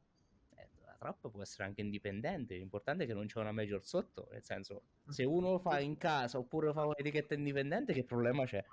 eh, 0.56 0.68
la 0.84 0.96
trap 0.98 1.30
può 1.30 1.42
essere 1.42 1.64
anche 1.64 1.80
indipendente, 1.80 2.56
l'importante 2.56 3.04
è 3.04 3.06
che 3.06 3.14
non 3.14 3.26
c'è 3.26 3.38
una 3.38 3.52
major 3.52 3.84
sotto, 3.84 4.28
nel 4.32 4.42
senso, 4.42 4.82
se 5.08 5.24
uno 5.24 5.52
lo 5.52 5.58
fa 5.58 5.80
in 5.80 5.96
casa 5.96 6.38
oppure 6.38 6.66
lo 6.66 6.72
fa 6.72 6.80
con 6.80 6.94
un'etichetta 6.96 7.34
indipendente, 7.34 7.92
che 7.92 8.04
problema 8.04 8.44
c'è? 8.44 8.64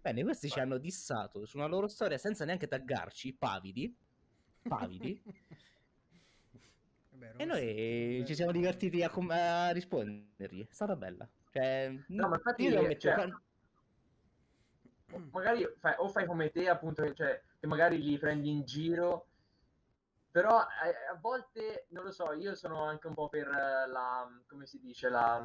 Bene, 0.00 0.22
questi 0.22 0.48
ci 0.48 0.60
hanno 0.60 0.78
dissato 0.78 1.44
su 1.44 1.56
una 1.56 1.66
loro 1.66 1.88
storia 1.88 2.18
senza 2.18 2.44
neanche 2.44 2.68
taggarci, 2.68 3.34
pavidi, 3.34 3.94
pavidi, 4.62 5.22
Vero, 7.18 7.36
e 7.36 7.44
noi 7.44 8.24
ci 8.24 8.34
siamo 8.34 8.52
divertiti 8.52 9.02
a, 9.02 9.10
com- 9.10 9.30
a, 9.30 9.70
rispondergli. 9.70 10.62
È 10.62 10.72
stata 10.72 10.94
bella. 10.94 11.28
Cioè, 11.50 11.92
no, 12.08 12.28
ma 12.28 12.36
infatti, 12.36 12.62
io 12.62 12.96
cioè, 12.96 13.14
fan... 13.14 13.42
magari 15.32 15.66
fai, 15.78 15.94
o 15.98 16.08
fai 16.08 16.26
come 16.26 16.50
te, 16.50 16.68
appunto, 16.68 17.12
cioè, 17.14 17.40
che 17.58 17.66
magari 17.66 18.00
li 18.02 18.18
prendi 18.18 18.50
in 18.50 18.64
giro. 18.64 19.26
Però 20.30 20.58
a, 20.58 20.66
a, 21.10 21.18
volte, 21.20 21.86
non 21.88 22.04
lo 22.04 22.12
so, 22.12 22.32
io 22.32 22.54
sono 22.54 22.84
anche 22.84 23.06
un 23.06 23.14
po' 23.14 23.28
per 23.28 23.48
la, 23.48 24.28
come 24.46 24.66
si 24.66 24.78
dice, 24.78 25.08
la, 25.08 25.42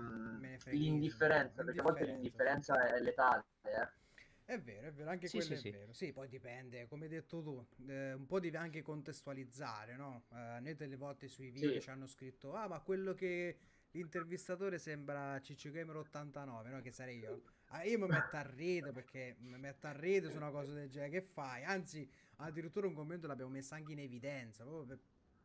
l'indifferenza, 0.66 1.64
perché 1.64 1.80
a 1.80 1.84
volte 1.84 2.06
l'indifferenza 2.06 2.94
è 2.94 3.00
letale. 3.00 3.46
Eh. 3.62 4.02
È 4.46 4.60
vero, 4.60 4.88
è 4.88 4.92
vero, 4.92 5.10
anche 5.10 5.28
sì, 5.28 5.38
quello 5.38 5.52
sì, 5.52 5.54
è 5.54 5.58
sì. 5.58 5.72
vero. 5.72 5.94
Sì, 5.94 6.12
poi 6.12 6.28
dipende, 6.28 6.86
come 6.88 7.06
hai 7.06 7.10
detto 7.10 7.42
tu, 7.42 7.66
eh, 7.88 8.14
un 8.14 8.26
po' 8.28 8.42
devi 8.42 8.58
anche 8.58 8.82
contestualizzare, 8.82 9.96
no? 9.96 10.26
Eh, 10.34 10.60
noi 10.60 10.76
delle 10.76 10.98
volte 10.98 11.30
sui 11.30 11.50
video 11.50 11.80
ci 11.80 11.90
hanno 11.90 12.06
scritto, 12.06 12.54
ah, 12.54 12.68
ma 12.68 12.82
quello 12.82 13.14
che 13.14 13.58
l'intervistatore 13.92 14.80
sembra 14.80 15.40
Ciccio 15.40 15.72
Gamer 15.72 15.96
89, 15.96 16.70
no? 16.70 16.82
Che 16.82 16.92
sarei 16.92 17.20
io. 17.20 17.42
Ah, 17.76 17.84
io 17.86 17.98
mi 17.98 18.08
metto 18.08 18.36
a 18.38 18.42
ridere 18.44 18.92
perché 18.92 19.36
mi 19.40 19.58
metto 19.58 19.88
a 19.88 19.92
ridere 19.94 20.32
su 20.32 20.38
una 20.38 20.52
cosa 20.52 20.74
del 20.74 20.90
genere, 20.92 21.10
che 21.12 21.22
fai? 21.22 21.64
Anzi, 21.64 22.08
addirittura 22.38 22.86
un 22.86 22.94
commento 22.94 23.26
l'abbiamo 23.26 23.50
messo 23.52 23.74
anche 23.74 23.94
in 23.94 24.00
evidenza, 24.00 24.64
proprio 24.64 24.86
per, 24.86 25.00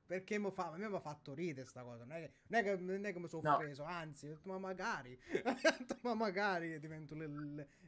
perché 0.05 0.39
mi 0.39 0.51
fa, 0.51 0.67
a 0.67 0.77
me 0.77 0.89
mi 0.89 0.95
ha 0.97 1.01
fatto 1.01 1.33
ridere 1.33 1.67
sta 1.67 1.83
cosa. 1.83 2.05
Non 2.05 2.17
è 2.17 2.21
che, 2.21 2.33
non 2.49 2.61
è 2.61 2.63
che, 2.65 2.77
non 2.77 3.05
è 3.07 3.13
che 3.15 3.19
mi 3.19 3.29
sono 3.29 3.43
No. 3.43 3.55
offeso, 3.55 3.83
anzi, 3.85 4.27
ho 4.27 4.29
detto, 4.35 4.47
ma 4.51 4.59
magari, 4.59 5.19
detto, 5.43 5.97
ma 6.03 6.13
magari 6.15 6.79
divento 6.79 7.15
il, 7.15 7.23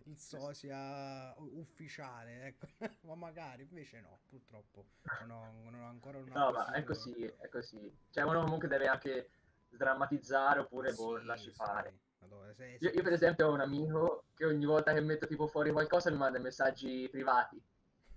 il- 0.04 0.18
sosia 0.18 1.34
ufficiale, 1.36 2.46
ecco. 2.46 2.66
ma 3.02 3.14
magari, 3.16 3.62
invece 3.64 4.00
no, 4.00 4.20
purtroppo 4.26 4.86
non 5.18 5.30
ho, 5.30 5.70
non 5.70 5.82
ho 5.82 5.86
ancora 5.86 6.16
una 6.18 6.34
No, 6.34 6.50
ma 6.52 6.70
è 6.72 6.82
così, 6.84 7.12
è 7.24 7.48
così. 7.48 7.92
Cioè, 8.10 8.24
uno 8.24 8.40
comunque 8.40 8.68
deve 8.68 8.86
anche 8.86 9.30
sdrammatizzare 9.70 10.60
oppure 10.60 10.92
boh, 10.94 11.18
Sì, 11.18 11.24
lasci 11.24 11.50
sì. 11.50 11.56
fare. 11.56 11.98
Madonna, 12.20 12.52
se- 12.54 12.76
Io, 12.80 12.90
io, 12.90 13.02
per 13.02 13.12
esempio 13.12 13.48
ho 13.48 13.52
un 13.52 13.60
amico 13.60 14.24
che 14.34 14.44
ogni 14.44 14.64
volta 14.64 14.92
che 14.92 15.00
metto 15.00 15.26
tipo 15.26 15.46
fuori 15.46 15.72
qualcosa 15.72 16.10
mi 16.10 16.16
manda 16.16 16.38
messaggi 16.38 17.08
privati. 17.10 17.60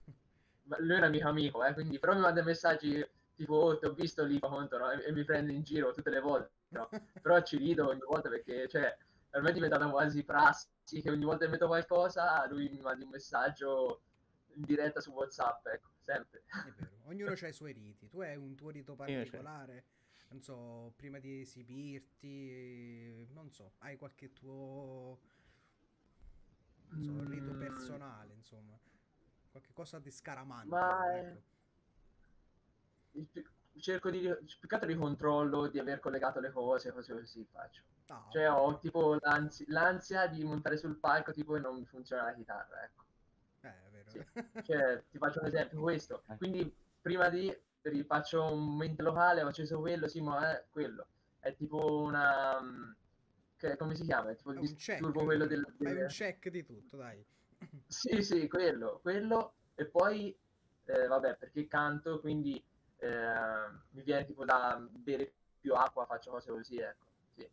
Ma 0.64 0.78
Lui 0.80 0.96
è 0.96 0.98
un 0.98 1.04
amico 1.04 1.28
amico, 1.28 1.66
eh, 1.66 1.74
quindi 1.74 2.00
però 2.00 2.14
mi 2.14 2.22
manda 2.22 2.44
messaggi 2.44 3.06
tipo 3.36 3.56
oh, 3.56 3.78
ti 3.78 3.86
ho 3.86 3.94
visto 3.94 4.24
lì 4.24 4.40
conto, 4.40 4.78
no? 4.78 4.92
e, 4.92 5.06
e 5.06 5.12
mi 5.12 5.24
prende 5.24 5.54
in 5.54 5.64
giro 5.64 5.92
tutte 5.92 6.10
le 6.10 6.20
volte. 6.20 6.52
no? 6.70 6.90
Però 7.22 7.42
ci 7.42 7.58
rido 7.58 7.88
ogni 7.88 8.02
volta 8.06 8.30
perché 8.30 8.68
cioè, 8.68 8.96
ormai 9.32 9.52
è 9.52 9.54
diventata 9.54 9.90
quasi 9.90 10.24
prassi 10.24 10.68
che 11.02 11.10
ogni 11.10 11.26
volta 11.26 11.46
che 11.46 11.52
metto 11.52 11.68
qualcosa 11.68 12.46
lui 12.48 12.70
mi 12.70 12.80
manda 12.82 13.04
un 13.04 13.12
messaggio 13.12 14.02
in 14.56 14.64
diretta 14.66 15.00
su 15.00 15.12
WhatsApp, 15.12 15.66
ecco, 15.66 15.90
sempre. 16.04 16.44
È 16.46 16.72
vero, 16.78 17.00
ognuno 17.06 17.32
ha 17.32 17.48
i 17.48 17.54
suoi 17.54 17.74
riti. 17.74 18.08
Tu 18.08 18.22
hai 18.22 18.36
un 18.36 18.56
tuo 18.56 18.70
rito 18.70 18.96
particolare? 18.96 19.86
Non 20.34 20.42
so, 20.42 20.94
prima 20.96 21.20
di 21.20 21.42
esibirti, 21.42 23.28
non 23.34 23.52
so, 23.52 23.74
hai 23.80 23.98
qualche 23.98 24.34
tuo 24.34 25.20
non 26.88 27.04
so, 27.04 27.30
rito 27.30 27.54
Mm. 27.54 27.60
personale, 27.60 28.34
insomma. 28.34 28.76
Qualche 29.52 29.74
cosa 29.74 30.00
di 30.00 30.10
scaramante. 30.10 30.70
Ma, 30.70 31.20
ecco. 31.20 31.42
Il 33.76 33.82
cerco 33.82 34.10
di 34.10 34.22
più 34.22 34.68
che 34.68 34.74
altro 34.74 34.90
di 34.90 34.96
controllo 34.96 35.68
di 35.68 35.78
aver 35.78 36.00
collegato 36.00 36.40
le 36.40 36.50
cose, 36.52 36.92
cose 36.92 37.14
così 37.14 37.46
faccio. 37.52 37.84
Ah, 38.08 38.26
Cioè 38.32 38.50
ho 38.50 38.80
tipo 38.80 39.18
l'ansi- 39.22 39.66
l'ansia 39.68 40.26
di 40.26 40.44
montare 40.44 40.78
sul 40.78 40.98
palco 40.98 41.32
tipo 41.32 41.56
e 41.56 41.60
non 41.60 41.86
funziona 41.86 42.24
la 42.24 42.34
chitarra, 42.34 42.84
ecco. 42.84 43.04
Eh, 43.62 43.70
è 43.86 43.90
vero. 43.92 44.10
Sì. 44.10 44.26
Cioè, 44.66 45.04
ti 45.12 45.18
faccio 45.20 45.42
un 45.42 45.46
esempio, 45.46 45.80
questo. 45.80 46.24
Quindi 46.38 46.76
prima 47.02 47.30
di 47.30 47.56
rifaccio 47.90 48.52
un 48.54 48.76
mente 48.78 49.02
locale, 49.02 49.42
ho 49.44 49.48
acceso 49.48 49.80
quello, 49.80 50.08
sì, 50.08 50.22
ma 50.22 50.52
è 50.58 50.66
quello. 50.70 51.08
È 51.40 51.54
tipo 51.56 52.02
una... 52.04 52.62
mm, 52.62 52.92
Che, 53.58 53.78
come 53.78 53.96
si 53.96 54.04
chiama? 54.04 54.32
È 54.32 54.36
tipo 54.36 54.52
il 54.52 54.60
disturbo 54.60 55.24
quello 55.24 55.46
del... 55.46 55.66
Fai 55.78 56.02
un 56.02 56.08
check 56.08 56.50
di 56.50 56.64
tutto, 56.64 56.98
dai. 56.98 57.24
Sì, 57.88 58.22
sì, 58.22 58.48
quello, 58.48 59.00
quello. 59.02 59.54
E 59.76 59.86
poi, 59.86 60.36
eh, 60.86 61.08
vabbè, 61.08 61.38
perché 61.38 61.68
canto, 61.68 62.20
quindi 62.20 62.62
eh, 62.98 63.70
mi 63.92 64.04
viene 64.04 64.26
tipo 64.26 64.46
da 64.46 64.78
bere 64.90 65.34
più 65.60 65.74
acqua, 65.74 66.06
faccio 66.06 66.32
cose 66.32 66.52
così, 66.52 66.78
ecco. 66.78 67.06
Sì, 67.36 67.50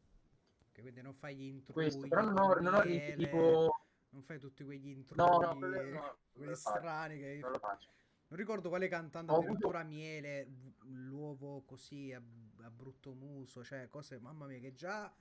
Ok, 0.71 0.81
quindi 0.81 1.03
non 1.03 1.15
fai 1.15 1.37
gli 1.37 1.43
intrugli 1.45 1.73
questo. 1.75 2.09
Però 2.09 2.23
non 2.23 2.39
ho, 2.39 2.55
non 2.55 2.75
ho 2.75 2.83
tipo... 2.83 3.87
non 4.11 4.23
fai 4.23 4.39
tutti 4.39 4.65
quegli 4.65 4.89
intrugli 4.89 5.19
No, 5.19 5.39
no, 5.39 5.53
no, 5.55 6.17
faccio, 6.33 6.55
strani 6.55 7.19
che 7.19 7.39
non 7.41 7.51
lo 7.53 7.59
faccio. 7.59 7.89
Non 8.31 8.39
ricordo 8.39 8.69
quale 8.69 8.87
cantante 8.87 9.33
addirittura 9.33 9.83
miele, 9.83 10.47
l'uovo 10.83 11.63
così 11.63 12.13
a, 12.13 12.23
a 12.63 12.71
brutto 12.71 13.13
muso, 13.13 13.65
cioè 13.65 13.89
cose, 13.89 14.21
mamma 14.21 14.47
mia, 14.47 14.61
che 14.61 14.73
già... 14.73 15.13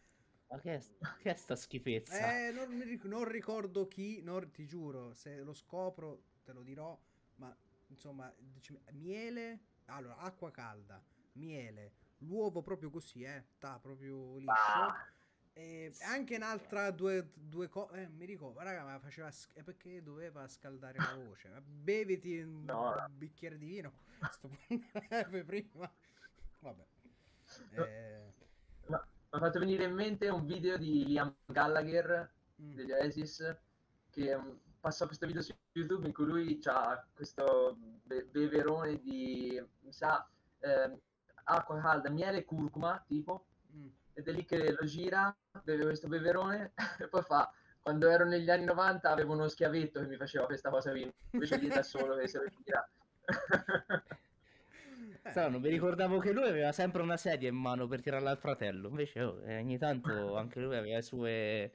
Ma 0.47 0.59
che 0.59 0.75
è, 0.75 0.83
che 1.17 1.31
è 1.31 1.35
sta 1.35 1.55
schifezza? 1.55 2.47
Eh, 2.47 2.51
non, 2.51 2.71
mi 2.71 2.99
non 3.05 3.27
ricordo 3.27 3.87
chi, 3.87 4.21
non, 4.21 4.51
ti 4.51 4.67
giuro, 4.67 5.15
se 5.15 5.37
lo 5.37 5.53
scopro 5.53 6.25
te 6.43 6.53
lo 6.53 6.61
dirò, 6.61 6.99
ma 7.37 7.55
insomma, 7.87 8.31
miele, 8.91 9.59
allora, 9.85 10.17
acqua 10.17 10.51
calda, 10.51 11.03
miele, 11.33 11.93
l'uovo 12.19 12.61
proprio 12.61 12.91
così, 12.91 13.23
eh, 13.23 13.41
sta 13.47 13.79
proprio 13.79 14.37
liscio. 14.37 14.51
Ah, 14.51 15.11
E 15.53 15.93
anche 16.01 16.35
un'altra 16.35 16.91
due, 16.91 17.31
due 17.33 17.67
cose, 17.67 18.03
eh, 18.03 18.07
mi 18.07 18.25
ricordo, 18.25 18.59
raga, 18.61 18.83
ma 18.83 18.99
faceva, 18.99 19.29
sch- 19.29 19.49
eh, 19.55 19.63
perché 19.63 20.01
doveva 20.01 20.47
scaldare 20.47 20.97
la 20.97 21.13
voce, 21.15 21.49
ma 21.49 21.61
beviti 21.61 22.39
un 22.39 22.63
No, 22.63 23.05
bicchiere 23.09 23.57
di 23.57 23.65
vino, 23.65 23.91
sto 24.31 24.49
prima, 25.45 25.91
vabbè. 26.59 26.85
No. 27.71 27.83
Eh, 27.83 28.33
ma 28.87 28.97
mi 28.97 29.05
ha 29.29 29.39
fatto 29.39 29.59
venire 29.59 29.85
in 29.85 29.93
mente 29.93 30.29
un 30.29 30.45
video 30.45 30.77
di 30.77 31.05
Liam 31.05 31.35
Gallagher 31.47 32.31
mm, 32.61 32.73
degli 32.75 32.91
Oasis 32.91 33.57
che 34.11 34.33
um, 34.33 34.59
passò 34.79 35.05
questo 35.05 35.25
video 35.25 35.41
su 35.41 35.53
YouTube 35.71 36.07
in 36.07 36.13
cui 36.13 36.25
lui 36.25 36.59
ha 36.65 37.05
questo 37.13 37.75
be- 38.03 38.25
beverone 38.25 38.99
di 38.99 39.61
mi 39.81 39.91
sa 39.91 40.27
ehm, 40.59 40.97
acqua 41.45 41.81
calda, 41.81 42.09
miele 42.09 42.39
e 42.39 42.45
curcuma 42.45 43.03
tipo. 43.07 43.45
Mm. 43.75 43.87
Ed 44.19 44.27
è 44.27 44.31
lì 44.31 44.45
che 44.45 44.71
lo 44.71 44.85
gira, 44.85 45.35
beve 45.63 45.83
questo 45.85 46.07
beverone 46.07 46.73
e 46.99 47.07
poi 47.07 47.21
fa 47.23 47.51
quando 47.81 48.09
ero 48.09 48.25
negli 48.25 48.49
anni 48.49 48.65
90 48.65 49.09
avevo 49.09 49.33
uno 49.33 49.47
schiavetto 49.47 50.01
che 50.01 50.07
mi 50.07 50.17
faceva 50.17 50.45
questa 50.45 50.69
cosa 50.69 50.91
qui 50.91 51.11
invece 51.31 51.57
lì 51.57 51.67
da 51.69 51.81
solo 51.81 52.17
che 52.17 52.27
se 52.27 52.37
lo 52.39 52.45
gira 52.63 52.87
Eh, 53.25 54.17
Strano, 55.31 55.49
non 55.51 55.61
mi 55.61 55.69
ricordavo 55.69 56.17
che 56.19 56.31
lui 56.31 56.47
aveva 56.47 56.71
sempre 56.71 57.01
una 57.01 57.17
sedia 57.17 57.49
in 57.49 57.55
mano 57.55 57.87
per 57.87 58.01
tirarla 58.01 58.31
al 58.31 58.37
fratello. 58.37 58.87
Invece 58.87 59.21
oh, 59.21 59.41
eh, 59.45 59.59
ogni 59.59 59.77
tanto 59.77 60.35
anche 60.35 60.59
lui 60.59 60.75
aveva 60.75 60.95
le 60.95 61.01
sue. 61.03 61.31
eh, 61.31 61.71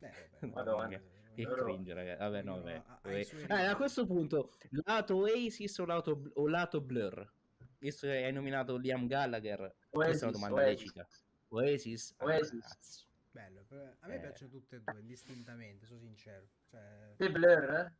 vabbè, 0.00 0.46
Madonna. 0.54 0.82
vabbè, 0.82 1.00
Che 1.34 1.42
Loro- 1.42 1.64
cringe, 1.64 1.94
ragazzi. 1.94 2.18
Vabbè, 2.20 2.42
no, 2.42 2.62
vabbè. 2.62 3.22
suoi 3.24 3.42
Eh, 3.48 3.64
a 3.64 3.74
questo 3.74 4.06
punto, 4.06 4.52
lato 4.84 5.16
Oasis 5.16 5.78
o 5.78 5.86
lato, 5.86 6.22
o 6.34 6.48
lato 6.48 6.80
Blur? 6.80 7.32
Visto 7.78 8.06
che 8.06 8.24
hai 8.24 8.32
nominato 8.32 8.76
Liam 8.76 9.06
Gallagher, 9.06 9.74
questa 9.90 10.26
è 10.26 10.28
una 10.28 10.38
domanda 10.38 10.60
Oasis. 10.62 10.80
lecita. 10.94 11.08
Oasis? 11.48 12.14
Ah, 12.18 12.24
Oasis. 12.24 12.60
cazzo. 12.62 13.04
Bello, 13.32 13.64
a 14.00 14.06
me 14.08 14.16
Eh. 14.16 14.20
piacciono 14.20 14.50
tutte 14.50 14.76
e 14.76 14.80
due, 14.80 15.00
indistintamente, 15.00 15.86
sono 15.86 16.00
sincero. 16.00 16.48
Cioè, 16.70 17.14
Te 17.16 17.30
Blur? 17.30 17.74
eh? 17.74 17.92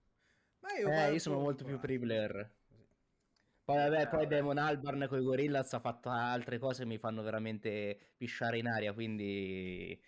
ma 0.61 0.73
io, 0.79 0.89
Eh, 0.91 1.13
io 1.13 1.19
sono 1.19 1.39
molto 1.39 1.65
più 1.65 1.79
per 1.79 1.91
i 1.91 1.99
Blur. 1.99 2.51
Poi, 3.65 3.77
vabbè, 3.77 4.01
Eh, 4.03 4.09
poi 4.09 4.23
vabbè. 4.25 4.37
Damon 4.37 4.59
Albarn 4.59 5.07
con 5.09 5.21
i 5.21 5.23
Gorillaz 5.23 5.73
ha 5.75 5.81
fatto 5.81 6.09
altre 6.09 6.59
cose 6.59 6.83
che 6.83 6.89
mi 6.89 6.99
fanno 6.99 7.23
veramente 7.23 8.15
pisciare 8.17 8.59
in 8.59 8.67
aria, 8.67 8.93
quindi 8.93 10.01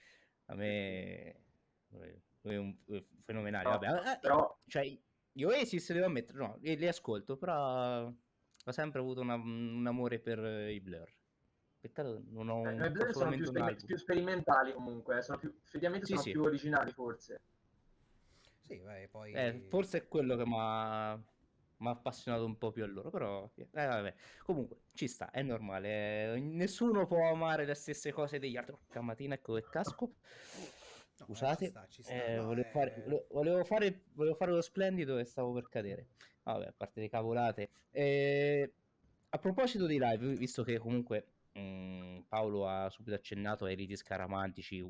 a 0.47 0.55
me 0.57 1.45
è 2.43 2.57
un 2.57 2.77
fenomenale. 3.25 3.65
No, 3.65 3.79
Vabbè, 3.79 4.11
eh, 4.13 4.19
però 4.19 4.61
cioè, 4.67 4.85
gli 5.31 5.43
Oasis 5.45 5.93
devo 5.93 6.07
ammettere, 6.07 6.39
no, 6.39 6.59
li, 6.61 6.77
li 6.77 6.89
ascolto, 6.89 7.37
però 7.37 8.07
ho 8.07 8.71
sempre 8.73 8.99
avuto 9.01 9.21
una- 9.21 9.35
un 9.37 9.85
amore 9.87 10.19
per 10.19 10.69
i 10.71 10.81
Blur. 10.81 11.09
Peccato 11.83 12.23
non 12.29 12.49
ho 12.49 12.69
eh, 12.69 12.91
Blur 12.93 13.13
sono 13.13 13.31
più, 13.31 13.41
un 13.41 13.47
sperim- 13.47 13.69
album. 13.69 13.87
più 13.87 13.97
sperimentali 13.97 14.73
comunque, 14.73 15.19
eh, 15.19 15.23
sono 15.23 15.39
più, 15.39 15.53
effettivamente 15.65 16.07
Sì, 16.07 16.13
sono 16.13 16.23
sì. 16.23 16.31
più 16.31 16.43
originali 16.43 16.93
forse. 16.93 17.41
Sì, 18.69 18.79
vai, 18.79 19.09
poi... 19.09 19.33
Eh, 19.33 19.67
forse 19.69 19.99
è 19.99 20.07
quello 20.09 20.37
che 20.37 20.47
mi 20.47 20.55
ha 20.57 21.21
mi 21.83 21.89
ha 21.89 21.91
appassionato 21.91 22.45
un 22.45 22.57
po' 22.57 22.71
più 22.71 22.85
a 22.85 22.87
loro, 22.87 23.11
però 23.11 23.51
eh, 23.57 23.67
vabbè. 23.73 24.15
comunque 24.45 24.83
ci 24.95 25.09
sta, 25.09 25.31
è 25.31 25.43
normale. 25.43 26.35
eh, 26.35 26.39
nessuno 26.39 27.09
può 27.09 27.29
amare 27.29 27.65
le 27.67 27.75
stesse 27.75 28.13
cose 28.13 28.39
degli 28.39 28.57
altri. 28.57 28.77
Porca 28.77 29.01
mattina, 29.01 29.35
ecco 29.35 29.55
che 29.55 29.63
casco. 29.69 30.15
No, 31.19 31.27
Scusate, 31.27 31.65
ci 31.65 31.71
sta, 31.71 31.87
ci 31.89 32.03
sta, 32.05 32.25
eh, 32.25 32.37
no, 32.37 32.45
volevo, 32.47 32.69
eh, 32.69 32.71
fare, 32.71 32.95
volevo- 33.03 33.27
volevo 33.31 33.65
fare, 33.65 34.03
volevo 34.13 34.37
fare 34.37 34.53
lo 34.53 34.63
splendido 34.63 35.19
e 35.19 35.25
stavo 35.25 35.53
per 35.53 35.69
cadere. 35.69 36.07
Vabbè, 36.45 36.67
a 36.67 36.75
parte 36.77 37.01
le 37.01 37.09
cavolate. 37.09 37.71
Eh, 37.91 38.73
a 39.31 39.39
proposito 39.39 39.87
di 39.87 39.99
live, 39.99 40.35
visto 40.37 40.63
che 40.63 40.79
comunque 40.79 41.32
mh, 41.53 42.25
Paolo 42.29 42.67
ha 42.69 42.89
subito 42.91 43.15
accennato 43.17 43.65
ai 43.65 43.75
riti 43.75 43.97
scaramantici, 43.97 44.85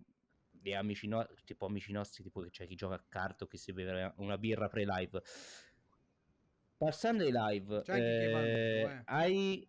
di 0.51 0.75
amici, 0.75 1.09
no- 1.09 1.29
tipo 1.45 1.67
amici 1.67 1.93
nostri, 1.93 2.23
tipo 2.23 2.41
che 2.43 2.51
c'è 2.51 2.67
chi 2.67 2.75
gioca 2.75 2.95
a 2.95 3.05
carte 3.09 3.45
o 3.45 3.47
chi 3.47 3.57
si 3.59 3.73
beve 3.73 4.13
una 4.17 4.39
birra 4.39 4.69
pre-live. 4.69 5.23
Passando 6.77 7.23
ai 7.25 7.31
live, 7.33 7.83
C'è 7.83 7.93
anche 7.93 8.15
chi 8.15 8.27
va 8.29 8.41
eh, 8.41 8.45
nudo, 8.45 8.89
eh. 8.89 9.05
hai 9.05 9.69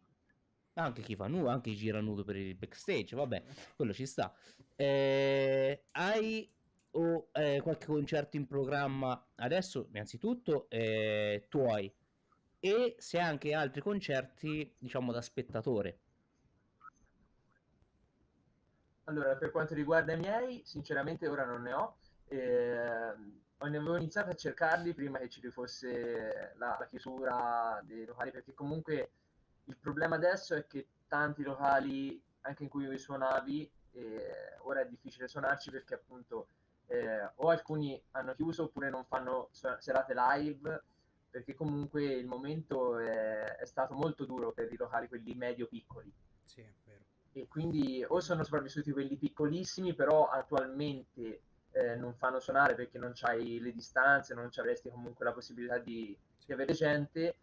anche 0.73 1.01
chi 1.03 1.15
fa 1.15 1.27
nudo, 1.27 1.47
anche 1.49 1.69
chi 1.71 1.75
gira 1.77 2.01
nudo 2.01 2.23
per 2.23 2.35
il 2.35 2.55
backstage, 2.55 3.15
vabbè, 3.15 3.43
quello 3.75 3.93
ci 3.93 4.05
sta. 4.07 4.35
Eh, 4.75 5.85
hai 5.91 6.51
o 6.91 7.29
eh, 7.33 7.61
qualche 7.61 7.85
concerto 7.87 8.37
in 8.37 8.47
programma 8.47 9.31
adesso, 9.35 9.87
innanzitutto, 9.89 10.69
eh, 10.69 11.45
tuoi, 11.49 11.95
e 12.59 12.95
se 12.97 13.19
anche 13.19 13.53
altri 13.53 13.81
concerti, 13.81 14.75
diciamo, 14.79 15.11
da 15.11 15.21
spettatore. 15.21 16.02
Allora, 19.05 19.35
per 19.35 19.51
quanto 19.51 19.73
riguarda 19.73 20.13
i 20.13 20.17
miei, 20.17 20.61
sinceramente 20.65 21.27
ora 21.27 21.45
non 21.45 21.61
ne 21.61 21.73
ho. 21.73 21.97
ne 22.29 23.77
avevo 23.77 23.97
iniziato 23.97 24.29
a 24.29 24.35
cercarli 24.35 24.93
prima 24.93 25.19
che 25.19 25.29
ci 25.29 25.41
fosse 25.49 26.53
la, 26.57 26.77
la 26.79 26.87
chiusura 26.87 27.81
dei 27.83 28.05
locali, 28.05 28.31
perché 28.31 28.53
comunque 28.53 29.11
il 29.65 29.77
problema 29.77 30.15
adesso 30.15 30.55
è 30.55 30.65
che 30.67 30.87
tanti 31.07 31.43
locali, 31.43 32.21
anche 32.41 32.63
in 32.63 32.69
cui 32.69 32.97
suonavi, 32.97 33.69
eh, 33.93 34.57
ora 34.61 34.81
è 34.81 34.87
difficile 34.87 35.27
suonarci 35.27 35.69
perché 35.69 35.93
appunto 35.93 36.47
eh, 36.87 37.29
o 37.35 37.49
alcuni 37.49 38.01
hanno 38.11 38.33
chiuso 38.33 38.63
oppure 38.63 38.89
non 38.89 39.05
fanno 39.05 39.49
serate 39.51 40.13
live 40.15 40.83
perché 41.29 41.55
comunque 41.55 42.03
il 42.05 42.27
momento 42.27 42.97
è, 42.99 43.55
è 43.57 43.65
stato 43.65 43.95
molto 43.95 44.25
duro 44.25 44.51
per 44.51 44.71
i 44.71 44.77
locali, 44.77 45.07
quelli 45.07 45.33
medio-piccoli. 45.33 46.11
Sì, 46.45 46.61
è 46.61 46.63
vero. 46.63 46.82
E 47.33 47.47
quindi 47.47 48.05
o 48.07 48.19
sono 48.19 48.43
sopravvissuti 48.43 48.91
quelli 48.91 49.17
piccolissimi, 49.17 49.93
però 49.95 50.29
attualmente 50.29 51.41
eh, 51.71 51.95
non 51.95 52.13
fanno 52.13 52.39
suonare 52.39 52.75
perché 52.75 52.97
non 52.97 53.11
c'hai 53.13 53.59
le 53.59 53.71
distanze, 53.71 54.33
non 54.33 54.49
avresti 54.55 54.89
comunque 54.89 55.25
la 55.25 55.33
possibilità 55.33 55.79
di, 55.79 56.15
di 56.45 56.53
avere 56.53 56.73
gente, 56.73 57.35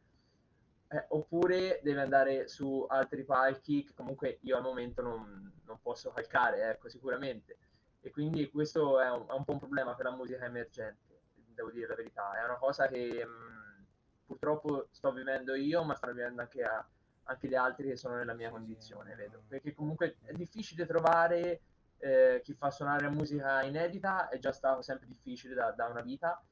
eh, 0.88 1.04
oppure 1.08 1.80
devi 1.82 1.98
andare 1.98 2.48
su 2.48 2.84
altri 2.88 3.24
palchi 3.24 3.84
che 3.84 3.94
comunque 3.94 4.38
io 4.42 4.56
al 4.56 4.62
momento 4.62 5.02
non, 5.02 5.52
non 5.64 5.80
posso 5.80 6.10
calcare, 6.10 6.70
ecco, 6.70 6.88
sicuramente. 6.88 7.56
E 8.00 8.10
quindi 8.10 8.48
questo 8.50 9.00
è 9.00 9.10
un, 9.10 9.26
è 9.28 9.32
un, 9.32 9.44
po' 9.44 9.52
un 9.52 9.58
problema 9.58 9.94
per 9.94 10.06
la 10.06 10.16
musica 10.16 10.44
emergente, 10.44 11.20
devo 11.34 11.70
dire 11.70 11.88
la 11.88 11.94
verità. 11.94 12.40
È 12.40 12.44
una 12.44 12.56
cosa 12.56 12.86
che 12.86 13.24
mh, 13.24 13.86
purtroppo 14.26 14.88
sto 14.90 15.12
vivendo 15.12 15.54
io, 15.54 15.82
ma 15.84 15.94
stanno 15.94 16.14
vivendo 16.14 16.40
anche, 16.40 16.62
a, 16.62 16.84
anche 17.24 17.48
gli 17.48 17.54
altri 17.54 17.88
che 17.88 17.96
sono 17.96 18.16
nella 18.16 18.34
mia 18.34 18.50
condizione, 18.50 19.14
vedo. 19.14 19.42
Perché 19.46 19.74
comunque 19.74 20.16
è 20.24 20.32
difficile 20.32 20.86
trovare 20.86 21.60
eh, 21.98 22.40
chi 22.42 22.54
fa 22.54 22.70
suonare 22.70 23.08
musica 23.08 23.62
inedita, 23.62 24.28
è 24.28 24.38
già 24.38 24.52
stato 24.52 24.82
sempre 24.82 25.06
difficile 25.06 25.54
da, 25.54 25.70
da 25.70 25.86
una 25.86 26.00
vita, 26.00 26.42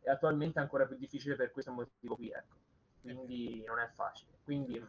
e 0.00 0.10
attualmente 0.10 0.58
è 0.58 0.62
ancora 0.62 0.86
più 0.86 0.96
difficile 0.96 1.36
per 1.36 1.50
questo 1.50 1.72
motivo 1.72 2.16
qui, 2.16 2.30
ecco. 2.30 2.56
Quindi 3.00 3.64
non 3.66 3.78
è 3.78 3.88
facile. 3.94 4.32
Quindi 4.42 4.84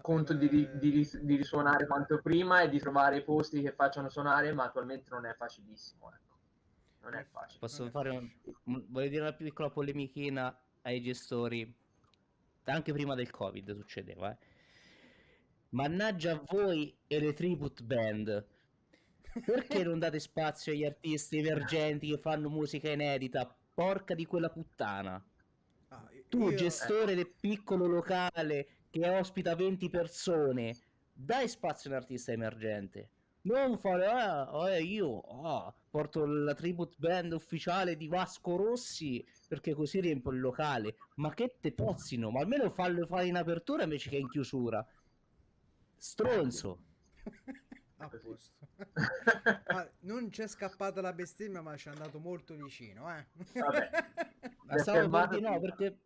conto 0.00 0.32
di, 0.32 0.48
di, 0.48 0.68
di, 0.78 1.36
risuonare 1.36 1.86
quanto 1.86 2.20
prima 2.20 2.62
e 2.62 2.68
di 2.68 2.78
trovare 2.78 3.22
posti 3.22 3.60
che 3.62 3.72
facciano 3.72 4.08
suonare, 4.08 4.52
ma 4.52 4.64
attualmente 4.64 5.10
non 5.10 5.26
è 5.26 5.34
facilissimo. 5.34 6.10
Ecco. 6.12 6.38
Non 7.02 7.14
è 7.14 7.24
facile. 7.24 7.60
Posso 7.60 7.88
fare 7.90 8.10
un, 8.10 8.84
voglio 8.88 9.08
dire 9.08 9.22
una 9.22 9.32
piccola 9.32 9.70
polemichina 9.70 10.56
ai 10.82 11.00
gestori. 11.00 11.74
Anche 12.70 12.92
prima 12.92 13.14
del 13.14 13.30
Covid 13.30 13.74
succedeva, 13.74 14.30
eh. 14.30 14.36
Mannaggia 15.70 16.32
a 16.32 16.42
voi 16.48 16.96
e 17.06 17.20
le 17.20 17.32
tribute 17.32 17.82
band. 17.82 18.46
Perché 19.44 19.84
non 19.84 20.00
date 20.00 20.18
spazio 20.18 20.72
agli 20.72 20.84
artisti 20.84 21.38
emergenti 21.38 22.08
che 22.08 22.18
fanno 22.18 22.48
musica 22.48 22.90
inedita? 22.90 23.56
Porca 23.72 24.14
di 24.14 24.26
quella 24.26 24.50
puttana. 24.50 25.24
Ah, 25.88 26.08
tu, 26.28 26.52
gestore 26.54 27.12
eh. 27.12 27.14
del 27.14 27.30
piccolo 27.38 27.86
locale 27.86 28.68
che 28.90 29.08
ospita 29.08 29.54
20 29.54 29.88
persone, 29.88 30.76
dai 31.12 31.48
spazio 31.48 31.90
a 31.90 31.94
un 31.94 32.00
artista 32.00 32.32
emergente. 32.32 33.10
Non 33.42 33.78
fare, 33.78 34.06
ah, 34.06 34.70
eh, 34.70 34.82
io 34.82 35.20
ah, 35.20 35.72
porto 35.88 36.26
la 36.26 36.54
tribute 36.54 36.96
band 36.98 37.32
ufficiale 37.32 37.96
di 37.96 38.06
Vasco 38.06 38.56
Rossi 38.56 39.24
perché 39.48 39.74
così 39.74 40.00
riempio 40.00 40.30
il 40.30 40.40
locale. 40.40 40.96
Ma 41.16 41.32
che 41.32 41.56
te 41.60 41.72
pozzino, 41.72 42.30
ma 42.30 42.40
almeno 42.40 42.70
fallo 42.70 43.06
fare 43.06 43.26
in 43.26 43.36
apertura 43.36 43.84
invece 43.84 44.10
che 44.10 44.16
in 44.16 44.28
chiusura. 44.28 44.86
Stronzo. 45.96 46.78
a 47.96 48.08
posto. 48.08 48.68
ah, 49.66 49.90
non 50.00 50.28
c'è 50.30 50.46
scappata 50.46 51.00
la 51.00 51.12
bestemmia, 51.12 51.62
ma 51.62 51.76
ci 51.76 51.88
è 51.88 51.92
andato 51.92 52.18
molto 52.18 52.54
vicino. 52.54 53.14
Eh? 53.14 53.26
Vabbè. 53.54 53.90
Stavo 54.80 55.08
per 55.08 55.40
no, 55.40 55.60
perché 55.60 55.98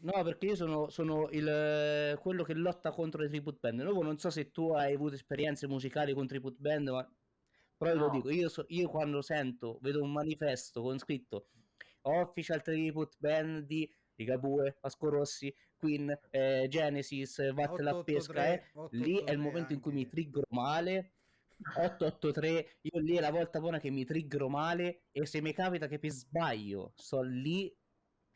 No, 0.00 0.22
perché 0.22 0.46
io 0.46 0.54
sono, 0.54 0.88
sono 0.90 1.28
il, 1.30 2.18
quello 2.20 2.44
che 2.44 2.54
lotta 2.54 2.90
contro 2.90 3.22
le 3.22 3.28
tribute 3.28 3.58
band. 3.60 3.80
Nuovo 3.80 4.02
non 4.02 4.18
so 4.18 4.30
se 4.30 4.50
tu 4.50 4.70
hai 4.72 4.94
avuto 4.94 5.14
esperienze 5.14 5.66
musicali 5.66 6.14
con 6.14 6.26
tribute 6.26 6.56
band, 6.58 6.88
ma 6.88 7.12
però 7.76 7.94
no. 7.94 8.06
lo 8.06 8.10
dico, 8.10 8.30
io, 8.30 8.48
so, 8.48 8.64
io, 8.68 8.88
quando 8.88 9.22
sento, 9.22 9.78
vedo 9.82 10.02
un 10.02 10.12
manifesto 10.12 10.82
con 10.82 10.98
scritto 10.98 11.48
Official 12.02 12.62
Tribute 12.62 13.16
Band 13.18 13.66
di 13.66 13.90
Ligabue, 14.14 14.78
Vasco 14.80 15.08
Rossi, 15.08 15.54
Queen, 15.76 16.16
eh, 16.30 16.66
Genesis, 16.68 17.52
Vatte 17.52 17.82
la 17.82 18.02
pesca, 18.02 18.52
eh, 18.52 18.70
lì 18.90 19.18
è 19.18 19.30
il 19.30 19.38
momento 19.38 19.72
in 19.72 19.80
cui 19.80 19.92
mi 19.92 20.08
triggero 20.08 20.46
male 20.50 21.12
883 21.60 22.78
io 22.82 23.00
lì 23.00 23.16
è 23.16 23.20
la 23.20 23.30
volta 23.30 23.58
buona 23.58 23.80
che 23.80 23.90
mi 23.90 24.04
triggero 24.04 24.48
male 24.48 25.02
e 25.10 25.26
se 25.26 25.40
mi 25.40 25.52
capita 25.52 25.88
che 25.88 25.98
per 25.98 26.10
sbaglio 26.10 26.92
sto 26.94 27.20
lì 27.20 27.74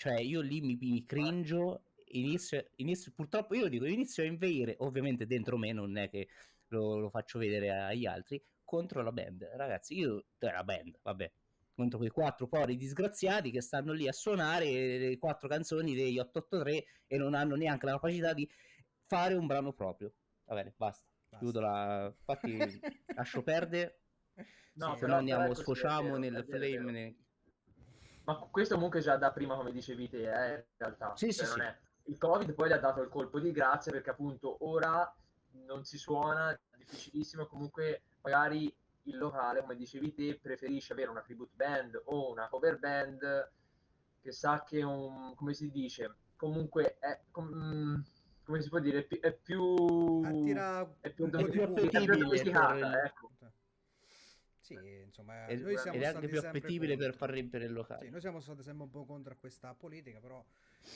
cioè, 0.02 0.18
io 0.18 0.40
lì 0.40 0.60
mi, 0.60 0.76
mi 0.80 1.06
cringio, 1.06 1.84
inizio, 2.06 2.70
inizio, 2.78 3.12
purtroppo 3.14 3.54
io 3.54 3.68
dico, 3.68 3.84
inizio 3.84 4.24
a 4.24 4.26
inveire, 4.26 4.74
ovviamente 4.78 5.26
dentro 5.26 5.56
me 5.56 5.70
non 5.70 5.96
è 5.96 6.10
che 6.10 6.26
lo, 6.70 6.98
lo 6.98 7.08
faccio 7.08 7.38
vedere 7.38 7.70
agli 7.70 8.04
altri, 8.04 8.44
contro 8.64 9.00
la 9.00 9.12
band. 9.12 9.48
Ragazzi, 9.54 9.96
io, 9.96 10.24
cioè 10.40 10.50
la 10.50 10.64
band, 10.64 10.98
vabbè, 11.02 11.32
contro 11.72 11.98
quei 11.98 12.10
quattro 12.10 12.48
poveri 12.48 12.76
disgraziati 12.76 13.52
che 13.52 13.60
stanno 13.60 13.92
lì 13.92 14.08
a 14.08 14.12
suonare 14.12 14.98
le 14.98 15.18
quattro 15.18 15.46
canzoni 15.46 15.94
degli 15.94 16.18
883 16.18 16.84
e 17.06 17.16
non 17.16 17.34
hanno 17.34 17.54
neanche 17.54 17.86
la 17.86 17.92
capacità 17.92 18.32
di 18.32 18.50
fare 19.06 19.34
un 19.34 19.46
brano 19.46 19.72
proprio. 19.72 20.12
Va 20.46 20.56
bene, 20.56 20.74
basta. 20.76 21.06
basta. 21.28 21.38
Chiudo 21.38 21.60
la... 21.60 22.12
Infatti 22.12 22.58
lascio 23.14 23.44
perdere. 23.44 24.00
No, 24.72 24.96
se 24.96 25.06
no 25.06 25.14
andiamo, 25.14 25.54
sfociamo 25.54 26.16
nel 26.16 26.44
flame. 26.44 27.14
Ma 28.24 28.36
questo 28.36 28.74
comunque 28.74 29.00
già 29.00 29.16
da 29.16 29.32
prima, 29.32 29.56
come 29.56 29.72
dicevi 29.72 30.08
te, 30.08 30.22
eh, 30.22 30.54
in 30.54 30.64
realtà. 30.76 31.16
Sì, 31.16 31.32
cioè, 31.32 31.46
sì, 31.46 31.52
sì. 31.52 31.60
È... 31.60 31.78
Il 32.04 32.18
Covid 32.18 32.52
poi 32.54 32.68
gli 32.68 32.72
ha 32.72 32.78
dato 32.78 33.00
il 33.00 33.08
colpo 33.08 33.38
di 33.38 33.52
grazia 33.52 33.92
perché 33.92 34.10
appunto 34.10 34.64
ora 34.66 35.12
non 35.66 35.84
si 35.84 35.98
suona, 35.98 36.50
è 36.50 36.76
difficilissimo, 36.76 37.46
comunque 37.46 38.02
magari 38.22 38.74
il 39.04 39.18
locale, 39.18 39.60
come 39.60 39.76
dicevi 39.76 40.12
te, 40.12 40.38
preferisce 40.40 40.92
avere 40.92 41.10
una 41.10 41.20
tribute 41.20 41.52
band 41.54 42.00
o 42.04 42.30
una 42.30 42.48
cover 42.48 42.78
band 42.78 43.50
che 44.20 44.32
sa 44.32 44.62
che 44.62 44.82
un, 44.82 45.34
come 45.34 45.54
si 45.54 45.70
dice, 45.70 46.14
comunque 46.36 46.96
è, 46.98 47.20
com, 47.30 48.02
come 48.44 48.62
si 48.62 48.68
può 48.68 48.78
dire, 48.78 49.06
è 49.06 49.32
più... 49.32 50.22
Attira 50.24 50.88
è 51.00 51.10
più, 51.10 51.28
è 51.28 51.48
più 51.48 51.62
appetibile, 51.62 53.02
ecco. 53.04 53.31
Sì, 54.80 55.00
insomma, 55.04 55.46
ed, 55.46 55.60
noi 55.62 55.76
siamo 55.78 55.96
ed 55.96 56.02
è 56.02 56.06
anche 56.06 56.28
più 56.28 56.38
appetibile 56.38 56.96
per 56.96 57.14
far 57.14 57.30
riempire 57.30 57.64
il 57.64 57.72
locale. 57.72 58.04
Sì, 58.04 58.10
noi 58.10 58.20
siamo 58.20 58.40
stati 58.40 58.62
sempre 58.62 58.84
un 58.84 58.90
po' 58.90 59.04
contro 59.04 59.36
questa 59.36 59.74
politica, 59.74 60.20
però 60.20 60.44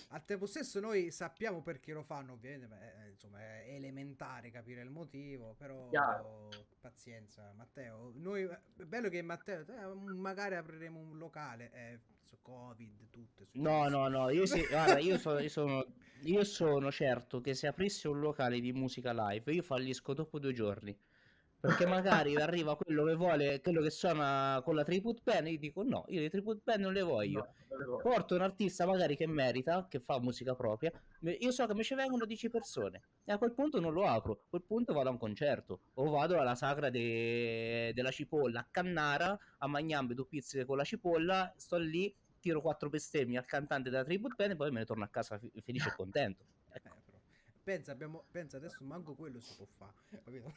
al 0.08 0.24
tempo 0.24 0.46
stesso 0.46 0.80
noi 0.80 1.10
sappiamo 1.10 1.62
perché 1.62 1.92
lo 1.92 2.02
fanno, 2.02 2.32
ovviamente, 2.32 2.66
beh, 2.66 3.10
insomma, 3.10 3.40
è 3.40 3.66
elementare 3.68 4.50
capire 4.50 4.82
il 4.82 4.90
motivo, 4.90 5.54
però 5.54 5.88
Chiaro. 5.88 6.50
pazienza, 6.80 7.52
Matteo. 7.54 8.12
Noi, 8.14 8.42
è 8.44 8.84
bello 8.84 9.08
che 9.08 9.22
Matteo, 9.22 9.64
eh, 9.66 9.94
magari 9.94 10.56
apriremo 10.56 10.98
un 10.98 11.18
locale, 11.18 11.70
eh, 11.72 12.00
su 12.22 12.38
Covid, 12.42 13.10
tutto. 13.10 13.46
No, 13.52 13.88
no, 13.88 14.08
no, 14.08 14.30
io, 14.30 14.46
sì, 14.46 14.64
guarda, 14.68 14.98
io, 14.98 15.18
sono, 15.18 15.38
io, 15.38 15.48
sono, 15.48 15.86
io 16.22 16.44
sono 16.44 16.90
certo 16.90 17.40
che 17.40 17.54
se 17.54 17.66
aprissi 17.66 18.06
un 18.08 18.20
locale 18.20 18.60
di 18.60 18.72
musica 18.72 19.12
live, 19.12 19.52
io 19.52 19.62
fallisco 19.62 20.14
dopo 20.14 20.38
due 20.38 20.52
giorni 20.52 20.98
perché 21.66 21.86
magari 21.86 22.36
arriva 22.36 22.76
quello 22.76 23.04
che 23.04 23.14
vuole, 23.14 23.60
quello 23.60 23.82
che 23.82 23.90
suona 23.90 24.60
con 24.64 24.74
la 24.74 24.84
tribute 24.84 25.20
band, 25.22 25.48
io 25.48 25.58
dico 25.58 25.82
no, 25.82 26.04
io 26.08 26.20
le 26.20 26.30
tribute 26.30 26.60
band 26.62 26.80
non 26.80 26.92
le 26.92 27.02
voglio. 27.02 27.40
No, 27.40 27.54
non 27.70 27.78
le 27.78 27.84
voglio. 27.84 28.02
Porto 28.02 28.34
un 28.34 28.42
artista 28.42 28.86
magari 28.86 29.16
che 29.16 29.26
merita, 29.26 29.86
che 29.88 30.00
fa 30.00 30.20
musica 30.20 30.54
propria, 30.54 30.92
io 31.20 31.50
so 31.50 31.66
che 31.66 31.74
mi 31.74 31.82
ci 31.82 31.94
vengono 31.94 32.24
10 32.24 32.50
persone 32.50 33.02
e 33.24 33.32
a 33.32 33.38
quel 33.38 33.52
punto 33.52 33.80
non 33.80 33.92
lo 33.92 34.06
apro, 34.06 34.32
a 34.32 34.38
quel 34.48 34.62
punto 34.62 34.92
vado 34.92 35.08
a 35.08 35.12
un 35.12 35.18
concerto 35.18 35.80
o 35.94 36.08
vado 36.10 36.38
alla 36.38 36.54
sagra 36.54 36.88
de... 36.88 37.92
della 37.94 38.10
cipolla 38.10 38.60
a 38.60 38.66
Cannara, 38.70 39.38
a 39.58 39.66
Magnambe 39.66 40.14
due 40.14 40.26
pizze 40.26 40.64
con 40.64 40.76
la 40.76 40.84
cipolla, 40.84 41.52
sto 41.56 41.76
lì, 41.76 42.14
tiro 42.38 42.60
quattro 42.60 42.88
bestemmie 42.88 43.38
al 43.38 43.44
cantante 43.44 43.90
della 43.90 44.04
tribute 44.04 44.34
band 44.36 44.52
e 44.52 44.56
poi 44.56 44.70
me 44.70 44.80
ne 44.80 44.84
torno 44.84 45.04
a 45.04 45.08
casa 45.08 45.38
felice 45.62 45.88
e 45.88 45.94
contento. 45.96 46.44
Ecco. 46.72 47.05
Eh, 47.66 47.72
Pensa, 47.72 47.90
abbiamo, 47.90 48.24
pensa 48.30 48.58
adesso 48.58 48.84
manco 48.84 49.16
quello 49.16 49.40
si 49.40 49.52
può 49.56 49.66
fare, 49.66 50.22
capito? 50.22 50.52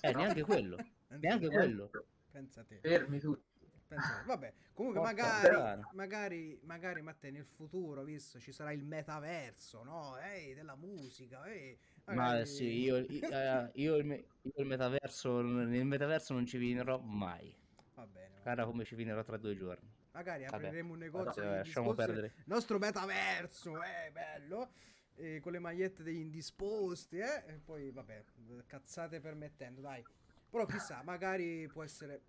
Eh, 0.00 0.12
neanche 0.12 0.44
quello, 0.44 0.76
neanche 1.18 1.48
quello. 1.48 1.90
Pensa 2.30 2.62
te. 2.62 2.78
Fermi 2.80 3.18
tutti. 3.18 3.68
Pensa, 3.88 4.22
vabbè, 4.24 4.52
comunque 4.72 5.00
magari, 5.00 5.82
magari, 5.92 6.60
magari 6.62 7.02
Matteo 7.02 7.32
nel 7.32 7.46
futuro, 7.46 8.04
visto, 8.04 8.38
ci 8.38 8.52
sarà 8.52 8.70
il 8.70 8.84
metaverso, 8.84 9.82
no? 9.82 10.16
Ehi, 10.18 10.54
della 10.54 10.76
musica, 10.76 11.44
ehi. 11.46 11.76
Magari... 12.04 12.38
Ma 12.38 12.44
sì, 12.44 12.80
io, 12.80 12.98
io, 12.98 13.26
uh, 13.26 13.70
io, 13.74 13.96
il, 13.96 14.06
io, 14.06 14.52
il, 14.54 14.66
metaverso, 14.66 15.40
nel 15.40 15.84
metaverso 15.84 16.32
non 16.32 16.46
ci 16.46 16.58
vinerò 16.58 16.98
mai. 16.98 17.52
Va 17.94 18.06
bene. 18.06 18.40
Cara 18.42 18.64
come 18.64 18.84
ci 18.84 18.94
vinerò 18.94 19.24
tra 19.24 19.36
due 19.36 19.56
giorni. 19.56 19.92
Magari 20.12 20.44
apriremo 20.44 20.92
un 20.92 20.98
negozio 20.98 21.42
Vabbè, 21.42 21.56
lasciamo 21.56 21.92
perdere. 21.92 22.26
Il 22.36 22.44
nostro 22.46 22.78
metaverso, 22.78 23.82
è 23.82 24.06
eh, 24.06 24.10
bello 24.12 24.70
eh, 25.16 25.40
con 25.40 25.52
le 25.52 25.58
magliette 25.58 26.02
degli 26.02 26.20
indisposti, 26.20 27.18
eh? 27.18 27.44
E 27.46 27.60
poi, 27.64 27.90
vabbè, 27.90 28.24
cazzate 28.66 29.20
permettendo, 29.20 29.80
dai. 29.80 30.04
Però 30.48 30.64
chissà, 30.66 31.02
magari 31.02 31.66
può 31.68 31.82
essere 31.82 32.22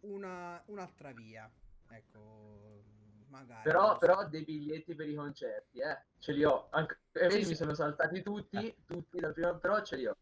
una, 0.00 0.62
un'altra 0.66 1.12
via. 1.12 1.50
Ecco, 1.90 2.82
magari. 3.28 3.62
Però, 3.62 3.92
so. 3.92 3.98
però 3.98 4.28
dei 4.28 4.44
biglietti 4.44 4.94
per 4.94 5.08
i 5.08 5.14
concerti, 5.14 5.80
eh? 5.80 6.02
Ce 6.18 6.32
li 6.32 6.44
ho. 6.44 6.68
Anche 6.70 6.98
eh, 7.12 7.30
sì, 7.30 7.48
mi 7.48 7.54
sono 7.54 7.74
saltati 7.74 8.22
tutti, 8.22 8.56
eh. 8.56 8.76
tutti 8.86 9.18
dal 9.18 9.32
primo, 9.32 9.58
però 9.58 9.82
ce 9.82 9.96
li 9.96 10.06
ho. 10.06 10.16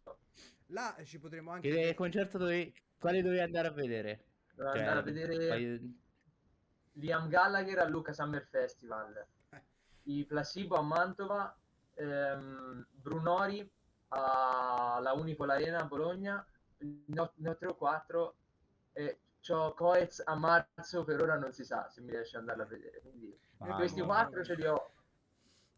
Là 0.70 0.96
ci 1.04 1.18
potremo 1.18 1.52
anche... 1.52 1.70
Che 1.70 1.94
concerto 1.94 2.38
dovevi... 2.38 2.74
Quali 2.98 3.20
dovevi 3.22 3.40
andare 3.42 3.68
a 3.68 3.72
vedere? 3.72 4.24
Dovevo 4.54 4.74
cioè, 4.74 4.82
andare 4.82 4.98
a 4.98 5.02
vedere... 5.02 5.48
Fai... 5.48 6.04
Liam 6.92 7.28
Gallagher 7.28 7.78
al 7.78 7.90
Luca 7.90 8.12
Summer 8.12 8.46
Festival. 8.46 9.24
i 10.04 10.24
Placebo 10.24 10.76
a 10.76 10.82
Mantova, 10.82 11.57
ehm, 11.97 12.86
Brunori 12.90 13.68
alla 14.09 15.12
Unipol 15.14 15.51
Arena 15.51 15.80
a 15.80 15.84
Bologna, 15.84 16.47
ne 16.78 17.20
ho 17.20 17.57
3 17.59 17.66
o 17.66 17.74
4 17.74 18.34
e 18.92 19.18
c'ho 19.40 19.74
Coez 19.74 20.22
a 20.24 20.34
marzo, 20.34 21.05
per 21.05 21.20
ora 21.20 21.38
non 21.38 21.53
si 21.53 21.64
sa 21.64 21.88
se 21.88 22.01
mi 22.01 22.11
riesce 22.11 22.36
ad 22.36 22.42
andarla 22.42 22.64
a 22.64 22.66
vedere. 22.66 23.01
Quindi 23.01 23.38
ah, 23.59 23.74
questi 23.74 24.01
no, 24.01 24.07
4 24.07 24.44
ce 24.44 24.55
li 24.55 24.66
ho. 24.66 24.90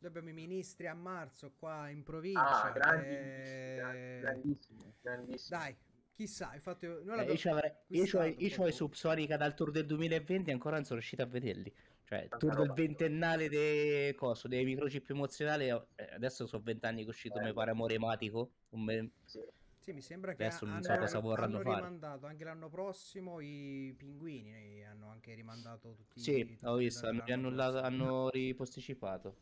Noi 0.00 0.10
abbiamo 0.10 0.28
i 0.28 0.32
ministri 0.32 0.86
a 0.86 0.94
marzo 0.94 1.52
qua 1.58 1.88
in 1.88 2.02
provincia. 2.02 2.62
Ah, 2.62 2.70
grandi, 2.70 3.06
e... 3.08 4.18
grandissimo, 4.20 4.94
grandissimo. 5.00 5.58
Dai, 5.58 5.76
chissà, 6.14 6.54
infatti 6.54 6.86
eh, 6.86 6.90
io, 6.90 7.52
avrei, 7.52 7.72
io, 7.88 8.22
io 8.22 8.62
ho 8.62 8.68
i 8.68 8.72
Subsonica 8.72 9.36
dal 9.36 9.54
tour 9.54 9.72
del 9.72 9.86
2020 9.86 10.50
e 10.50 10.52
ancora 10.52 10.76
non 10.76 10.84
sono 10.84 10.98
riuscito 10.98 11.22
a 11.22 11.26
vederli. 11.26 11.74
Cioè, 12.08 12.20
il 12.20 12.36
tour 12.38 12.56
del 12.56 12.72
ventennale 12.72 13.50
de... 13.50 14.14
coso, 14.16 14.48
dei 14.48 14.64
microchip 14.64 15.10
emozionali, 15.10 15.68
eh, 15.68 16.08
adesso 16.14 16.46
sono 16.46 16.62
vent'anni 16.64 17.00
che 17.00 17.04
è 17.04 17.08
uscito, 17.10 17.38
eh, 17.38 17.44
mi 17.44 17.52
pare, 17.52 17.72
Amore 17.72 17.96
Ematico. 17.96 18.52
Me... 18.70 19.10
Sì. 19.24 19.44
sì. 19.78 19.92
mi 19.92 20.00
sembra 20.00 20.32
che 20.32 20.46
adesso 20.46 20.64
non 20.64 20.82
so 20.82 20.96
cosa 20.96 21.18
vorranno 21.18 21.56
hanno 21.56 21.64
fare. 21.64 21.76
rimandato 21.76 22.24
anche 22.24 22.44
l'anno 22.44 22.70
prossimo 22.70 23.40
i 23.40 23.94
pinguini, 23.94 24.86
hanno 24.86 25.10
anche 25.10 25.34
rimandato 25.34 25.92
tutti 25.92 26.18
Sì, 26.18 26.46
tutti 26.46 26.64
ho 26.64 26.76
visto, 26.76 27.08
hanno, 27.08 27.24
annullato, 27.26 27.82
hanno 27.82 28.30
riposticipato. 28.30 29.36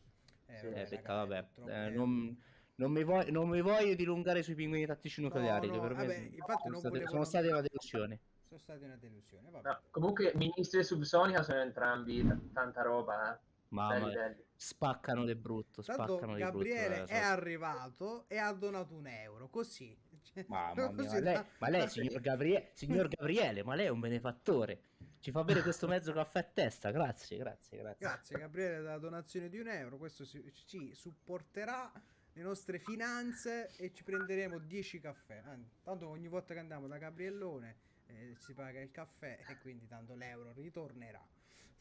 Eh, 0.47 0.57
sì, 0.57 0.65
eh, 0.65 0.83
peccato, 0.89 1.25
vabbè. 1.25 1.47
Eh, 1.69 1.89
non, 1.91 2.37
non, 2.75 2.91
mi 2.91 3.03
voglio, 3.05 3.31
non 3.31 3.47
mi 3.47 3.61
voglio 3.61 3.95
dilungare 3.95 4.43
sui 4.43 4.55
pinguini 4.55 4.85
tattici 4.85 5.21
nucleari, 5.21 5.67
no, 5.67 5.75
no, 5.75 5.79
che 5.79 5.87
per 5.87 5.95
vabbè, 5.95 6.19
me 6.19 6.31
sono, 6.61 6.79
state, 6.79 7.07
sono 7.07 7.23
state 7.23 7.47
una 7.47 7.61
delusione 7.61 8.19
sono 8.47 8.59
stati 8.59 8.83
una 8.83 8.95
delusione. 8.95 9.49
No, 9.49 9.81
comunque, 9.91 10.31
ministri 10.35 10.79
e 10.79 10.83
subsonica 10.83 11.43
sono 11.43 11.59
entrambi 11.59 12.25
t- 12.25 12.53
tanta 12.53 12.81
roba. 12.81 13.35
Eh. 13.35 13.39
Mamma 13.69 14.07
belli, 14.07 14.43
spaccano 14.55 15.23
le 15.23 15.35
brutto. 15.35 15.81
Spaccano 15.81 16.35
di 16.35 16.39
Gabriele 16.39 16.95
brutto, 16.95 17.11
è 17.11 17.17
arrivato 17.17 18.25
e 18.27 18.37
ha 18.37 18.51
donato 18.53 18.95
un 18.95 19.07
euro 19.07 19.49
così. 19.49 19.95
Cioè, 20.21 20.45
Mamma 20.47 20.89
mia, 20.91 21.11
ma 21.11 21.19
lei, 21.19 21.43
ma 21.59 21.69
lei 21.69 21.89
signor, 21.89 22.21
Gabriele, 22.21 22.69
signor 22.73 23.07
Gabriele, 23.09 23.63
ma 23.63 23.75
lei 23.75 23.87
è 23.87 23.89
un 23.89 23.99
benefattore. 23.99 24.81
Ci 25.19 25.31
fa 25.31 25.43
bere 25.43 25.61
questo 25.61 25.87
mezzo 25.87 26.13
caffè 26.13 26.39
a 26.39 26.43
testa. 26.43 26.91
Grazie, 26.91 27.37
grazie, 27.37 27.77
grazie. 27.77 28.07
Grazie 28.07 28.37
Gabriele 28.37 28.77
della 28.77 28.97
donazione 28.97 29.49
di 29.49 29.59
un 29.59 29.67
euro. 29.67 29.97
Questo 29.97 30.25
ci, 30.25 30.41
ci 30.65 30.93
supporterà 30.95 31.91
le 32.31 32.41
nostre 32.41 32.79
finanze 32.79 33.75
e 33.77 33.91
ci 33.91 34.03
prenderemo 34.03 34.59
10 34.59 34.99
caffè. 35.01 35.41
Ah, 35.43 35.57
tanto 35.83 36.07
ogni 36.07 36.27
volta 36.29 36.53
che 36.53 36.59
andiamo 36.61 36.87
da 36.87 36.97
Gabriellone 36.97 37.86
eh, 38.07 38.35
si 38.37 38.53
paga 38.53 38.79
il 38.79 38.91
caffè 38.91 39.39
e 39.47 39.57
quindi 39.59 39.87
tanto 39.87 40.15
l'euro 40.15 40.51
ritornerà. 40.53 41.25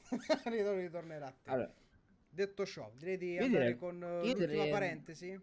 ritornerà 0.45 1.27
a 1.27 1.33
te. 1.33 1.51
Allora, 1.51 1.73
Detto 2.37 2.67
ciò, 2.67 2.93
direi 2.95 3.17
di 3.17 3.39
andare 3.39 3.65
direi, 3.65 3.77
con 3.79 3.97
uh, 3.97 4.21
l'ultima 4.21 4.47
direi... 4.47 4.71
parentesi. 4.71 5.41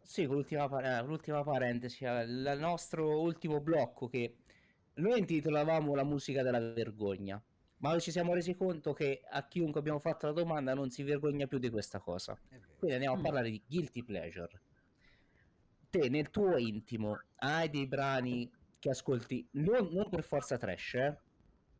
Sì, 0.00 0.24
con 0.24 0.36
l'ultima, 0.36 0.98
eh, 0.98 1.04
l'ultima 1.04 1.42
parentesi, 1.42 2.04
eh, 2.04 2.22
il 2.22 2.56
nostro 2.58 3.20
ultimo 3.20 3.60
blocco 3.60 4.08
che 4.08 4.36
noi 4.94 5.18
intitolavamo 5.18 5.94
la 5.94 6.04
musica 6.04 6.42
della 6.42 6.60
vergogna, 6.60 7.38
ma 7.80 7.98
ci 7.98 8.10
siamo 8.10 8.32
resi 8.32 8.54
conto 8.54 8.94
che 8.94 9.20
a 9.28 9.46
chiunque 9.46 9.80
abbiamo 9.80 9.98
fatto 9.98 10.24
la 10.24 10.32
domanda 10.32 10.72
non 10.72 10.88
si 10.88 11.02
vergogna 11.02 11.46
più 11.46 11.58
di 11.58 11.68
questa 11.68 11.98
cosa. 11.98 12.40
Quindi 12.78 12.94
andiamo 12.94 13.16
a 13.16 13.18
mm. 13.18 13.22
parlare 13.22 13.50
di 13.50 13.62
guilty 13.68 14.02
pleasure. 14.02 14.60
Te 15.90 16.08
nel 16.08 16.30
tuo 16.30 16.56
intimo 16.56 17.20
hai 17.36 17.68
dei 17.68 17.86
brani 17.86 18.50
che 18.88 18.90
ascolti 18.90 19.48
non, 19.52 19.88
non 19.92 20.08
per 20.08 20.22
forza 20.22 20.56
trash, 20.56 20.94
eh? 20.94 21.18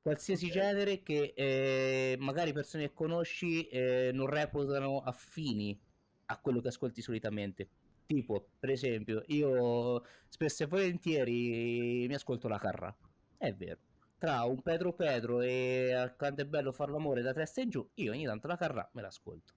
qualsiasi 0.03 0.51
genere 0.51 1.03
che 1.03 1.33
eh, 1.35 2.17
magari 2.19 2.53
persone 2.53 2.89
che 2.89 2.95
conosci 2.95 3.67
eh, 3.69 4.11
non 4.13 4.27
reputano 4.27 5.01
affini 5.01 5.79
a 6.27 6.39
quello 6.39 6.61
che 6.61 6.69
ascolti 6.69 7.01
solitamente. 7.01 7.69
Tipo, 8.07 8.49
per 8.59 8.71
esempio, 8.71 9.23
io 9.27 10.03
spesso 10.29 10.63
e 10.63 10.67
volentieri 10.67 12.07
mi 12.09 12.15
ascolto 12.15 12.49
la 12.49 12.59
carra. 12.59 12.95
È 13.37 13.53
vero. 13.53 13.81
Tra 14.19 14.45
un 14.45 14.63
Pedro 14.63 14.95
Pedro 14.95 15.41
e 15.41 16.15
quanto 16.17 16.41
è 16.41 16.45
bello 16.45 16.73
fare 16.73 16.91
l'amore 16.91 17.23
da 17.23 17.33
testa 17.33 17.61
in 17.61 17.71
giù, 17.71 17.89
io 17.95 18.13
ogni 18.13 18.25
tanto 18.25 18.49
la 18.49 18.57
carra 18.57 18.89
me 18.95 19.03
l'ascolto. 19.03 19.53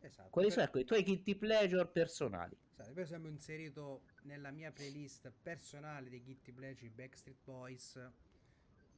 Esatto. 0.00 0.28
Quali 0.30 0.50
sono 0.50 0.68
i 0.74 0.84
tuoi 0.84 1.02
guilty 1.02 1.34
pleasure 1.34 1.88
personali? 1.88 2.56
Per 2.76 2.98
esempio 2.98 3.30
inserito 3.30 4.02
nella 4.22 4.50
mia 4.50 4.70
playlist 4.70 5.32
personale 5.42 6.10
dei 6.10 6.22
guilty 6.22 6.52
pleasure 6.52 6.90
Backstreet 6.90 7.38
Boys 7.42 7.98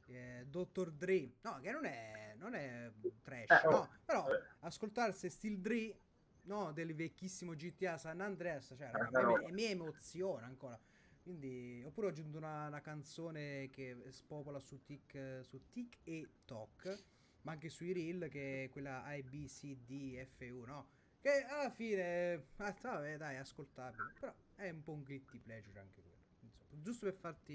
eh, 0.09 0.45
Dr. 0.49 0.91
Dre 0.91 1.33
no 1.41 1.59
che 1.61 1.71
non 1.71 1.85
è, 1.85 2.33
non 2.37 2.55
è 2.55 2.91
trash 3.21 3.49
eh, 3.49 3.67
oh, 3.67 3.71
no, 3.71 3.89
però 4.03 4.27
eh. 4.27 4.41
ascoltarsi 4.61 5.29
Steel 5.29 5.59
Dre 5.59 5.97
no, 6.43 6.71
del 6.71 6.95
vecchissimo 6.95 7.53
GTA 7.53 7.97
San 7.97 8.21
Andreas 8.21 8.73
cioè 8.75 8.91
me, 9.11 9.23
me, 9.23 9.51
mi 9.51 9.63
emoziona 9.65 10.45
ancora 10.45 10.79
quindi 11.21 11.83
oppure 11.85 12.07
ho 12.07 12.09
aggiunto 12.09 12.37
una, 12.37 12.67
una 12.67 12.81
canzone 12.81 13.69
che 13.69 13.95
spopola 14.09 14.59
su 14.59 14.83
Tic, 14.83 15.41
su 15.43 15.59
Tic 15.69 15.97
e 16.03 16.27
Toc 16.45 17.03
ma 17.41 17.51
anche 17.51 17.69
sui 17.69 17.93
reel 17.93 18.27
che 18.29 18.65
è 18.65 18.69
quella 18.69 19.03
ABCDFU 19.03 20.63
no 20.65 20.97
che 21.21 21.45
alla 21.49 21.69
fine 21.69 22.45
ah, 22.57 22.75
vabbè, 22.81 23.17
dai 23.17 23.37
ascoltabile 23.37 24.13
però 24.19 24.33
è 24.55 24.69
un 24.69 24.81
po' 24.81 24.93
un 24.93 25.03
guilty 25.03 25.39
pleasure 25.39 25.79
anche 25.79 26.01
quello 26.01 26.17
insomma, 26.41 26.81
giusto 26.81 27.05
per 27.05 27.15
farti 27.15 27.53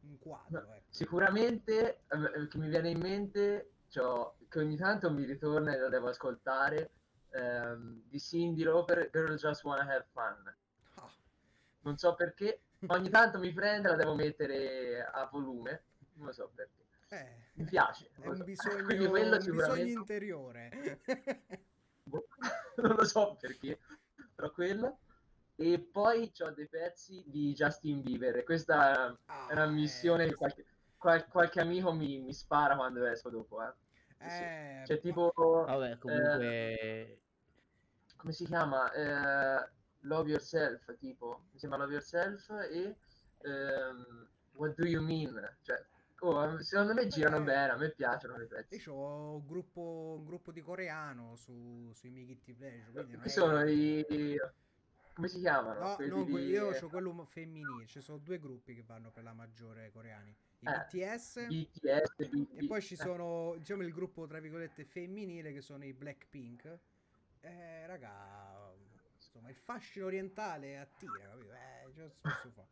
un 0.00 0.18
quadro 0.18 0.72
ecco. 0.72 0.84
sicuramente 0.90 2.02
eh, 2.08 2.48
che 2.48 2.58
mi 2.58 2.68
viene 2.68 2.90
in 2.90 3.00
mente 3.00 3.70
cioè, 3.88 4.32
che 4.48 4.58
ogni 4.58 4.76
tanto 4.76 5.10
mi 5.10 5.24
ritorna 5.24 5.74
e 5.74 5.78
lo 5.78 5.88
devo 5.88 6.08
ascoltare 6.08 6.90
ehm, 7.30 8.02
di 8.08 8.20
Cindy 8.20 8.62
Roper 8.62 9.08
Girl 9.10 9.36
Just 9.36 9.64
Wanna 9.64 9.82
Have 9.82 10.06
Fun 10.12 10.54
oh. 10.96 11.10
non 11.80 11.96
so 11.96 12.14
perché 12.14 12.60
ogni 12.88 13.08
tanto 13.08 13.38
mi 13.38 13.52
prende 13.52 13.88
la 13.88 13.96
devo 13.96 14.14
mettere 14.14 15.02
a 15.04 15.26
volume 15.30 15.84
non 16.14 16.26
lo 16.26 16.32
so 16.32 16.50
perché 16.54 16.82
eh, 17.08 17.50
mi 17.54 17.64
piace 17.64 18.10
è 18.20 18.26
un 18.26 18.36
so. 18.36 18.44
bisogno, 18.44 18.84
un 19.10 19.38
bisogno 19.38 19.84
interiore 19.84 21.00
non 22.82 22.96
lo 22.96 23.04
so 23.04 23.36
perché 23.40 23.78
però 24.34 24.50
quello 24.50 24.98
e 25.56 25.78
poi 25.78 26.32
ho 26.40 26.50
dei 26.50 26.68
pezzi 26.68 27.22
di 27.26 27.52
Justin 27.52 28.02
Bieber. 28.02 28.42
Questa 28.42 29.16
ah, 29.24 29.46
è 29.46 29.52
una 29.52 29.66
missione 29.66 30.24
eh, 30.24 30.28
che 30.30 30.34
qualche, 30.34 30.64
qual, 30.96 31.26
qualche 31.28 31.60
amico 31.60 31.92
mi, 31.92 32.18
mi, 32.18 32.32
spara 32.32 32.74
quando 32.74 33.04
esco 33.06 33.30
dopo. 33.30 33.62
Eh. 33.62 33.72
Eh, 34.18 34.82
C'è 34.84 34.98
tipo. 34.98 35.32
Vabbè, 35.34 35.98
comunque. 35.98 36.80
Eh, 36.80 37.20
come 38.16 38.32
si 38.32 38.46
chiama? 38.46 38.90
Eh, 38.92 39.70
Love 40.00 40.30
Yourself. 40.30 40.96
Tipo, 40.98 41.44
mi 41.52 41.58
sembra 41.58 41.78
Love 41.78 41.92
Yourself 41.92 42.48
e. 42.70 42.96
Um, 43.44 44.28
What 44.56 44.76
do 44.76 44.86
you 44.86 45.02
mean? 45.02 45.34
Cioè, 45.62 45.84
oh, 46.28 46.62
secondo 46.62 46.94
me 46.94 47.06
girano 47.06 47.42
bene. 47.42 47.72
A 47.72 47.76
me 47.76 47.90
piacciono 47.90 48.42
i 48.42 48.46
pezzi. 48.46 48.82
Io 48.84 48.92
ho 48.92 49.34
un 49.36 49.46
gruppo, 49.46 50.16
un 50.18 50.24
gruppo 50.24 50.52
di 50.52 50.60
coreano 50.60 51.36
su, 51.36 51.90
sui 51.94 52.10
miei 52.10 52.26
Guilty 52.26 52.54
Pleasure. 52.54 53.06
Che 53.22 53.28
sono 53.28 53.62
i 53.68 54.04
come 55.14 55.28
si 55.28 55.38
chiamano? 55.38 55.96
No, 55.96 55.96
no 55.96 56.24
di... 56.24 56.32
io 56.46 56.70
ho 56.70 56.88
quello 56.88 57.24
femminile, 57.24 57.86
ci 57.86 58.00
sono 58.00 58.18
due 58.18 58.40
gruppi 58.40 58.74
che 58.74 58.82
vanno 58.82 59.12
per 59.12 59.22
la 59.22 59.32
maggiore 59.32 59.90
coreani. 59.92 60.34
I 60.58 60.66
eh, 60.66 60.86
BTS, 60.90 61.46
BTS 61.46 62.14
e 62.56 62.66
poi 62.66 62.82
ci 62.82 62.96
sono, 62.96 63.54
diciamo, 63.56 63.82
il 63.82 63.92
gruppo, 63.92 64.26
tra 64.26 64.40
virgolette, 64.40 64.84
femminile 64.84 65.52
che 65.52 65.60
sono 65.60 65.84
i 65.84 65.92
Blackpink. 65.92 66.78
Eh, 67.40 67.86
raga, 67.86 68.74
insomma, 69.14 69.50
il 69.50 69.56
fascino 69.56 70.06
orientale 70.06 70.78
attira, 70.78 71.36
capito? 72.20 72.66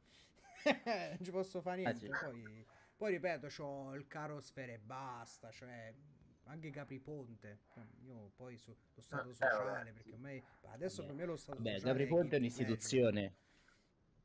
Eh, 0.64 1.11
non 1.11 1.18
ci 1.22 1.30
posso 1.30 1.61
fare 1.62 1.82
eh, 1.82 1.84
niente. 1.84 2.09
Poi, 2.09 2.66
poi 2.97 3.12
ripeto, 3.12 3.49
ho 3.62 3.95
il 3.95 4.07
caro 4.07 4.40
sfere 4.40 4.74
e 4.74 4.78
basta, 4.78 5.51
cioè 5.51 5.95
anche 6.45 6.70
Capri 6.70 6.99
Ponte. 6.99 7.61
Io 8.05 8.32
poi 8.36 8.57
su, 8.57 8.74
lo 8.95 9.01
stato 9.01 9.28
ah, 9.28 9.32
sociale, 9.32 9.90
eh, 9.90 9.93
perché 9.93 10.12
ormai 10.12 10.43
adesso 10.70 11.05
per 11.05 11.14
me 11.14 11.24
lo 11.24 11.36
stato 11.36 11.61
Beh, 11.61 11.74
sociale. 11.74 11.93
Capri 11.93 12.07
Ponte 12.07 12.36
è 12.36 12.38
un'istituzione. 12.38 13.34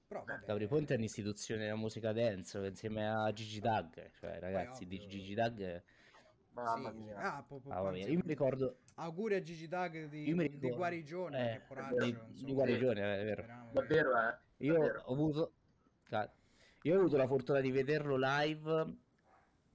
Però, 0.07 0.24
vabbè, 0.24 0.45
Capri 0.45 0.68
Ponte 0.68 0.93
è 0.93 0.97
un'istituzione 0.97 1.63
della 1.63 1.76
musica 1.76 2.13
dance 2.13 2.57
insieme 2.65 3.09
a 3.09 3.32
Gigi 3.34 3.59
Dag. 3.59 4.11
Cioè, 4.20 4.39
ragazzi, 4.39 4.86
di 4.86 5.05
Gigi 5.07 5.34
Dag. 5.34 5.84
Mamma 6.51 6.91
sì, 6.91 6.97
mia. 6.97 7.18
Ah, 7.18 7.43
po, 7.43 7.59
po, 7.59 7.70
ah, 7.70 7.95
io 7.95 8.07
mi 8.07 8.22
ricordo. 8.26 8.80
Auguri 8.95 9.36
a 9.36 9.41
Gigi 9.41 9.68
Dag 9.68 10.07
di, 10.07 10.24
ricordo... 10.24 10.57
di 10.57 10.70
guarigione. 10.72 11.55
Eh, 11.55 11.61
coraggio, 11.68 12.03
di, 12.03 12.18
di, 12.43 12.53
guarigione, 12.53 13.20
è 13.20 13.24
vero. 13.24 13.45
Davvero, 13.72 14.11
eh. 14.18 14.38
Io 14.65 14.74
Davvero. 14.74 15.01
ho 15.05 15.13
avuto. 15.13 15.51
Io 16.84 16.95
ho 16.95 16.99
avuto 16.99 17.17
la 17.17 17.28
fortuna 17.28 17.59
di 17.59 17.71
vederlo 17.71 18.17
live 18.17 18.95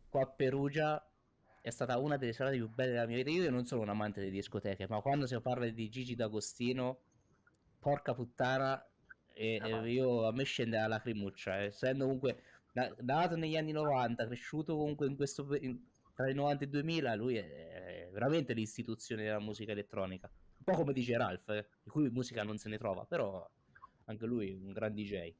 qua 0.09 0.22
a 0.22 0.26
Perugia 0.26 1.05
è 1.62 1.70
stata 1.70 1.96
una 1.98 2.16
delle 2.16 2.32
serate 2.32 2.57
più 2.57 2.68
belle 2.68 2.90
della 2.90 3.07
mia 3.07 3.16
vita. 3.16 3.30
Io 3.30 3.50
non 3.50 3.64
sono 3.64 3.82
un 3.82 3.88
amante 3.88 4.20
delle 4.20 4.32
discoteche, 4.32 4.86
ma 4.88 5.00
quando 5.00 5.26
si 5.26 5.40
parla 5.40 5.68
di 5.68 5.88
Gigi 5.88 6.14
D'Agostino, 6.14 7.00
porca 7.78 8.14
puttana, 8.14 8.84
e, 9.32 9.59
no. 9.61 9.86
io, 9.86 10.26
a 10.26 10.32
me 10.32 10.44
scende 10.44 10.76
la 10.76 10.88
lacrimuccia. 10.88 11.61
Eh. 11.61 11.66
Essendo 11.66 12.05
comunque 12.05 12.42
nato 12.72 13.36
negli 13.36 13.57
anni 13.57 13.72
90, 13.72 14.26
cresciuto 14.26 14.76
comunque 14.76 15.07
in 15.07 15.16
questo, 15.16 15.55
in, 15.55 15.78
tra 16.14 16.28
i 16.28 16.34
90 16.34 16.64
e 16.64 16.66
i 16.66 16.70
2000, 16.70 17.14
lui 17.14 17.36
è, 17.36 18.07
è 18.07 18.11
veramente 18.12 18.55
l'istituzione 18.55 19.22
della 19.22 19.40
musica 19.40 19.72
elettronica. 19.72 20.28
Un 20.59 20.64
po' 20.64 20.72
come 20.72 20.92
dice 20.92 21.16
Ralph, 21.16 21.48
eh, 21.50 21.66
di 21.82 21.90
cui 21.90 22.11
musica 22.11 22.42
non 22.42 22.59
se 22.59 22.68
ne 22.68 22.78
trova, 22.78 23.05
però 23.05 23.48
anche 24.07 24.26
lui 24.26 24.50
è 24.50 24.55
un 24.55 24.72
gran 24.72 24.92
DJ. 24.94 25.32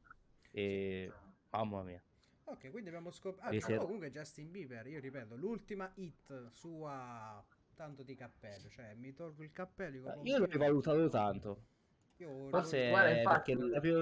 E... 0.51 1.13
Mamma 1.53 1.83
mia. 1.85 2.03
Ok, 2.45 2.71
quindi 2.71 2.89
abbiamo 2.89 3.11
scoperto... 3.11 3.47
Ah, 3.47 3.51
Sì, 3.53 3.61
sì. 3.61 3.77
comunque 3.79 4.11
Justin 4.11 4.51
Bieber, 4.51 4.87
io 4.87 5.01
ripeto, 5.01 5.37
l'ultima 5.37 5.91
hit 5.97 6.49
sua 6.51 7.43
tanto 7.75 8.03
di 8.03 8.15
cappello, 8.15 8.69
cioè 8.69 8.95
mi 8.95 9.13
tolgo 9.15 9.43
il 9.43 9.53
cappello... 9.53 9.91
dico, 9.93 10.21
Io 10.25 10.39
l'ho 10.39 10.45
rivalutato 10.47 11.09
tanto. 11.09 11.59
Io 12.19 12.49
Forse 12.51 12.89
Guarda, 12.89 13.11
è 13.11 13.17
infatti, 13.19 13.55
perché 13.55 13.69
la 13.71 13.81
più- 13.81 14.01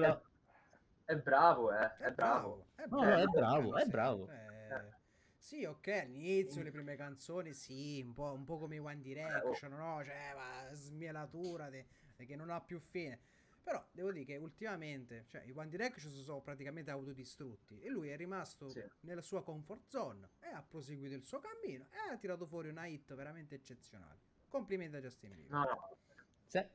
è, 1.05 1.15
bravo, 1.17 1.71
eh, 1.73 1.97
È 1.97 2.03
è 2.05 2.11
bravo. 2.11 2.57
bravo, 2.57 2.65
è 2.75 2.87
No, 2.87 3.01
bravo. 3.01 3.11
no, 3.11 3.17
è 3.19 3.27
bravo, 3.27 3.75
è 3.75 3.85
sì, 3.85 3.91
bravo. 3.91 4.29
eh, 4.29 4.93
sì, 5.37 5.63
ok, 5.65 5.87
all'inizio 5.87 6.61
le 6.63 6.71
prime 6.71 6.95
canzoni, 6.95 7.53
sì, 7.53 8.01
un 8.05 8.13
po', 8.13 8.31
un 8.33 8.43
po' 8.43 8.57
come 8.57 8.75
i 8.75 8.79
One 8.79 9.01
Direction, 9.01 9.71
no? 9.73 10.03
Cioè, 10.03 10.33
ma 10.35 10.73
smielatura 10.73 11.69
de- 11.69 11.85
de- 12.15 12.25
che 12.25 12.35
non 12.35 12.49
ha 12.49 12.61
più 12.61 12.79
fine. 12.79 13.19
Però 13.63 13.85
devo 13.91 14.11
dire 14.11 14.25
che 14.25 14.35
ultimamente, 14.37 15.25
cioè, 15.27 15.43
i 15.43 15.51
One 15.55 15.69
Direction 15.69 16.11
si 16.11 16.23
sono 16.23 16.41
praticamente 16.41 16.89
autodistrutti 16.91 17.79
e 17.79 17.89
lui 17.89 18.09
è 18.09 18.17
rimasto 18.17 18.67
Sì. 18.69 18.83
nella 19.01 19.21
sua 19.21 19.43
comfort 19.43 19.87
zone 19.87 20.29
e 20.39 20.47
ha 20.47 20.63
proseguito 20.67 21.13
il 21.15 21.23
suo 21.23 21.39
cammino 21.39 21.85
e 21.91 22.11
ha 22.11 22.17
tirato 22.17 22.45
fuori 22.47 22.69
una 22.69 22.85
hit 22.87 23.13
veramente 23.13 23.55
eccezionale. 23.55 24.19
Complimenti 24.47 24.95
a 24.97 25.01
Justin 25.01 25.33
Bieber. 25.35 25.51
No, 25.51 25.63
no. 25.63 25.97
Se- 26.45 26.69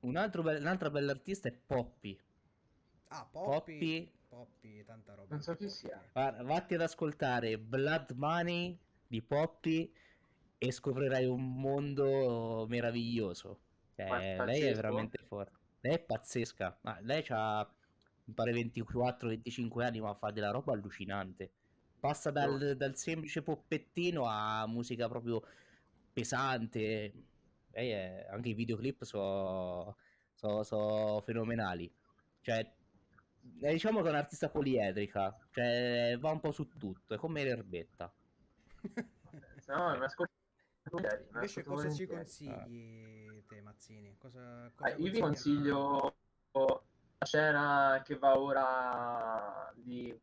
Un 0.00 0.16
altro 0.16 0.42
be- 0.42 0.56
un'altra 0.56 0.90
bella 0.90 1.12
artista 1.12 1.48
è 1.48 1.52
Poppy. 1.52 2.18
Ah, 3.08 3.24
Poppy, 3.30 4.06
Poppy, 4.06 4.12
Poppy, 4.28 4.84
tanta 4.84 5.14
roba. 5.14 5.28
Non 5.30 5.42
so 5.42 5.54
chi 5.54 5.68
sia. 5.68 6.02
va- 6.12 6.42
vatti 6.42 6.74
ad 6.74 6.80
ascoltare 6.80 7.56
Blood 7.56 8.10
Money 8.16 8.76
di 9.06 9.22
Poppy 9.22 9.94
e 10.58 10.72
scoprirai 10.72 11.24
un 11.26 11.54
mondo 11.54 12.66
meraviglioso. 12.68 13.60
Cioè, 13.94 14.36
è 14.38 14.44
lei 14.44 14.62
è 14.62 14.74
veramente 14.74 15.18
forte. 15.18 15.60
Lei 15.82 15.94
è 15.94 15.98
pazzesca. 16.00 16.78
Ma 16.82 16.98
lei 17.00 17.24
ha, 17.28 17.68
mi 18.24 18.34
pare, 18.34 18.52
24-25 18.52 19.82
anni, 19.82 20.00
ma 20.00 20.14
fa 20.14 20.30
della 20.30 20.50
roba 20.50 20.72
allucinante. 20.72 21.50
Passa 21.98 22.30
dal, 22.30 22.76
dal 22.76 22.96
semplice 22.96 23.42
poppettino 23.42 24.26
a 24.26 24.66
musica 24.66 25.08
proprio 25.08 25.42
pesante. 26.12 27.12
Lei 27.70 27.90
è- 27.90 28.26
anche 28.30 28.50
i 28.50 28.54
videoclip 28.54 29.04
sono 29.04 29.96
fenomenali. 31.24 31.92
Cioè, 32.40 32.72
eh, 33.60 33.72
diciamo 33.72 34.02
che 34.02 34.08
è 34.08 34.10
un'artista 34.10 34.48
poliedrica. 34.50 35.36
Cioè, 35.50 36.16
va 36.18 36.30
un 36.30 36.40
po' 36.40 36.52
su 36.52 36.68
tutto. 36.68 37.14
È 37.14 37.18
come 37.18 37.44
l'erbetta. 37.44 38.12
No, 39.64 39.96
volentieri, 40.90 41.22
mi 41.22 41.28
Invece 41.34 41.62
cosa 41.62 41.88
ci 41.88 42.06
consigli 42.06 43.31
te, 43.52 43.60
Mazzini? 43.60 44.16
Cosa, 44.18 44.70
cosa 44.74 44.94
io 44.96 45.10
vi 45.10 45.20
consigli? 45.20 45.70
consiglio 45.70 46.14
la 47.18 47.26
scena 47.26 48.02
che 48.04 48.18
va 48.18 48.38
ora 48.38 49.72
di 49.76 50.18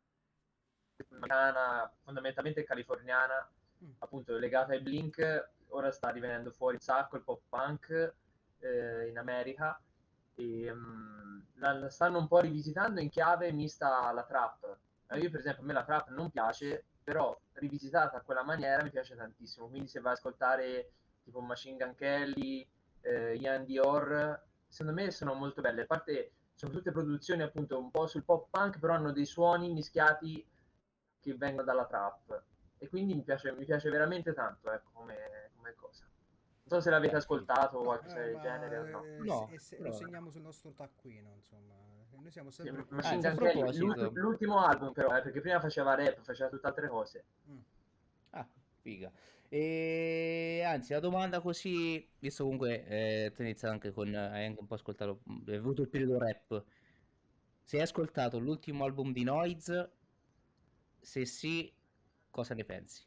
americana, 1.10 1.92
fondamentalmente 2.04 2.64
californiana, 2.64 3.50
Mm. 3.82 3.92
appunto 4.00 4.38
legata 4.38 4.74
ai 4.74 4.82
Blink, 4.82 5.52
ora 5.70 5.90
sta 5.90 6.10
rivenendo 6.10 6.52
fuori 6.52 6.76
un 6.76 6.82
sacco 6.82 7.16
il 7.16 7.24
pop 7.24 7.42
punk 7.48 8.14
eh, 8.60 9.08
in 9.08 9.18
America 9.18 9.80
e 10.36 10.74
la, 11.54 11.72
la 11.72 11.90
stanno 11.90 12.18
un 12.18 12.28
po' 12.28 12.40
rivisitando 12.42 13.00
in 13.00 13.10
chiave 13.10 13.54
mista 13.54 14.02
alla 14.06 14.26
trap. 14.26 14.78
Eh, 15.08 15.20
Io 15.20 15.30
per 15.30 15.40
esempio 15.40 15.64
a 15.64 15.66
me 15.66 15.72
la 15.72 15.86
trap 15.86 16.10
non 16.10 16.30
piace, 16.30 16.84
però 17.02 17.40
rivisitata 17.54 18.18
a 18.18 18.22
quella 18.22 18.44
maniera 18.44 18.84
mi 18.84 18.90
piace 18.90 19.16
tantissimo. 19.16 19.70
Quindi 19.70 19.88
se 19.88 20.02
vai 20.02 20.12
ad 20.12 20.18
ascoltare 20.18 20.92
tipo 21.24 21.40
Machine 21.40 21.78
Gun 21.78 21.96
Kelly, 21.96 22.68
eh, 23.02 23.36
Ian 23.36 23.66
Dior, 23.66 24.42
secondo 24.68 25.02
me 25.02 25.12
sono 25.12 25.34
molto 25.34 25.62
belle. 25.62 25.84
A 25.84 25.86
parte 25.86 26.32
sono 26.54 26.72
tutte 26.74 26.92
produzioni 26.92 27.42
appunto 27.42 27.80
un 27.80 27.90
po' 27.92 28.08
sul 28.08 28.24
pop 28.24 28.48
punk, 28.50 28.80
però 28.80 28.94
hanno 28.94 29.12
dei 29.12 29.26
suoni 29.26 29.72
mischiati 29.72 30.46
che 31.20 31.34
vengono 31.36 31.66
dalla 31.66 31.86
trap. 31.86 32.44
E 32.78 32.88
quindi 32.90 33.14
mi 33.14 33.24
piace, 33.24 33.52
mi 33.52 33.66
piace 33.66 33.90
veramente 33.90 34.34
tanto, 34.34 34.72
ecco, 34.72 34.90
come, 34.94 35.52
come 35.56 35.74
cosa. 35.76 36.04
Non 36.64 36.80
so 36.80 36.82
se 36.82 36.90
l'avete 36.92 37.16
ascoltato 37.16 37.78
o 37.80 37.84
qualcosa 37.84 38.22
eh, 38.22 38.32
del 38.32 38.40
genere 38.40 38.78
o 38.78 38.86
no. 38.86 39.04
eh, 39.04 39.18
No, 39.20 39.48
se- 39.50 39.58
se- 39.60 39.76
però- 39.78 39.90
lo 39.90 39.96
segniamo 39.96 40.30
sul 40.30 40.42
nostro 40.42 40.72
taccuino, 40.72 41.34
insomma. 41.36 41.76
Noi 42.12 42.32
siamo 42.32 42.52
Sì, 42.52 42.64
sempre... 42.64 42.86
Machine 42.90 43.16
Anzi, 43.16 43.28
a 43.28 43.30
Gun 43.32 43.40
Kelly, 43.40 43.60
proposito- 43.60 43.86
l'ult- 43.86 44.16
l'ultimo 44.18 44.60
album 44.60 44.92
però, 44.94 45.16
eh, 45.18 45.22
perché 45.22 45.40
prima 45.42 45.60
faceva 45.60 45.96
rap, 45.96 46.20
faceva 46.22 46.50
tutte 46.50 46.68
altre 46.68 46.88
cose. 46.90 47.26
Mm. 47.50 47.58
Figa. 48.82 49.12
E 49.50 50.62
anzi, 50.66 50.94
la 50.94 51.00
domanda 51.00 51.42
così, 51.42 52.08
visto 52.20 52.44
comunque 52.44 52.86
eh, 52.86 53.32
tu 53.34 53.42
hai 53.42 53.48
iniziato 53.48 53.74
anche 53.74 53.92
con, 53.92 54.14
hai 54.14 54.46
anche 54.46 54.60
un 54.60 54.68
po' 54.68 54.76
ascoltato, 54.76 55.22
hai 55.48 55.56
avuto 55.56 55.82
il 55.82 55.90
periodo 55.90 56.20
rap, 56.20 56.64
se 57.64 57.78
hai 57.78 57.84
ascoltato 57.84 58.40
l'ultimo 58.40 58.84
album 58.84 59.12
di 59.12 59.24
Noise, 59.24 59.92
se 61.00 61.26
sì, 61.26 61.74
cosa 62.30 62.54
ne 62.54 62.64
pensi? 62.64 63.04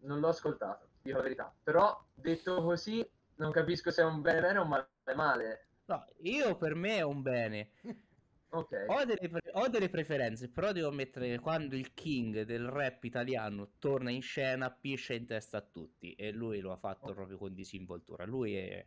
Non 0.00 0.20
l'ho 0.20 0.28
ascoltato, 0.28 0.88
dico 1.02 1.16
la 1.16 1.22
verità. 1.22 1.54
Però, 1.62 2.04
detto 2.14 2.62
così, 2.62 3.06
non 3.36 3.50
capisco 3.50 3.90
se 3.90 4.02
è 4.02 4.04
un 4.04 4.20
bene 4.20 4.40
bene 4.40 4.58
o 4.58 4.62
un 4.62 4.68
male 4.68 4.88
male. 5.14 5.66
No, 5.86 6.04
io 6.22 6.56
per 6.56 6.74
me 6.74 6.96
è 6.96 7.02
un 7.02 7.22
bene. 7.22 7.70
Ok. 8.48 8.84
Ho 8.88 9.04
delle, 9.04 9.28
pre- 9.28 9.50
ho 9.52 9.68
delle 9.68 9.88
preferenze, 9.88 10.48
però 10.48 10.72
devo 10.72 10.88
ammettere 10.88 11.28
che 11.28 11.38
quando 11.40 11.74
il 11.76 11.92
king 11.94 12.42
del 12.42 12.66
rap 12.68 13.04
italiano 13.04 13.72
torna 13.78 14.10
in 14.10 14.22
scena, 14.22 14.70
piscia 14.70 15.14
in 15.14 15.26
testa 15.26 15.58
a 15.58 15.60
tutti. 15.62 16.14
E 16.14 16.30
lui 16.32 16.60
lo 16.60 16.72
ha 16.72 16.76
fatto 16.76 17.12
proprio 17.14 17.36
con 17.38 17.52
disinvoltura. 17.54 18.24
Lui 18.24 18.54
è, 18.56 18.84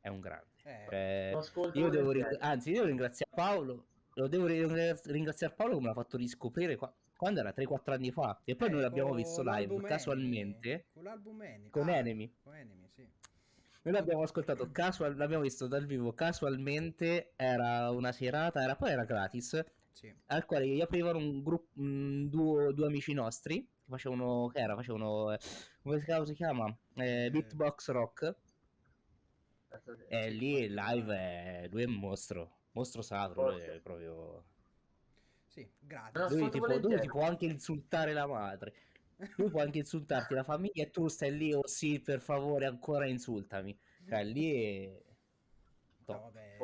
è 0.00 0.08
un 0.08 0.20
grande. 0.20 0.52
Eh, 0.64 1.32
ascolto 1.34 1.78
io 1.78 1.88
devo 1.88 2.10
ring- 2.10 2.36
anzi, 2.40 2.68
io 2.70 2.76
devo 2.76 2.86
ringraziare 2.88 3.30
Paolo. 3.34 3.86
Lo 4.14 4.28
devo 4.28 4.46
ring- 4.46 5.00
ringraziare 5.06 5.54
Paolo 5.54 5.74
che 5.74 5.80
me 5.80 5.86
l'ha 5.88 5.94
fatto 5.94 6.16
riscoprire 6.16 6.76
qua- 6.76 6.94
quando 7.16 7.40
era 7.40 7.52
3-4 7.52 7.94
anni 7.94 8.10
fa. 8.10 8.40
E 8.44 8.54
poi 8.56 8.68
eh, 8.68 8.70
noi 8.72 8.80
l'abbiamo 8.82 9.14
visto 9.14 9.42
live 9.44 9.80
casualmente. 9.82 10.68
Enemy. 10.68 10.84
Con 10.92 11.02
l'album 11.04 11.42
Enemy. 11.42 11.70
Con 11.70 11.88
Ah, 11.88 11.96
Enemy. 11.96 12.34
Con 12.42 12.54
Enemy, 12.54 12.88
sì. 12.88 13.08
Noi 13.84 13.92
l'abbiamo 13.92 14.22
ascoltato 14.22 14.70
casual, 14.70 15.14
l'abbiamo 15.14 15.42
visto 15.42 15.66
dal 15.66 15.84
vivo 15.84 16.14
casualmente. 16.14 17.32
Era 17.36 17.90
una 17.90 18.12
serata, 18.12 18.62
era 18.62 18.76
poi 18.76 18.90
era 18.90 19.04
gratis. 19.04 19.62
sì. 19.92 20.10
Al 20.26 20.46
quale 20.46 20.66
gli 20.66 20.80
aprivano 20.80 21.18
un 21.18 21.42
gruppo, 21.42 21.70
duo, 21.74 22.72
due 22.72 22.86
amici 22.86 23.12
nostri. 23.12 23.60
Che 23.60 23.90
facevano, 23.90 24.48
che 24.48 24.60
era? 24.60 24.74
Facevano, 24.74 25.34
eh, 25.34 25.38
come 25.82 25.98
si 25.98 26.06
chiama? 26.06 26.24
Si 26.24 26.32
chiama? 26.32 26.76
Eh, 26.94 27.28
Beatbox 27.30 27.90
Rock. 27.90 28.36
E 30.08 30.30
lì 30.30 30.66
live 30.66 31.14
è, 31.14 31.68
lui 31.70 31.82
è 31.82 31.86
un 31.86 31.96
mostro, 31.96 32.56
mostro 32.72 33.02
sacro. 33.02 33.50
lui 33.50 33.60
è 33.60 33.80
proprio. 33.80 34.44
Sì, 35.46 35.70
gratis. 35.78 36.30
Lui, 36.30 36.48
tipo, 36.48 36.66
lui 36.66 37.00
ti 37.00 37.08
può 37.08 37.22
anche 37.22 37.44
insultare 37.44 38.14
la 38.14 38.26
madre. 38.26 38.74
Lui 39.36 39.48
può 39.50 39.60
anche 39.60 39.78
insultarti 39.78 40.34
la 40.34 40.44
famiglia 40.44 40.82
e 40.82 40.90
tu 40.90 41.08
stai 41.08 41.36
lì, 41.36 41.52
oh 41.52 41.66
sì, 41.66 42.00
per 42.00 42.20
favore, 42.20 42.66
ancora 42.66 43.06
insultami. 43.06 43.78
Cioè, 44.06 44.24
lì 44.24 44.52
è... 44.52 45.02
No, 46.06 46.20
vabbè, 46.20 46.56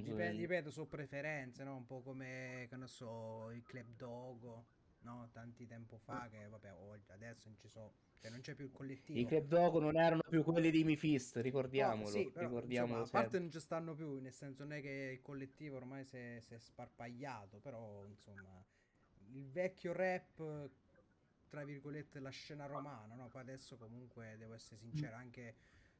Dipende, 0.00 0.40
ripeto, 0.40 0.70
su 0.70 0.88
preferenze, 0.88 1.64
no? 1.64 1.76
Un 1.76 1.84
po' 1.86 2.00
come, 2.00 2.66
che 2.68 2.76
ne 2.76 2.86
so, 2.86 3.50
il 3.50 3.62
Club 3.62 3.94
Dogo, 3.94 4.64
no? 5.00 5.28
Tanti 5.32 5.66
tempo 5.66 5.98
fa, 5.98 6.28
che 6.30 6.48
vabbè, 6.48 6.72
oggi, 6.72 7.10
adesso 7.12 7.48
non 7.48 7.58
ci 7.58 7.68
so, 7.68 7.92
cioè 8.18 8.30
non 8.30 8.40
c'è 8.40 8.54
più 8.54 8.64
il 8.64 8.72
collettivo. 8.72 9.18
I 9.18 9.26
Club 9.26 9.46
Dogo 9.46 9.80
non 9.80 9.98
erano 9.98 10.22
più 10.26 10.42
quelli 10.42 10.70
di 10.70 10.82
Mifist, 10.82 11.36
ricordiamolo. 11.36 12.04
No, 12.04 12.06
sì, 12.06 12.30
però, 12.30 12.46
ricordiamolo 12.46 13.00
insomma, 13.00 13.18
a 13.18 13.22
parte 13.22 13.38
non 13.38 13.50
ci 13.50 13.60
stanno 13.60 13.94
più, 13.94 14.18
nel 14.18 14.32
senso 14.32 14.62
non 14.62 14.72
è 14.72 14.80
che 14.80 15.10
il 15.12 15.20
collettivo 15.20 15.76
ormai 15.76 16.04
si 16.04 16.16
è, 16.16 16.38
si 16.40 16.54
è 16.54 16.58
sparpagliato, 16.58 17.58
però 17.58 18.06
insomma 18.06 18.64
il 19.34 19.46
vecchio 19.50 19.92
rap, 19.92 20.70
tra 21.52 21.64
virgolette, 21.64 22.18
la 22.18 22.30
scena 22.30 22.64
romana, 22.64 23.14
no? 23.14 23.28
Poi 23.28 23.42
adesso 23.42 23.76
comunque 23.76 24.36
devo 24.38 24.54
essere 24.54 24.80
sincero, 24.80 25.16
anche 25.16 25.56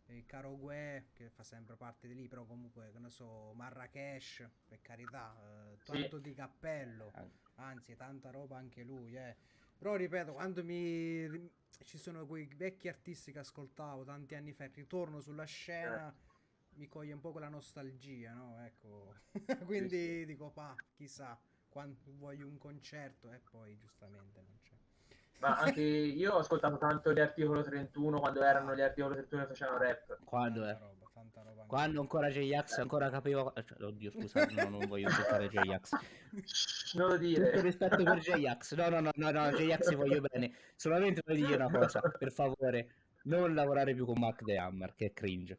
il 0.06 0.24
Caro 0.24 0.56
Gue, 0.56 1.10
che 1.12 1.28
fa 1.28 1.42
sempre 1.42 1.76
parte 1.76 2.08
di 2.08 2.14
lì, 2.14 2.26
però 2.26 2.46
comunque, 2.46 2.90
che 2.90 2.98
ne 2.98 3.10
so, 3.10 3.52
Marrakesh, 3.52 4.48
per 4.64 4.80
carità, 4.80 5.36
eh, 5.74 5.76
tanto 5.84 6.18
di 6.20 6.32
cappello, 6.32 7.12
anzi 7.56 7.94
tanta 7.94 8.30
roba 8.30 8.56
anche 8.56 8.82
lui, 8.82 9.14
eh. 9.14 9.36
Però 9.76 9.94
ripeto, 9.94 10.32
quando 10.32 10.64
mi 10.64 11.50
ci 11.84 11.98
sono 11.98 12.24
quei 12.26 12.46
vecchi 12.46 12.88
artisti 12.88 13.30
che 13.30 13.40
ascoltavo 13.40 14.04
tanti 14.04 14.34
anni 14.34 14.54
fa, 14.54 14.64
ritorno 14.72 15.20
sulla 15.20 15.44
scena, 15.44 16.16
mi 16.76 16.88
coglie 16.88 17.12
un 17.12 17.20
po' 17.20 17.30
quella 17.30 17.50
nostalgia, 17.50 18.32
no? 18.32 18.58
Ecco. 18.64 19.14
Quindi 19.66 20.24
dico, 20.24 20.50
pa, 20.50 20.74
chissà, 20.94 21.38
quando 21.68 22.00
voglio 22.16 22.46
un 22.46 22.56
concerto 22.56 23.30
e 23.30 23.38
poi 23.50 23.76
giustamente 23.76 24.40
non 24.40 24.58
c'è. 24.62 24.71
Ma 25.42 25.56
anche 25.56 25.80
io 25.80 26.34
ho 26.34 26.38
ascoltato 26.38 26.78
tanto 26.78 27.12
gli 27.12 27.18
articolo 27.18 27.62
31 27.62 28.20
quando 28.20 28.42
erano 28.44 28.76
gli 28.76 28.80
articolo 28.80 29.14
31 29.14 29.42
e 29.42 29.46
facevano 29.46 29.78
rap. 29.78 30.18
Quando, 30.24 30.64
eh? 30.64 30.72
roba, 30.78 31.10
tanta 31.12 31.42
roba. 31.42 31.64
Quando 31.64 32.00
ancora 32.00 32.28
J-Ax 32.28 32.78
ancora 32.78 33.10
capiva... 33.10 33.52
cioè, 33.64 33.82
oddio, 33.82 34.12
scusa, 34.12 34.46
no, 34.46 34.68
non 34.68 34.86
voglio 34.86 35.08
insultare 35.08 35.48
J-Ax. 35.48 35.90
Non 36.94 37.08
lo 37.08 37.14
Tutto 37.14 37.26
dire. 37.26 37.60
rispetto 37.60 38.02
per 38.04 38.18
J-Ax. 38.18 38.74
No, 38.74 38.88
no, 38.88 39.00
no, 39.00 39.10
no, 39.14 39.30
no, 39.32 39.50
J-Ax 39.50 39.94
voglio 39.96 40.20
bene. 40.20 40.54
Solamente 40.76 41.22
voglio 41.26 41.46
dire 41.46 41.64
una 41.64 41.76
cosa, 41.76 42.00
per 42.00 42.30
favore. 42.30 42.94
Non 43.24 43.52
lavorare 43.54 43.94
più 43.94 44.06
con 44.06 44.18
Mark 44.20 44.44
The 44.44 44.56
Hammer, 44.56 44.94
che 44.94 45.06
è 45.06 45.12
cringe. 45.12 45.58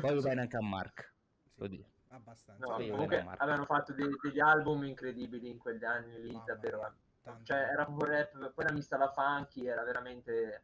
Poi 0.00 0.20
bene 0.20 0.42
anche 0.42 0.56
a 0.56 0.62
Mark. 0.62 1.12
Lo 1.54 1.66
dico. 1.66 1.88
Abbastanza. 2.08 2.66
No, 2.66 2.78
Sì, 2.78 2.90
comunque 2.90 3.24
avevano 3.38 3.64
fatto 3.64 3.92
dei- 3.92 4.14
degli 4.22 4.40
album 4.40 4.84
incredibili 4.84 5.48
in 5.48 5.58
quegli 5.58 5.84
anni 5.84 6.20
lì, 6.20 6.32
Mamma 6.32 6.44
davvero. 6.46 6.94
Tanto. 7.26 7.44
Cioè, 7.44 7.58
era 7.58 7.84
proprio 7.84 8.08
rap, 8.08 8.52
poi 8.52 8.64
era 8.64 8.72
mista 8.72 8.96
la 8.96 9.10
funky, 9.10 9.66
era 9.66 9.82
veramente 9.82 10.62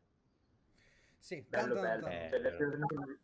Sì, 1.18 1.44
bello 1.48 1.74
bello. 1.74 2.06
Eh, 2.06 2.28
Cioè, 2.30 2.40
vero. 2.40 3.18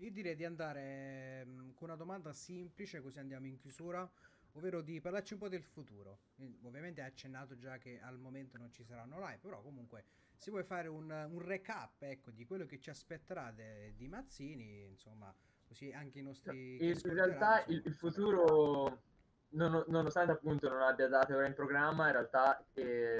Io 0.00 0.10
direi 0.12 0.36
di 0.36 0.44
andare 0.44 1.44
mm, 1.44 1.70
con 1.74 1.88
una 1.88 1.96
domanda 1.96 2.32
semplice, 2.32 3.00
così 3.00 3.18
andiamo 3.18 3.46
in 3.46 3.56
chiusura, 3.56 4.08
ovvero 4.52 4.80
di 4.80 5.00
parlarci 5.00 5.32
un 5.32 5.38
po' 5.40 5.48
del 5.48 5.62
futuro. 5.62 6.20
Eh, 6.36 6.58
Ovviamente 6.62 7.00
hai 7.00 7.08
accennato 7.08 7.56
già 7.56 7.78
che 7.78 8.00
al 8.00 8.18
momento 8.18 8.58
non 8.58 8.70
ci 8.72 8.84
saranno 8.84 9.18
live, 9.18 9.38
però 9.38 9.60
comunque 9.60 10.04
se 10.36 10.50
vuoi 10.50 10.62
fare 10.62 10.86
un, 10.88 11.10
un 11.10 11.40
recap 11.40 12.02
ecco, 12.02 12.30
di 12.30 12.44
quello 12.44 12.64
che 12.64 12.78
ci 12.78 12.90
aspetterà 12.90 13.50
de- 13.50 13.94
di 13.96 14.06
Mazzini, 14.06 14.84
insomma, 14.84 15.34
così 15.66 15.92
anche 15.92 16.20
i 16.20 16.22
nostri... 16.22 16.76
In, 16.86 17.00
realtà 17.02 17.64
il, 17.66 17.82
il 17.84 17.94
futuro, 17.94 19.02
non- 19.50 19.84
nonostante 19.88 20.32
appunto 20.32 20.68
non 20.68 20.82
abbia 20.82 21.08
date 21.08 21.34
ora 21.34 21.46
in 21.46 21.54
programma, 21.54 22.06
in 22.06 22.12
realtà 22.12 22.62
eh, 22.74 23.16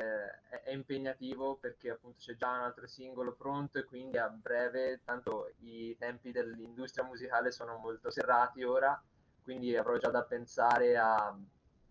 è, 0.48 0.62
è 0.64 0.70
impegnativo 0.72 1.56
perché 1.56 1.90
appunto 1.90 2.18
c'è 2.18 2.34
già 2.36 2.50
un 2.52 2.60
altro 2.60 2.86
singolo 2.86 3.32
pronto 3.34 3.78
e 3.78 3.84
quindi 3.84 4.18
a 4.18 4.28
breve, 4.28 5.00
tanto 5.04 5.52
i 5.60 5.96
tempi 5.98 6.30
dell'industria 6.32 7.04
musicale 7.04 7.50
sono 7.50 7.76
molto 7.78 8.10
serrati 8.10 8.62
ora, 8.62 9.00
quindi 9.42 9.74
avrò 9.76 9.96
già 9.96 10.10
da 10.10 10.22
pensare 10.22 10.96
a, 10.98 11.34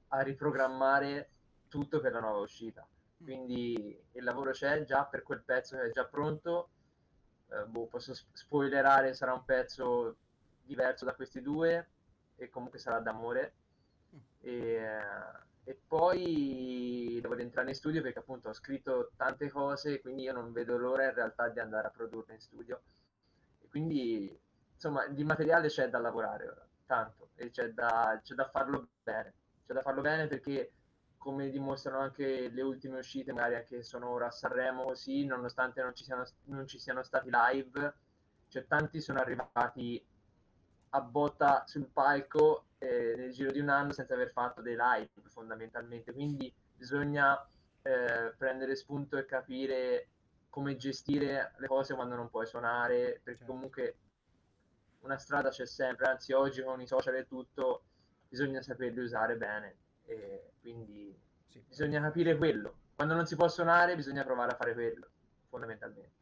a 0.10 0.20
riprogrammare 0.22 1.30
tutto 1.68 2.00
per 2.00 2.12
la 2.14 2.20
nuova 2.20 2.40
uscita. 2.40 2.86
Mm. 3.22 3.26
Quindi 3.26 4.04
il 4.12 4.24
lavoro 4.24 4.52
c'è 4.52 4.84
già 4.84 5.06
per 5.06 5.24
quel 5.24 5.42
pezzo 5.44 5.76
che 5.78 5.84
è 5.86 5.92
già 5.92 6.06
pronto. 6.06 6.70
Eh, 7.50 7.66
boh, 7.66 7.88
posso 7.88 8.14
sp- 8.14 8.34
spoilerare, 8.34 9.14
sarà 9.14 9.34
un 9.34 9.44
pezzo 9.46 10.18
diverso 10.64 11.06
da 11.06 11.14
questi 11.16 11.42
due 11.42 11.90
e 12.36 12.50
comunque 12.50 12.78
sarà 12.80 13.00
d'amore. 13.00 13.54
E, 14.42 14.52
eh, 14.52 15.46
e 15.64 15.78
poi 15.86 17.20
devo 17.22 17.36
entrare 17.36 17.70
in 17.70 17.76
studio 17.76 18.02
perché 18.02 18.20
appunto 18.20 18.50
ho 18.50 18.54
scritto 18.54 19.12
tante 19.18 19.50
cose, 19.50 20.00
quindi 20.00 20.24
io 20.24 20.34
non 20.34 20.54
vedo 20.54 20.78
l'ora 20.78 21.06
in 21.06 21.14
realtà 21.14 21.50
di 21.50 21.60
andare 21.60 21.88
a 21.88 21.92
produrre 21.92 22.34
in 22.34 22.40
studio. 22.40 22.82
E 23.60 23.68
quindi 23.68 24.40
insomma 24.74 25.08
di 25.08 25.24
materiale 25.24 25.68
c'è 25.68 25.90
da 25.90 26.00
lavorare 26.00 26.48
ora, 26.48 26.66
tanto, 26.86 27.32
e 27.36 27.50
c'è 27.50 27.72
da, 27.72 28.20
c'è 28.24 28.34
da 28.36 28.48
farlo 28.50 28.88
bene. 29.04 29.34
C'è 29.66 29.74
da 29.74 29.82
farlo 29.82 30.02
bene 30.02 30.28
perché 30.28 30.72
come 31.18 31.50
dimostrano 31.50 32.00
anche 32.00 32.48
le 32.48 32.62
ultime 32.62 33.00
uscite, 33.00 33.34
magari 33.34 33.56
anche 33.56 33.84
sono 33.84 34.10
ora 34.10 34.28
a 34.28 34.32
Sanremo 34.32 34.84
così, 34.84 35.26
nonostante 35.26 35.82
non 35.82 35.94
ci 35.94 36.06
siano, 36.06 36.24
non 36.46 36.66
ci 36.68 36.80
siano 36.80 37.04
stati 37.04 37.30
live, 37.30 37.94
cioè 38.48 38.66
tanti 38.66 39.02
sono 39.02 39.20
arrivati 39.20 40.02
a 40.92 41.02
botta 41.02 41.64
sul 41.66 41.88
palco 41.88 42.67
eh, 42.80 43.16
nel 43.18 43.32
giro 43.32 43.52
di 43.52 43.60
un 43.60 43.70
anno 43.70 43.92
senza 43.92 44.14
aver 44.14 44.32
fatto 44.32 44.62
dei 44.62 44.76
live 44.78 45.10
fondamentalmente, 45.30 46.14
quindi 46.14 46.54
bisogna 46.76 47.38
eh, 47.82 48.34
prendere 48.38 48.76
spunto 48.76 49.18
e 49.18 49.26
capire 49.26 50.10
come 50.50 50.76
gestire 50.76 51.54
le 51.58 51.68
cose 51.68 51.94
quando 51.94 52.16
non 52.16 52.30
puoi 52.30 52.46
suonare, 52.46 53.20
perché 53.24 53.40
Certo. 53.40 53.46
comunque 53.46 53.98
una 55.02 55.18
strada 55.18 55.50
c'è 55.50 55.66
sempre, 55.66 56.08
anzi 56.08 56.34
oggi 56.34 56.64
con 56.64 56.82
i 56.82 56.88
social 56.88 57.16
e 57.16 57.28
tutto 57.28 57.84
bisogna 58.28 58.62
saperli 58.62 59.00
usare 59.00 59.38
bene, 59.38 59.78
e 60.06 60.52
quindi 60.60 61.16
Sì. 61.46 61.64
bisogna 61.68 62.02
capire 62.02 62.36
quello. 62.38 62.76
Quando 62.96 63.14
non 63.14 63.26
si 63.28 63.36
può 63.36 63.48
suonare 63.48 63.96
bisogna 63.96 64.24
provare 64.24 64.52
a 64.52 64.56
fare 64.56 64.74
quello, 64.74 65.08
fondamentalmente. 65.50 66.16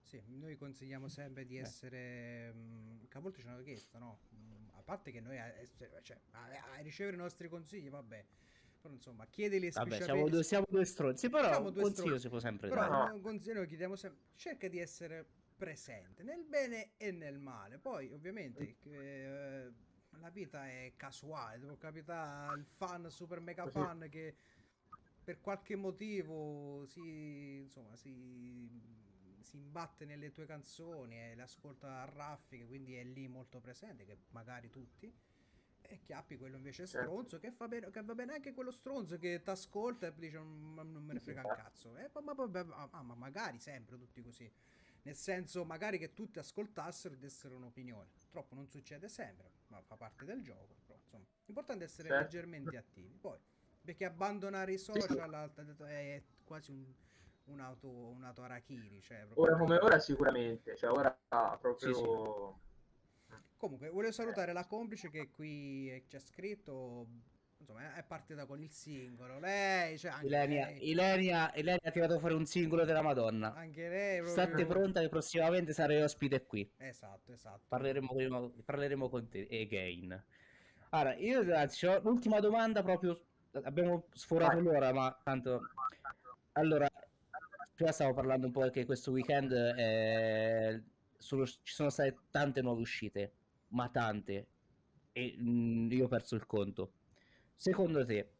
Sì, 0.00 0.22
noi 0.26 0.56
consigliamo 0.56 1.08
sempre 1.08 1.46
di 1.46 1.56
essere. 1.58 2.52
mm, 2.52 3.04
che 3.08 3.18
a 3.18 3.20
volte 3.20 3.40
ci 3.40 3.46
hanno 3.46 3.62
chiesto, 3.62 3.98
no? 3.98 4.18
A 4.82 4.84
parte 4.84 5.12
che 5.12 5.20
noi 5.20 5.38
a, 5.38 5.46
essere- 5.46 6.00
cioè, 6.02 6.18
a, 6.32 6.48
a 6.74 6.80
ricevere 6.80 7.14
i 7.16 7.20
nostri 7.20 7.48
consigli, 7.48 7.88
vabbè. 7.88 8.24
Però 8.80 8.92
insomma, 8.92 9.26
chiedili 9.26 9.70
Vabbè, 9.70 9.90
specialmente- 9.90 10.04
siamo 10.04 10.28
due, 10.28 10.42
siamo 10.42 10.64
due 10.68 10.84
stronzi, 10.84 11.30
però 11.30 11.48
Siamo 11.48 11.68
un 11.68 11.74
consiglio 11.74 11.90
stronzi. 11.92 12.20
si 12.20 12.28
può 12.28 12.40
sempre 12.40 12.68
Però 12.68 12.80
dare. 12.80 12.92
Noi 13.06 13.14
un 13.14 13.22
consiglio 13.22 13.54
noi 13.54 13.66
chiediamo 13.68 13.94
sempre, 13.94 14.20
cerca 14.34 14.66
di 14.66 14.80
essere 14.80 15.24
presente 15.56 16.24
nel 16.24 16.42
bene 16.44 16.90
e 16.96 17.12
nel 17.12 17.38
male. 17.38 17.78
Poi, 17.78 18.10
ovviamente, 18.10 18.78
eh, 18.82 19.72
la 20.18 20.30
vita 20.30 20.66
è 20.66 20.92
casuale, 20.96 21.64
può 21.64 21.76
capitare 21.76 22.58
il 22.58 22.64
fan, 22.64 23.08
super 23.08 23.38
mega 23.38 23.68
fan 23.68 24.08
che 24.10 24.34
per 25.22 25.40
qualche 25.40 25.76
motivo 25.76 26.84
si, 26.86 27.60
insomma, 27.60 27.94
si, 27.94 28.68
si 29.42 29.56
imbatte 29.56 30.04
nelle 30.04 30.30
tue 30.32 30.46
canzoni 30.46 31.16
e 31.20 31.34
le 31.34 31.42
ascolta 31.42 32.02
a 32.02 32.04
raffiche, 32.04 32.66
quindi 32.66 32.94
è 32.96 33.04
lì 33.04 33.28
molto 33.28 33.60
presente, 33.60 34.04
che 34.04 34.18
magari 34.30 34.70
tutti. 34.70 35.12
E 35.84 36.00
chiappi 36.00 36.36
quello 36.38 36.56
invece 36.56 36.86
Certo. 36.86 37.06
stronzo, 37.10 37.38
che, 37.38 37.50
fa 37.50 37.66
bene, 37.68 37.90
che 37.90 38.02
va 38.02 38.14
bene 38.14 38.34
anche 38.34 38.54
quello 38.54 38.70
stronzo 38.70 39.18
che 39.18 39.42
ti 39.42 39.50
ascolta 39.50 40.06
e 40.06 40.14
dice 40.16 40.38
"Ma 40.38 40.82
non 40.82 41.02
me 41.04 41.12
ne 41.14 41.20
frega 41.20 41.42
un 41.42 41.52
cazzo. 41.52 41.96
Eh, 41.96 42.08
ma, 42.14 42.20
ma- 42.20 42.34
ma- 42.46 42.62
ma- 42.64 42.88
ah, 42.92 43.02
ma 43.02 43.14
magari 43.14 43.58
sempre 43.58 43.98
tutti 43.98 44.22
così. 44.22 44.50
Nel 45.02 45.16
senso, 45.16 45.64
magari 45.64 45.98
che 45.98 46.12
tutti 46.14 46.38
ascoltassero 46.38 47.14
e 47.14 47.18
dessero 47.18 47.56
un'opinione. 47.56 48.08
Purtroppo 48.16 48.54
non 48.54 48.68
succede 48.68 49.08
sempre, 49.08 49.50
ma 49.68 49.82
fa 49.82 49.96
parte 49.96 50.24
del 50.24 50.42
gioco. 50.42 50.76
Però, 50.86 50.96
insomma, 51.02 51.24
l'importante 51.44 51.84
è 51.84 51.86
essere 51.88 52.08
Certo. 52.08 52.22
leggermente 52.22 52.76
attivi. 52.76 53.18
Poi, 53.18 53.38
perché 53.82 54.04
abbandonare 54.04 54.72
i 54.72 54.78
social 54.78 55.34
alt- 55.34 55.82
è 55.82 56.22
quasi 56.44 56.70
un, 56.70 56.84
un 57.44 57.60
auto, 57.60 57.88
un 57.88 58.24
auto 58.24 58.42
harakiri. 58.42 59.00
Cioè, 59.00 59.24
proprio 59.26 59.44
Ora 59.44 59.56
come 59.56 59.76
ora 59.78 59.98
sicuramente, 59.98 60.76
cioè 60.76 60.90
ora 60.90 61.10
proprio... 61.60 61.76
Sì, 61.76 61.94
sì. 61.94 63.36
Comunque, 63.56 63.90
volevo 63.90 64.12
salutare 64.12 64.52
la 64.52 64.66
complice 64.66 65.08
che 65.08 65.30
qui 65.30 66.04
ci 66.08 66.16
ha 66.16 66.20
scritto. 66.20 67.06
Insomma, 67.58 67.94
è 67.94 68.02
partita 68.02 68.44
con 68.44 68.60
il 68.60 68.70
singolo. 68.70 69.38
Lei, 69.38 69.96
cioè 69.96 70.10
anche 70.10 70.26
Ilenia, 70.26 70.66
lei, 70.66 70.90
Ilenia, 70.90 71.54
Ilenia 71.54 71.78
ha 71.84 71.90
tirato 71.92 72.18
fuori 72.18 72.34
un 72.34 72.44
singolo 72.44 72.84
della 72.84 73.02
Madonna. 73.02 73.54
anche 73.54 73.88
lei 73.88 74.26
State 74.26 74.48
proprio- 74.48 74.66
pronta 74.66 75.00
che 75.00 75.08
prossimamente 75.08 75.72
sarai 75.72 76.02
ospite 76.02 76.44
qui. 76.44 76.68
Esatto, 76.78 77.30
esatto. 77.32 77.60
Parleremo, 77.68 78.08
con- 78.12 78.64
parleremo 78.64 79.08
con 79.08 79.28
te 79.28 79.46
again. 79.48 80.24
Allora, 80.88 81.14
io 81.14 81.38
ragazzi, 81.38 81.86
ho 81.86 82.00
l'ultima 82.00 82.40
domanda 82.40 82.82
proprio. 82.82 83.26
Abbiamo 83.62 84.08
sforato 84.12 84.54
Vai. 84.56 84.64
l'ora, 84.64 84.92
ma 84.92 85.16
tanto. 85.22 85.60
Allora, 86.54 86.88
prima 87.74 87.92
stavo 87.92 88.14
parlando 88.14 88.46
un 88.46 88.52
po' 88.52 88.68
che 88.70 88.84
questo 88.84 89.10
weekend 89.10 89.52
eh, 89.52 90.82
sono- 91.16 91.46
ci 91.46 91.72
sono 91.74 91.90
state 91.90 92.16
tante 92.30 92.62
nuove 92.62 92.80
uscite, 92.80 93.32
ma 93.68 93.88
tante. 93.88 94.46
E 95.12 95.36
mm, 95.38 95.90
io 95.92 96.04
ho 96.04 96.08
perso 96.08 96.34
il 96.34 96.46
conto. 96.46 96.92
Secondo 97.54 98.04
te, 98.04 98.36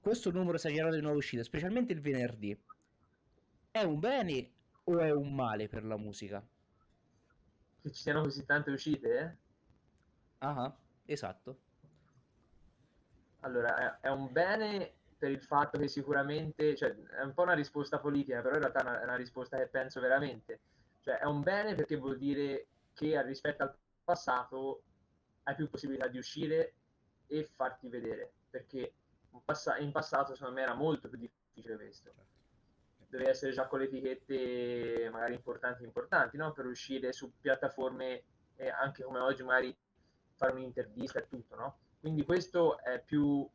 questo 0.00 0.30
numero 0.30 0.56
esagerato 0.56 0.94
di 0.94 1.00
nuove 1.02 1.18
uscite, 1.18 1.44
specialmente 1.44 1.92
il 1.92 2.00
venerdì, 2.00 2.56
è 3.70 3.82
un 3.82 3.98
bene 4.00 4.52
o 4.84 4.98
è 4.98 5.10
un 5.10 5.34
male 5.34 5.68
per 5.68 5.84
la 5.84 5.96
musica? 5.96 6.46
Che 7.82 7.90
ci 7.92 8.02
siano 8.02 8.22
così 8.22 8.44
tante 8.44 8.70
uscite, 8.70 9.18
eh? 9.18 9.36
Ah, 10.38 10.76
esatto. 11.04 11.62
Allora, 13.40 14.00
è 14.00 14.08
un 14.08 14.32
bene 14.32 14.95
per 15.18 15.30
il 15.30 15.42
fatto 15.42 15.78
che 15.78 15.88
sicuramente, 15.88 16.76
cioè, 16.76 16.94
è 16.94 17.22
un 17.22 17.32
po' 17.32 17.42
una 17.42 17.54
risposta 17.54 17.98
politica, 17.98 18.40
però 18.42 18.54
in 18.54 18.60
realtà 18.60 18.80
è 18.80 18.82
una, 18.82 19.02
una 19.02 19.16
risposta 19.16 19.56
che 19.56 19.66
penso 19.66 20.00
veramente. 20.00 20.60
Cioè, 21.00 21.18
è 21.18 21.24
un 21.24 21.40
bene 21.42 21.74
perché 21.74 21.96
vuol 21.96 22.18
dire 22.18 22.66
che 22.94 23.22
rispetto 23.22 23.62
al 23.62 23.74
passato 24.04 24.82
hai 25.44 25.54
più 25.54 25.68
possibilità 25.68 26.08
di 26.08 26.18
uscire 26.18 26.74
e 27.26 27.44
farti 27.44 27.88
vedere, 27.88 28.32
perché 28.50 28.92
in, 29.30 29.40
passa- 29.44 29.78
in 29.78 29.92
passato 29.92 30.34
secondo 30.34 30.56
me 30.56 30.62
era 30.62 30.74
molto 30.74 31.08
più 31.08 31.18
difficile 31.18 31.76
questo. 31.76 32.12
Certo. 32.14 32.34
Devi 33.08 33.24
essere 33.24 33.52
già 33.52 33.66
con 33.66 33.78
le 33.78 33.84
etichette 33.86 35.08
magari 35.12 35.34
importanti 35.34 35.84
importanti, 35.84 36.36
no? 36.36 36.52
Per 36.52 36.66
uscire 36.66 37.12
su 37.12 37.32
piattaforme 37.40 38.24
eh, 38.56 38.68
anche 38.68 39.04
come 39.04 39.20
oggi 39.20 39.42
magari 39.42 39.76
fare 40.34 40.52
un'intervista 40.52 41.20
e 41.20 41.28
tutto, 41.28 41.54
no? 41.54 41.78
Quindi 42.00 42.24
questo 42.24 42.78
è 42.82 43.00
più, 43.00 43.48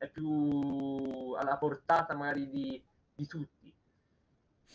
è 0.00 0.08
più 0.08 1.32
alla 1.36 1.58
portata 1.58 2.14
magari 2.14 2.48
di, 2.48 2.82
di 3.14 3.26
tutti. 3.26 3.70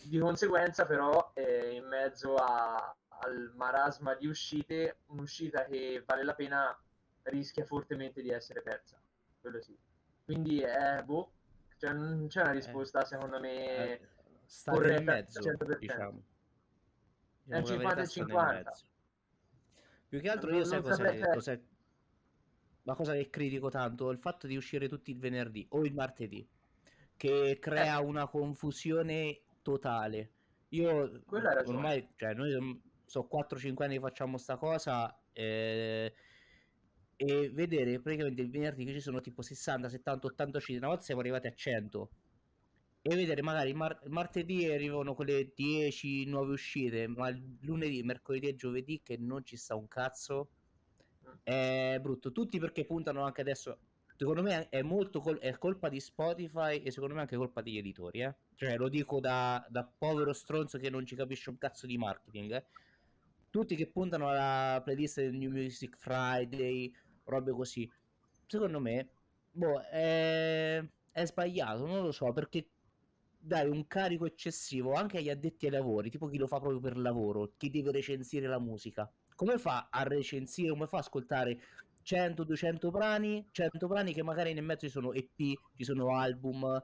Di 0.04 0.18
conseguenza 0.20 0.86
però 0.86 1.32
eh, 1.34 1.74
in 1.74 1.84
mezzo 1.88 2.36
a- 2.36 2.94
al 3.08 3.50
marasma 3.56 4.14
di 4.14 4.28
uscite, 4.28 4.98
un'uscita 5.06 5.64
che 5.64 6.04
vale 6.06 6.22
la 6.22 6.34
pena 6.34 6.78
rischia 7.22 7.64
fortemente 7.64 8.22
di 8.22 8.30
essere 8.30 8.62
persa. 8.62 9.00
Quello 9.40 9.60
sì. 9.60 9.76
Quindi 10.24 10.60
è 10.60 11.02
boh, 11.02 11.32
cioè, 11.78 11.92
non 11.92 12.26
c'è 12.28 12.42
una 12.42 12.52
risposta 12.52 13.04
secondo 13.04 13.40
me 13.40 13.98
Eh, 13.98 14.08
corretta 14.64 15.12
mezzo, 15.12 15.40
100%. 15.40 15.78
diciamo. 15.78 16.22
È 17.48 17.60
Diciamo 17.60 17.60
la 17.62 17.66
50 17.66 17.94
verità, 17.94 18.00
e 18.00 18.06
state 18.06 18.20
in 18.20 18.26
50. 18.28 18.70
mezzo. 18.70 18.84
Più 20.08 20.20
che 20.20 20.30
altro 20.30 20.54
io 20.54 20.64
sai 20.64 20.82
non 20.82 20.92
saprei- 20.92 21.18
cioè 21.18 21.32
cos'è- 21.32 21.60
la 22.86 22.94
cosa 22.94 23.14
che 23.14 23.28
critico 23.30 23.68
tanto 23.68 24.10
è 24.10 24.12
il 24.12 24.20
fatto 24.20 24.46
di 24.46 24.56
uscire 24.56 24.88
tutti 24.88 25.10
il 25.10 25.18
venerdì 25.18 25.66
o 25.70 25.84
il 25.84 25.92
martedì, 25.92 26.46
che 27.16 27.58
crea 27.60 27.98
Eh. 27.98 28.04
una 28.04 28.28
confusione 28.28 29.40
totale. 29.62 30.30
Io 30.68 31.20
ormai, 31.64 32.08
cioè, 32.14 32.32
noi 32.34 32.54
orm- 32.54 32.80
so 33.04 33.26
4-5 33.26 33.84
anni 33.84 33.94
che 33.94 34.00
facciamo 34.00 34.38
sta 34.38 34.56
cosa 34.56 35.20
eh, 35.32 36.14
e 37.16 37.50
vedere 37.50 38.00
praticamente 38.00 38.42
il 38.42 38.50
venerdì 38.50 38.84
che 38.84 38.92
ci 38.92 39.00
sono 39.00 39.20
tipo 39.20 39.42
60, 39.42 39.88
70, 39.88 40.26
80 40.28 40.58
uscite, 40.58 40.78
una 40.78 40.88
volta 40.88 41.02
siamo 41.02 41.20
arrivati 41.22 41.48
a 41.48 41.54
100 41.54 42.10
e 43.02 43.14
vedere 43.16 43.42
magari 43.42 43.72
mar- 43.74 44.00
martedì 44.08 44.64
arrivano 44.70 45.14
quelle 45.14 45.52
10 45.54 46.24
nuove 46.26 46.52
uscite, 46.52 47.08
ma 47.08 47.30
lunedì, 47.62 48.02
mercoledì 48.04 48.48
e 48.48 48.54
giovedì 48.54 49.00
che 49.02 49.16
non 49.16 49.44
ci 49.44 49.56
sta 49.56 49.74
un 49.74 49.88
cazzo 49.88 50.50
è 51.42 51.98
brutto. 52.00 52.32
Tutti 52.32 52.58
perché 52.58 52.84
puntano 52.84 53.22
anche 53.22 53.40
adesso. 53.40 53.78
Secondo 54.16 54.42
me 54.42 54.68
è 54.70 54.80
molto 54.82 55.20
col- 55.20 55.38
è 55.38 55.56
colpa 55.58 55.88
di 55.88 56.00
Spotify 56.00 56.78
e 56.78 56.90
secondo 56.90 57.14
me 57.14 57.20
anche 57.20 57.36
colpa 57.36 57.60
degli 57.60 57.78
editori. 57.78 58.22
Eh? 58.22 58.34
Cioè, 58.54 58.76
lo 58.76 58.88
dico 58.88 59.20
da, 59.20 59.64
da 59.68 59.84
povero 59.84 60.32
stronzo 60.32 60.78
che 60.78 60.88
non 60.88 61.04
ci 61.04 61.14
capisce 61.14 61.50
un 61.50 61.58
cazzo 61.58 61.86
di 61.86 61.98
marketing. 61.98 62.52
Eh? 62.52 62.64
Tutti 63.50 63.76
che 63.76 63.86
puntano 63.88 64.28
alla 64.28 64.80
playlist 64.82 65.20
del 65.20 65.34
New 65.34 65.50
Music 65.50 65.96
Friday, 65.98 66.92
robe 67.24 67.52
così. 67.52 67.90
Secondo 68.46 68.80
me, 68.80 69.08
boh, 69.52 69.80
è, 69.80 70.82
è 71.12 71.24
sbagliato. 71.26 71.86
Non 71.86 72.02
lo 72.02 72.12
so 72.12 72.32
perché 72.32 72.68
dare 73.38 73.68
un 73.68 73.86
carico 73.86 74.26
eccessivo 74.26 74.94
anche 74.94 75.18
agli 75.18 75.30
addetti 75.30 75.66
ai 75.66 75.72
lavori, 75.72 76.10
tipo 76.10 76.26
chi 76.26 76.36
lo 76.36 76.46
fa 76.48 76.58
proprio 76.58 76.80
per 76.80 76.96
lavoro, 76.96 77.52
chi 77.56 77.70
deve 77.70 77.92
recensire 77.92 78.48
la 78.48 78.58
musica. 78.58 79.10
Come 79.36 79.58
fa 79.58 79.88
a 79.90 80.02
recensire, 80.02 80.70
come 80.70 80.88
fa 80.88 80.96
a 80.96 81.00
ascoltare 81.00 81.60
100-200 82.04 82.90
brani, 82.90 83.46
100 83.50 83.86
brani 83.86 84.12
che 84.12 84.22
magari 84.22 84.52
nel 84.52 84.64
mezzo 84.64 84.86
ci 84.86 84.92
sono 84.92 85.12
EP, 85.12 85.36
ci 85.76 85.84
sono 85.84 86.16
album. 86.16 86.82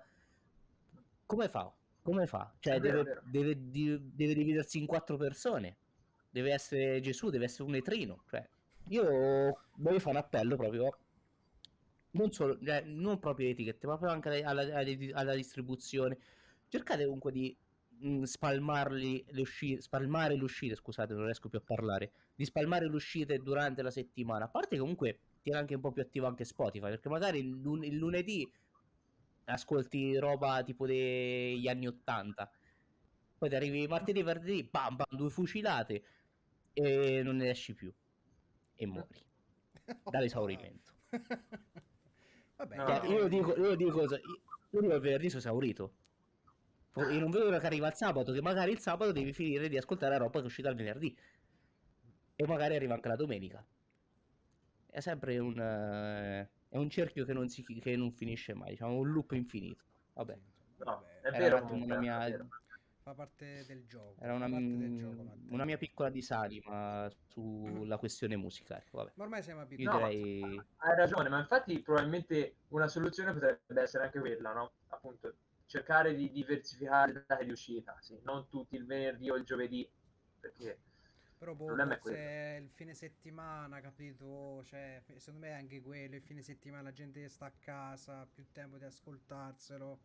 Come 1.27 1.49
fa? 1.49 1.73
Come 2.03 2.27
fa? 2.27 2.53
Cioè, 2.59 2.79
deve, 2.79 3.21
deve, 3.25 3.57
deve, 3.59 4.35
dividersi 4.35 4.79
in 4.79 4.87
quattro 4.87 5.17
persone. 5.17 5.77
Deve 6.31 6.53
essere 6.53 7.01
Gesù, 7.01 7.31
deve 7.31 7.47
essere 7.47 7.65
un 7.65 7.75
etrino. 7.75 8.23
Cioè, 8.29 8.49
io 8.89 9.65
voglio 9.77 9.99
fare 9.99 10.17
un 10.17 10.23
appello 10.23 10.57
proprio. 10.57 10.99
Non 12.13 12.31
solo, 12.33 12.59
cioè, 12.63 12.83
non 12.83 13.19
proprio 13.19 13.49
etichette, 13.49 13.87
ma 13.87 13.97
proprio 13.97 14.15
anche 14.15 14.43
alla, 14.43 14.63
alla, 14.63 14.85
alla 15.13 15.35
distribuzione 15.35 16.19
cercate 16.73 17.05
comunque 17.05 17.33
di 17.33 17.55
mh, 18.03 18.09
mm, 18.09 18.23
spalmarli 18.23 19.25
le 19.31 19.41
uscite, 19.41 19.81
spalmare 19.81 20.37
le 20.37 20.43
uscite, 20.43 20.75
scusate, 20.75 21.15
non 21.15 21.25
riesco 21.25 21.49
più 21.49 21.59
a 21.59 21.63
parlare, 21.65 22.13
di 22.35 22.45
spalmare 22.45 22.89
le 22.89 22.95
uscite 22.95 23.39
durante 23.39 23.83
la 23.83 23.91
settimana. 23.91 24.47
A 24.47 24.49
parte 24.49 24.77
comunque 24.77 25.21
tiene 25.43 25.59
anche 25.59 25.75
un 25.75 25.81
po' 25.81 25.93
più 25.93 26.03
attivo 26.03 26.27
anche 26.27 26.45
Spotify, 26.45 26.89
perché 26.89 27.09
magari 27.09 27.39
il, 27.39 27.61
lun- 27.61 27.85
il 27.85 27.97
lunedì 27.97 28.51
ascolti 29.45 30.17
roba 30.19 30.63
tipo 30.63 30.87
degli 30.87 31.69
anni 31.69 31.87
80. 31.87 32.51
Poi 33.39 33.49
ti 33.49 33.55
arrivi 33.55 33.87
martedì, 33.87 34.23
venerdì, 34.23 34.65
bam 34.65 34.97
bam, 34.97 35.07
due 35.17 35.31
fucilate 35.31 36.05
e 36.73 37.23
non 37.23 37.37
ne 37.37 37.51
esci 37.51 37.75
più. 37.75 37.93
E 38.75 38.87
muori. 38.87 39.25
Dall'esaurimento. 40.11 40.93
Vabbè, 42.57 42.77
cioè, 42.77 43.07
io, 43.09 43.29
dico, 43.29 43.57
io 43.57 43.75
dico 43.75 43.91
cosa, 43.91 44.17
io, 44.17 44.41
io 44.71 44.81
dico 44.81 44.95
il 44.95 45.01
venerdì 45.01 45.29
sono 45.29 45.41
esaurito 45.41 45.95
io 46.95 47.19
non 47.19 47.31
vedo 47.31 47.45
l'ora 47.45 47.59
che 47.59 47.67
arriva 47.67 47.89
il 47.89 47.95
sabato, 47.95 48.33
che 48.33 48.43
magari 48.43 48.73
il 48.73 48.79
sabato 48.79 49.13
devi 49.13 49.33
finire 49.33 49.69
di 49.69 49.77
ascoltare 49.77 50.13
la 50.13 50.19
roba 50.19 50.39
che 50.39 50.45
è 50.45 50.47
uscita 50.47 50.69
il 50.69 50.77
venerdì. 50.77 51.17
E 52.37 52.47
magari 52.47 52.77
arriva 52.77 52.95
anche 52.95 53.09
la 53.09 53.17
domenica. 53.17 53.65
È 54.87 55.01
sempre 55.01 55.39
un, 55.39 55.59
uh, 55.59 56.49
è 56.69 56.77
un 56.77 56.91
cerchio 56.91 57.25
che 57.25 57.33
non, 57.33 57.49
si, 57.49 57.63
che 57.63 57.97
non 57.97 58.13
finisce 58.13 58.55
mai, 58.55 58.71
diciamo 58.71 58.97
un 58.97 59.11
loop 59.11 59.33
infinito. 59.33 59.83
Vabbè. 60.15 60.39
No, 60.85 61.05
è 61.23 61.31
vero, 61.31 61.67
una 61.73 61.99
mia... 61.99 62.47
Fa 63.03 63.15
parte 63.15 63.65
del 63.67 63.85
gioco. 63.85 64.15
Era 64.21 64.35
una, 64.35 64.49
del 64.49 64.97
gioco, 64.97 65.37
una 65.49 65.65
mia 65.65 65.77
piccola 65.77 66.09
disanima 66.09 67.11
sulla 67.27 67.99
questione 67.99 68.37
musica. 68.37 68.79
Ecco, 68.79 68.99
vabbè. 68.99 69.13
Ma 69.17 69.25
ormai 69.25 69.43
siamo 69.43 69.63
abituati. 69.63 69.99
No, 70.01 70.09
direi... 70.09 70.63
Hai 70.77 70.97
ragione, 70.97 71.29
ma 71.29 71.41
infatti 71.41 71.81
probabilmente 71.81 72.59
una 72.69 72.87
soluzione 72.87 73.33
potrebbe 73.33 73.83
essere 73.83 74.05
anche 74.05 74.21
quella, 74.21 74.53
no? 74.53 74.73
Appunto, 74.89 75.35
cercare 75.73 76.15
di 76.15 76.31
diversificare 76.31 77.15
le 77.15 77.25
date 77.27 77.47
di 77.47 77.51
uscita, 77.51 77.97
sì. 77.99 78.21
non 78.25 78.47
tutti 78.51 78.77
il 78.77 78.85
venerdì 78.85 79.31
o 79.31 79.37
il 79.37 79.45
giovedì, 79.45 79.91
perché 80.39 80.79
però 81.39 81.55
boh, 81.55 81.75
forse 81.75 82.59
il 82.63 82.69
fine 82.69 82.93
settimana, 82.93 83.81
capito? 83.81 84.63
Cioè, 84.65 85.03
secondo 85.17 85.47
me 85.47 85.53
è 85.53 85.55
anche 85.55 85.81
quello, 85.81 86.15
il 86.15 86.23
fine 86.23 86.43
settimana 86.43 86.83
la 86.83 86.93
gente 86.93 87.27
sta 87.31 87.47
a 87.47 87.53
casa, 87.59 88.29
più 88.33 88.45
tempo 88.53 88.77
di 88.77 88.85
ascoltarselo. 88.85 90.01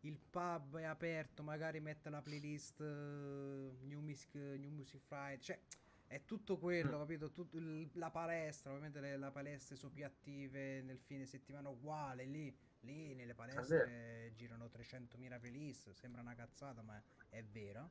Il 0.00 0.18
pub 0.18 0.78
è 0.78 0.84
aperto, 0.84 1.42
magari 1.42 1.80
mette 1.80 2.08
la 2.08 2.22
playlist 2.22 2.80
uh, 2.80 3.76
New, 3.82 4.00
Music, 4.00 4.34
New 4.34 4.70
Music 4.70 5.02
Friday, 5.02 5.38
cioè 5.38 5.60
è 6.06 6.24
tutto 6.24 6.56
quello, 6.56 6.96
mm. 6.96 7.00
capito? 7.00 7.30
Tut- 7.30 7.92
la 7.92 8.10
palestra, 8.10 8.70
ovviamente 8.70 9.00
le, 9.00 9.18
la 9.18 9.30
palestra 9.30 9.76
sono 9.76 9.92
più 9.92 10.04
attive 10.04 10.80
nel 10.80 10.98
fine 10.98 11.26
settimana 11.26 11.68
uguale 11.68 12.24
lì 12.24 12.56
Lì 12.80 13.14
nelle 13.14 13.34
palestre 13.34 14.32
girano 14.34 14.66
300.000 14.66 15.38
playlist, 15.38 15.90
sembra 15.90 16.20
una 16.22 16.34
cazzata, 16.34 16.82
ma 16.82 17.00
è 17.28 17.42
vero. 17.42 17.90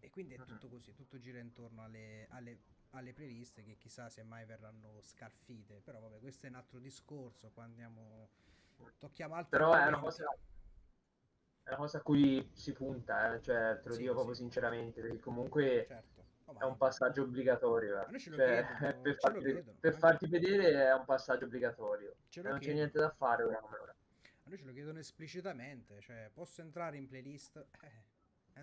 E 0.00 0.10
quindi 0.10 0.34
è 0.34 0.42
tutto 0.44 0.68
così, 0.68 0.92
tutto 0.92 1.18
gira 1.18 1.38
intorno 1.38 1.82
alle, 1.82 2.26
alle, 2.30 2.58
alle 2.90 3.14
playlist 3.14 3.62
che 3.62 3.76
chissà 3.78 4.10
se 4.10 4.22
mai 4.22 4.44
verranno 4.44 5.00
scalfite. 5.00 5.80
Però 5.82 5.98
vabbè, 5.98 6.20
questo 6.20 6.46
è 6.46 6.50
un 6.50 6.56
altro 6.56 6.78
discorso, 6.78 7.50
qua 7.52 7.64
andiamo... 7.64 8.28
Tocchiamo 8.98 9.34
altri 9.34 9.56
Però 9.56 9.72
è 9.72 9.86
una, 9.86 10.00
cosa, 10.00 10.24
è 11.62 11.68
una 11.68 11.76
cosa 11.76 11.98
a 11.98 12.02
cui 12.02 12.50
si 12.52 12.72
punta, 12.72 13.34
eh? 13.34 13.40
cioè 13.40 13.78
te 13.80 13.88
lo 13.88 13.94
sì, 13.94 14.00
dico 14.00 14.10
sì. 14.10 14.16
proprio 14.16 14.34
sinceramente, 14.34 15.00
perché 15.00 15.20
comunque... 15.20 15.84
Certo. 15.86 16.13
Oh, 16.46 16.58
è 16.58 16.64
un 16.64 16.76
passaggio 16.76 17.22
obbligatorio. 17.22 18.06
Eh. 18.06 18.18
Cioè, 18.18 18.64
chiedono, 18.78 19.00
per, 19.00 19.16
farti, 19.16 19.64
per 19.80 19.94
farti, 19.94 20.26
vedere 20.28 20.86
è 20.86 20.94
un 20.94 21.04
passaggio 21.04 21.46
obbligatorio. 21.46 22.14
non 22.42 22.58
c'è 22.58 22.72
niente 22.72 22.98
da 22.98 23.10
fare 23.10 23.44
ora 23.44 23.58
come 23.58 23.78
ora. 23.78 23.92
A 23.92 24.48
noi 24.48 24.58
ce 24.58 24.64
lo 24.64 24.72
chiedono 24.72 24.98
esplicitamente, 24.98 26.00
cioè 26.00 26.30
posso 26.32 26.60
entrare 26.60 26.98
in 26.98 27.08
playlist? 27.08 27.56
Eh, 27.80 28.12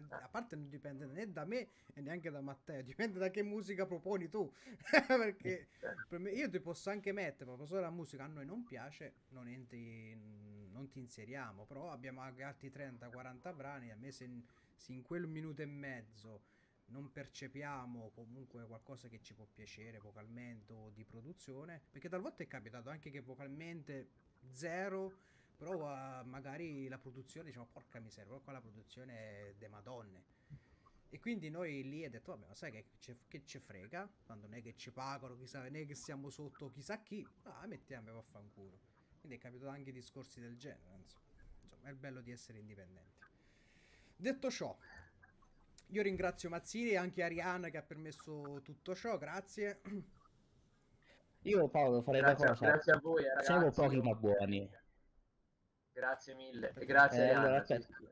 a 0.10 0.28
parte 0.30 0.56
non 0.56 0.70
dipende 0.70 1.06
né 1.06 1.32
da 1.32 1.44
me 1.44 1.68
e 1.94 2.02
neanche 2.02 2.30
da 2.30 2.40
Matteo, 2.40 2.82
dipende 2.82 3.20
da 3.20 3.30
che 3.30 3.42
musica 3.42 3.86
proponi 3.86 4.30
tu. 4.30 4.52
Perché 5.08 5.68
me, 6.10 6.30
io 6.30 6.50
ti 6.50 6.60
posso 6.60 6.92
anche 6.92 7.12
mettere, 7.12 7.46
proprio 7.46 7.66
se 7.66 7.80
la 7.80 7.90
musica 7.90 8.24
a 8.24 8.28
noi 8.28 8.46
non 8.46 8.64
piace, 8.64 9.16
non, 9.30 9.48
entri, 9.48 10.16
non 10.72 10.88
ti 10.90 11.00
inseriamo, 11.00 11.66
però 11.66 11.92
abbiamo 11.92 12.22
altri 12.22 12.70
30-40 12.70 13.56
brani, 13.56 13.92
a 13.92 13.96
me 13.96 14.12
se, 14.12 14.30
se 14.76 14.94
in 14.94 15.02
quel 15.02 15.26
minuto 15.26 15.62
e 15.64 15.66
mezzo 15.66 16.44
non 16.92 17.12
percepiamo 17.12 18.12
comunque 18.14 18.66
qualcosa 18.68 19.08
che 19.08 19.22
ci 19.22 19.34
può 19.34 19.46
piacere 19.52 20.00
vocalmente 20.00 20.74
o 20.74 20.90
di 20.90 21.04
produzione, 21.04 21.82
perché 21.90 22.10
talvolta 22.10 22.44
è 22.44 22.48
capitato 22.48 22.90
anche 22.90 23.10
che 23.10 23.22
vocalmente 23.22 24.10
zero 24.52 25.30
però 25.62 25.76
uh, 25.76 26.26
magari 26.26 26.88
la 26.88 26.98
produzione 26.98 27.46
diciamo 27.50 27.68
porca 27.72 28.00
miseria, 28.00 28.36
qua 28.40 28.52
la 28.52 28.62
produzione 28.62 29.14
è 29.14 29.54
de 29.60 29.68
madonne. 29.68 30.24
E 31.08 31.20
quindi 31.20 31.52
noi 31.52 31.84
lì 31.84 32.04
abbiamo 32.04 32.14
detto, 32.14 32.32
vabbè, 32.32 32.48
ma 32.48 32.56
sai 32.56 32.72
che, 33.28 33.46
ci 33.46 33.60
frega? 33.60 34.10
Quando 34.24 34.48
non 34.48 34.58
è 34.58 34.62
che 34.64 34.76
ci 34.76 34.92
pagano, 34.92 35.38
chissà, 35.38 35.62
non 35.62 35.76
è 35.76 35.86
che 35.86 35.94
siamo 35.94 36.32
sotto 36.32 36.72
chissà 36.72 37.04
chi, 37.04 37.24
ah, 37.44 37.68
mettiamo 37.68 38.18
a 38.18 38.22
fanculo. 38.24 38.80
Quindi 39.20 39.38
è 39.38 39.40
capitato 39.40 39.70
anche 39.70 39.92
discorsi 39.92 40.40
del 40.40 40.58
genere, 40.58 40.96
insomma. 40.98 41.26
insomma, 41.62 41.90
è 41.90 41.92
il 41.92 41.98
bello 41.98 42.22
di 42.22 42.32
essere 42.32 42.58
indipendenti. 42.58 43.26
Detto 44.16 44.50
ciò, 44.50 44.76
io 45.92 46.02
ringrazio 46.02 46.50
Mazzini 46.50 46.92
e 46.92 46.98
anche 46.98 47.24
Arianna 47.24 47.70
che 47.70 47.78
ha 47.78 47.84
permesso 47.84 48.62
tutto 48.64 48.96
ciò, 48.96 49.18
grazie. 49.18 49.82
Io 51.44 51.68
Paolo 51.70 52.02
farei 52.02 52.22
grazie, 52.22 52.46
una 52.46 52.54
cosa. 52.54 52.72
Grazie 52.72 52.92
a 52.94 53.00
voi, 53.00 53.24
ragazzi. 53.24 53.46
Siamo 53.46 53.72
pochi 53.72 53.98
ma 54.02 54.14
buoni. 54.14 54.70
Grazie 55.92 56.36
mille. 56.36 56.74
E 56.76 56.86
grazie 56.86 57.30
eh, 57.30 57.34
allora, 57.34 57.64
sì, 57.64 57.76
sì. 57.80 58.10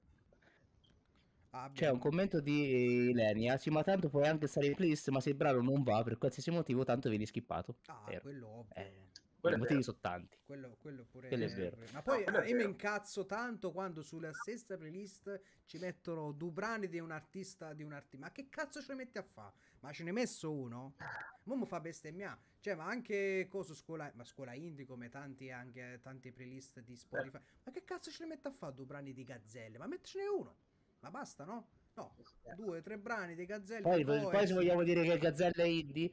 Ah, 1.51 1.71
C'è 1.73 1.89
un 1.89 1.99
commento 1.99 2.39
di 2.41 3.11
Lenia. 3.13 3.57
Sì, 3.57 3.69
ma 3.69 3.83
tanto 3.83 4.09
puoi 4.09 4.27
anche 4.27 4.47
stare 4.47 4.67
in 4.67 4.75
playlist, 4.75 5.09
ma 5.09 5.19
se 5.19 5.29
il 5.29 5.35
brano 5.35 5.61
non 5.61 5.81
va 5.81 6.03
per 6.03 6.17
qualsiasi 6.17 6.51
motivo, 6.51 6.83
tanto 6.83 7.09
vieni 7.09 7.25
skippato. 7.25 7.77
Ah, 7.85 8.03
Vero. 8.07 8.21
quello 8.21 8.47
ovvio. 8.47 8.75
Eh, 8.75 9.08
I 9.41 9.55
motivi 9.57 9.83
sono 9.83 9.97
tanti. 10.01 10.37
Quello, 10.45 10.75
quello 10.79 11.05
pure 11.05 11.29
quello 11.29 11.45
è 11.45 11.53
vero. 11.53 11.77
Ma 11.93 12.01
poi 12.01 12.25
no, 12.25 12.41
io 12.43 12.55
mi 12.55 12.63
incazzo 12.63 13.25
tanto 13.25 13.71
quando 13.71 14.01
sulla 14.01 14.33
stessa 14.33 14.77
playlist 14.77 15.41
ci 15.65 15.77
mettono 15.77 16.31
due 16.31 16.51
brani 16.51 16.89
di 16.89 16.99
un 16.99 17.11
artista 17.11 17.73
di 17.73 17.83
un 17.83 17.93
artista. 17.93 18.25
Ma 18.25 18.31
che 18.31 18.49
cazzo 18.49 18.81
ce 18.81 18.87
ne 18.89 18.95
metti 18.95 19.17
a 19.17 19.23
fare? 19.23 19.53
Ma 19.79 19.91
ce 19.93 20.03
ne 20.03 20.09
hai 20.09 20.15
messo 20.15 20.51
uno? 20.51 20.95
Mo 21.43 21.55
mi 21.55 21.65
fa 21.65 21.79
bestemmiare. 21.79 22.39
Cioè, 22.59 22.75
ma 22.75 22.85
anche 22.85 23.47
cosa 23.49 23.73
scuola, 23.73 24.11
ma 24.15 24.25
scuola 24.25 24.53
indie 24.53 24.85
come 24.85 25.07
tanti 25.07 25.49
anche 25.49 25.99
tanti 26.01 26.31
playlist 26.31 26.81
di 26.81 26.97
Spotify. 26.97 27.37
Eh. 27.37 27.41
Ma 27.63 27.71
che 27.71 27.85
cazzo 27.85 28.11
ce 28.11 28.23
ne 28.23 28.29
mette 28.29 28.49
a 28.49 28.51
fare 28.51 28.73
due 28.73 28.85
brani 28.85 29.13
di 29.13 29.23
gazzelle? 29.23 29.77
Ma 29.77 29.87
mettecene 29.87 30.27
uno. 30.27 30.55
Ma 30.99 31.09
basta, 31.09 31.45
no? 31.45 31.69
No, 31.93 32.15
due, 32.55 32.81
tre 32.81 32.97
brani 32.97 33.35
di 33.35 33.45
gazzelle. 33.45 33.81
Poi, 33.81 34.03
poi, 34.03 34.21
poi 34.21 34.47
se 34.47 34.53
vogliamo 34.53 34.83
dire 34.83 35.03
che 35.03 35.17
gazzelle 35.17 35.63
è 35.63 35.67
indie, 35.67 36.11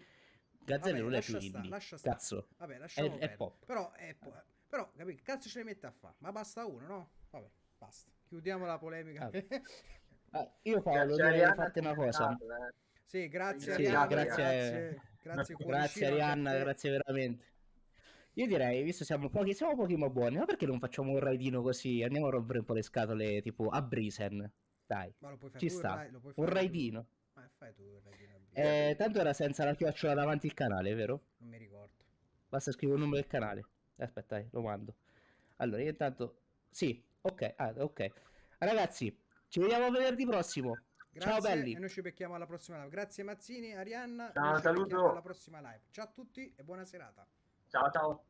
gazzelle 0.67 1.01
non 1.01 1.15
è 1.15 1.23
più 1.23 1.41
sta, 1.41 1.45
indie. 1.59 1.71
Lascia 1.71 1.97
stare. 1.97 2.15
Cazzo. 2.17 2.49
Vabbè, 2.59 2.79
lasciamo 2.79 3.19
è, 3.19 3.19
è 3.21 3.31
pop. 3.31 3.65
Però 3.65 3.93
è 3.93 4.15
pop. 4.15 4.45
Però, 4.69 4.91
capito, 4.97 5.23
cazzo 5.25 5.49
ce 5.49 5.59
ne 5.61 5.65
mette 5.65 5.87
a 5.87 5.91
fare? 5.93 6.15
Ma 6.19 6.33
basta 6.33 6.67
uno, 6.67 6.87
no? 6.87 7.11
Vabbè, 7.31 7.49
basta. 7.79 8.11
Chiudiamo 8.27 8.67
la 8.67 8.79
polemica. 8.79 9.31
Ah. 10.31 10.53
Io 10.63 10.83
Paolo, 10.83 11.15
devo 11.15 11.55
farti 11.55 11.79
una 11.79 11.95
cosa. 11.95 12.33
Eh. 12.33 12.75
Sì, 13.05 13.29
grazie 13.29 13.73
Sì, 13.75 13.85
Arianna, 13.87 14.07
grazie- 14.07 14.35
grazie, 14.35 15.01
grazie, 15.23 15.55
Grazie 15.65 16.07
Arianna, 16.07 16.59
grazie 16.59 16.91
veramente. 16.91 17.45
Io 18.35 18.47
direi, 18.47 18.83
visto 18.83 19.05
siamo 19.05 19.31
pochi, 19.31 19.55
siamo 19.55 19.75
pochi 19.77 19.97
ma 19.97 20.11
buoni, 20.11 20.37
ma 20.37 20.45
perché 20.45 20.67
non 20.67 20.79
facciamo 20.81 21.13
un 21.13 21.21
raidino 21.21 21.63
così? 21.63 22.03
Andiamo 22.03 22.27
a 22.27 22.31
rompere 22.31 22.59
un 22.59 22.65
po' 22.67 22.75
le 22.75 22.83
scatole, 22.83 23.41
tipo 23.41 23.69
a 23.69 23.81
Brisen. 23.81 24.53
Dai, 24.85 25.15
Ma 25.19 25.31
lo 25.31 25.37
puoi 25.39 25.51
fare 25.51 25.63
ci 25.63 25.71
tu 25.73 25.79
sta. 25.79 26.07
lo 26.11 26.21
puoi 26.21 26.33
Un 26.37 26.45
fare 26.45 26.49
tu. 26.49 26.55
raidino. 26.55 27.07
Ma 27.35 27.51
fai 27.57 27.75
tu 27.75 27.83
il 27.83 28.01
raidino. 28.03 28.36
Eh, 28.59 28.95
tanto 28.97 29.21
era 29.21 29.35
senza 29.35 29.65
la 29.65 29.75
chiocciola 29.75 30.15
davanti 30.15 30.47
il 30.47 30.55
canale, 30.55 30.95
vero? 30.95 31.21
Non 31.39 31.51
mi 31.51 31.59
ricordo. 31.59 32.05
Basta 32.49 32.73
scrivere 32.73 32.99
il 32.99 33.05
numero 33.05 33.21
del 33.21 33.31
canale. 33.31 33.67
Aspetta, 33.99 34.37
dai, 34.37 34.49
lo 34.51 34.63
mando. 34.63 34.95
Allora, 35.57 35.83
io 35.83 35.91
intanto... 35.91 36.41
Sì, 36.71 37.03
ok, 37.21 37.55
ah, 37.57 37.75
ok. 37.77 38.11
Ragazzi, 38.59 39.15
ci 39.49 39.61
vediamo 39.61 39.91
venerdì 39.91 40.25
prossimo. 40.25 40.75
Ciao, 41.19 41.39
Grazie 41.39 41.55
belli. 41.55 41.75
e 41.75 41.79
noi 41.79 41.89
ci 41.89 42.01
becchiamo 42.03 42.35
alla 42.35 42.47
prossima 42.47 42.79
live. 42.79 42.91
Grazie 42.91 43.25
Mazzini, 43.25 43.75
Arianna. 43.75 44.33
Ciao, 44.33 44.59
saluto. 44.59 45.11
alla 45.11 45.23
prossima 45.23 45.61
live. 45.61 45.83
Ciao 45.91 46.05
a 46.05 46.09
tutti 46.09 46.53
e 46.55 46.63
buona 46.63 46.85
serata. 46.85 47.27
Ciao 47.69 47.91
ciao. 47.91 48.25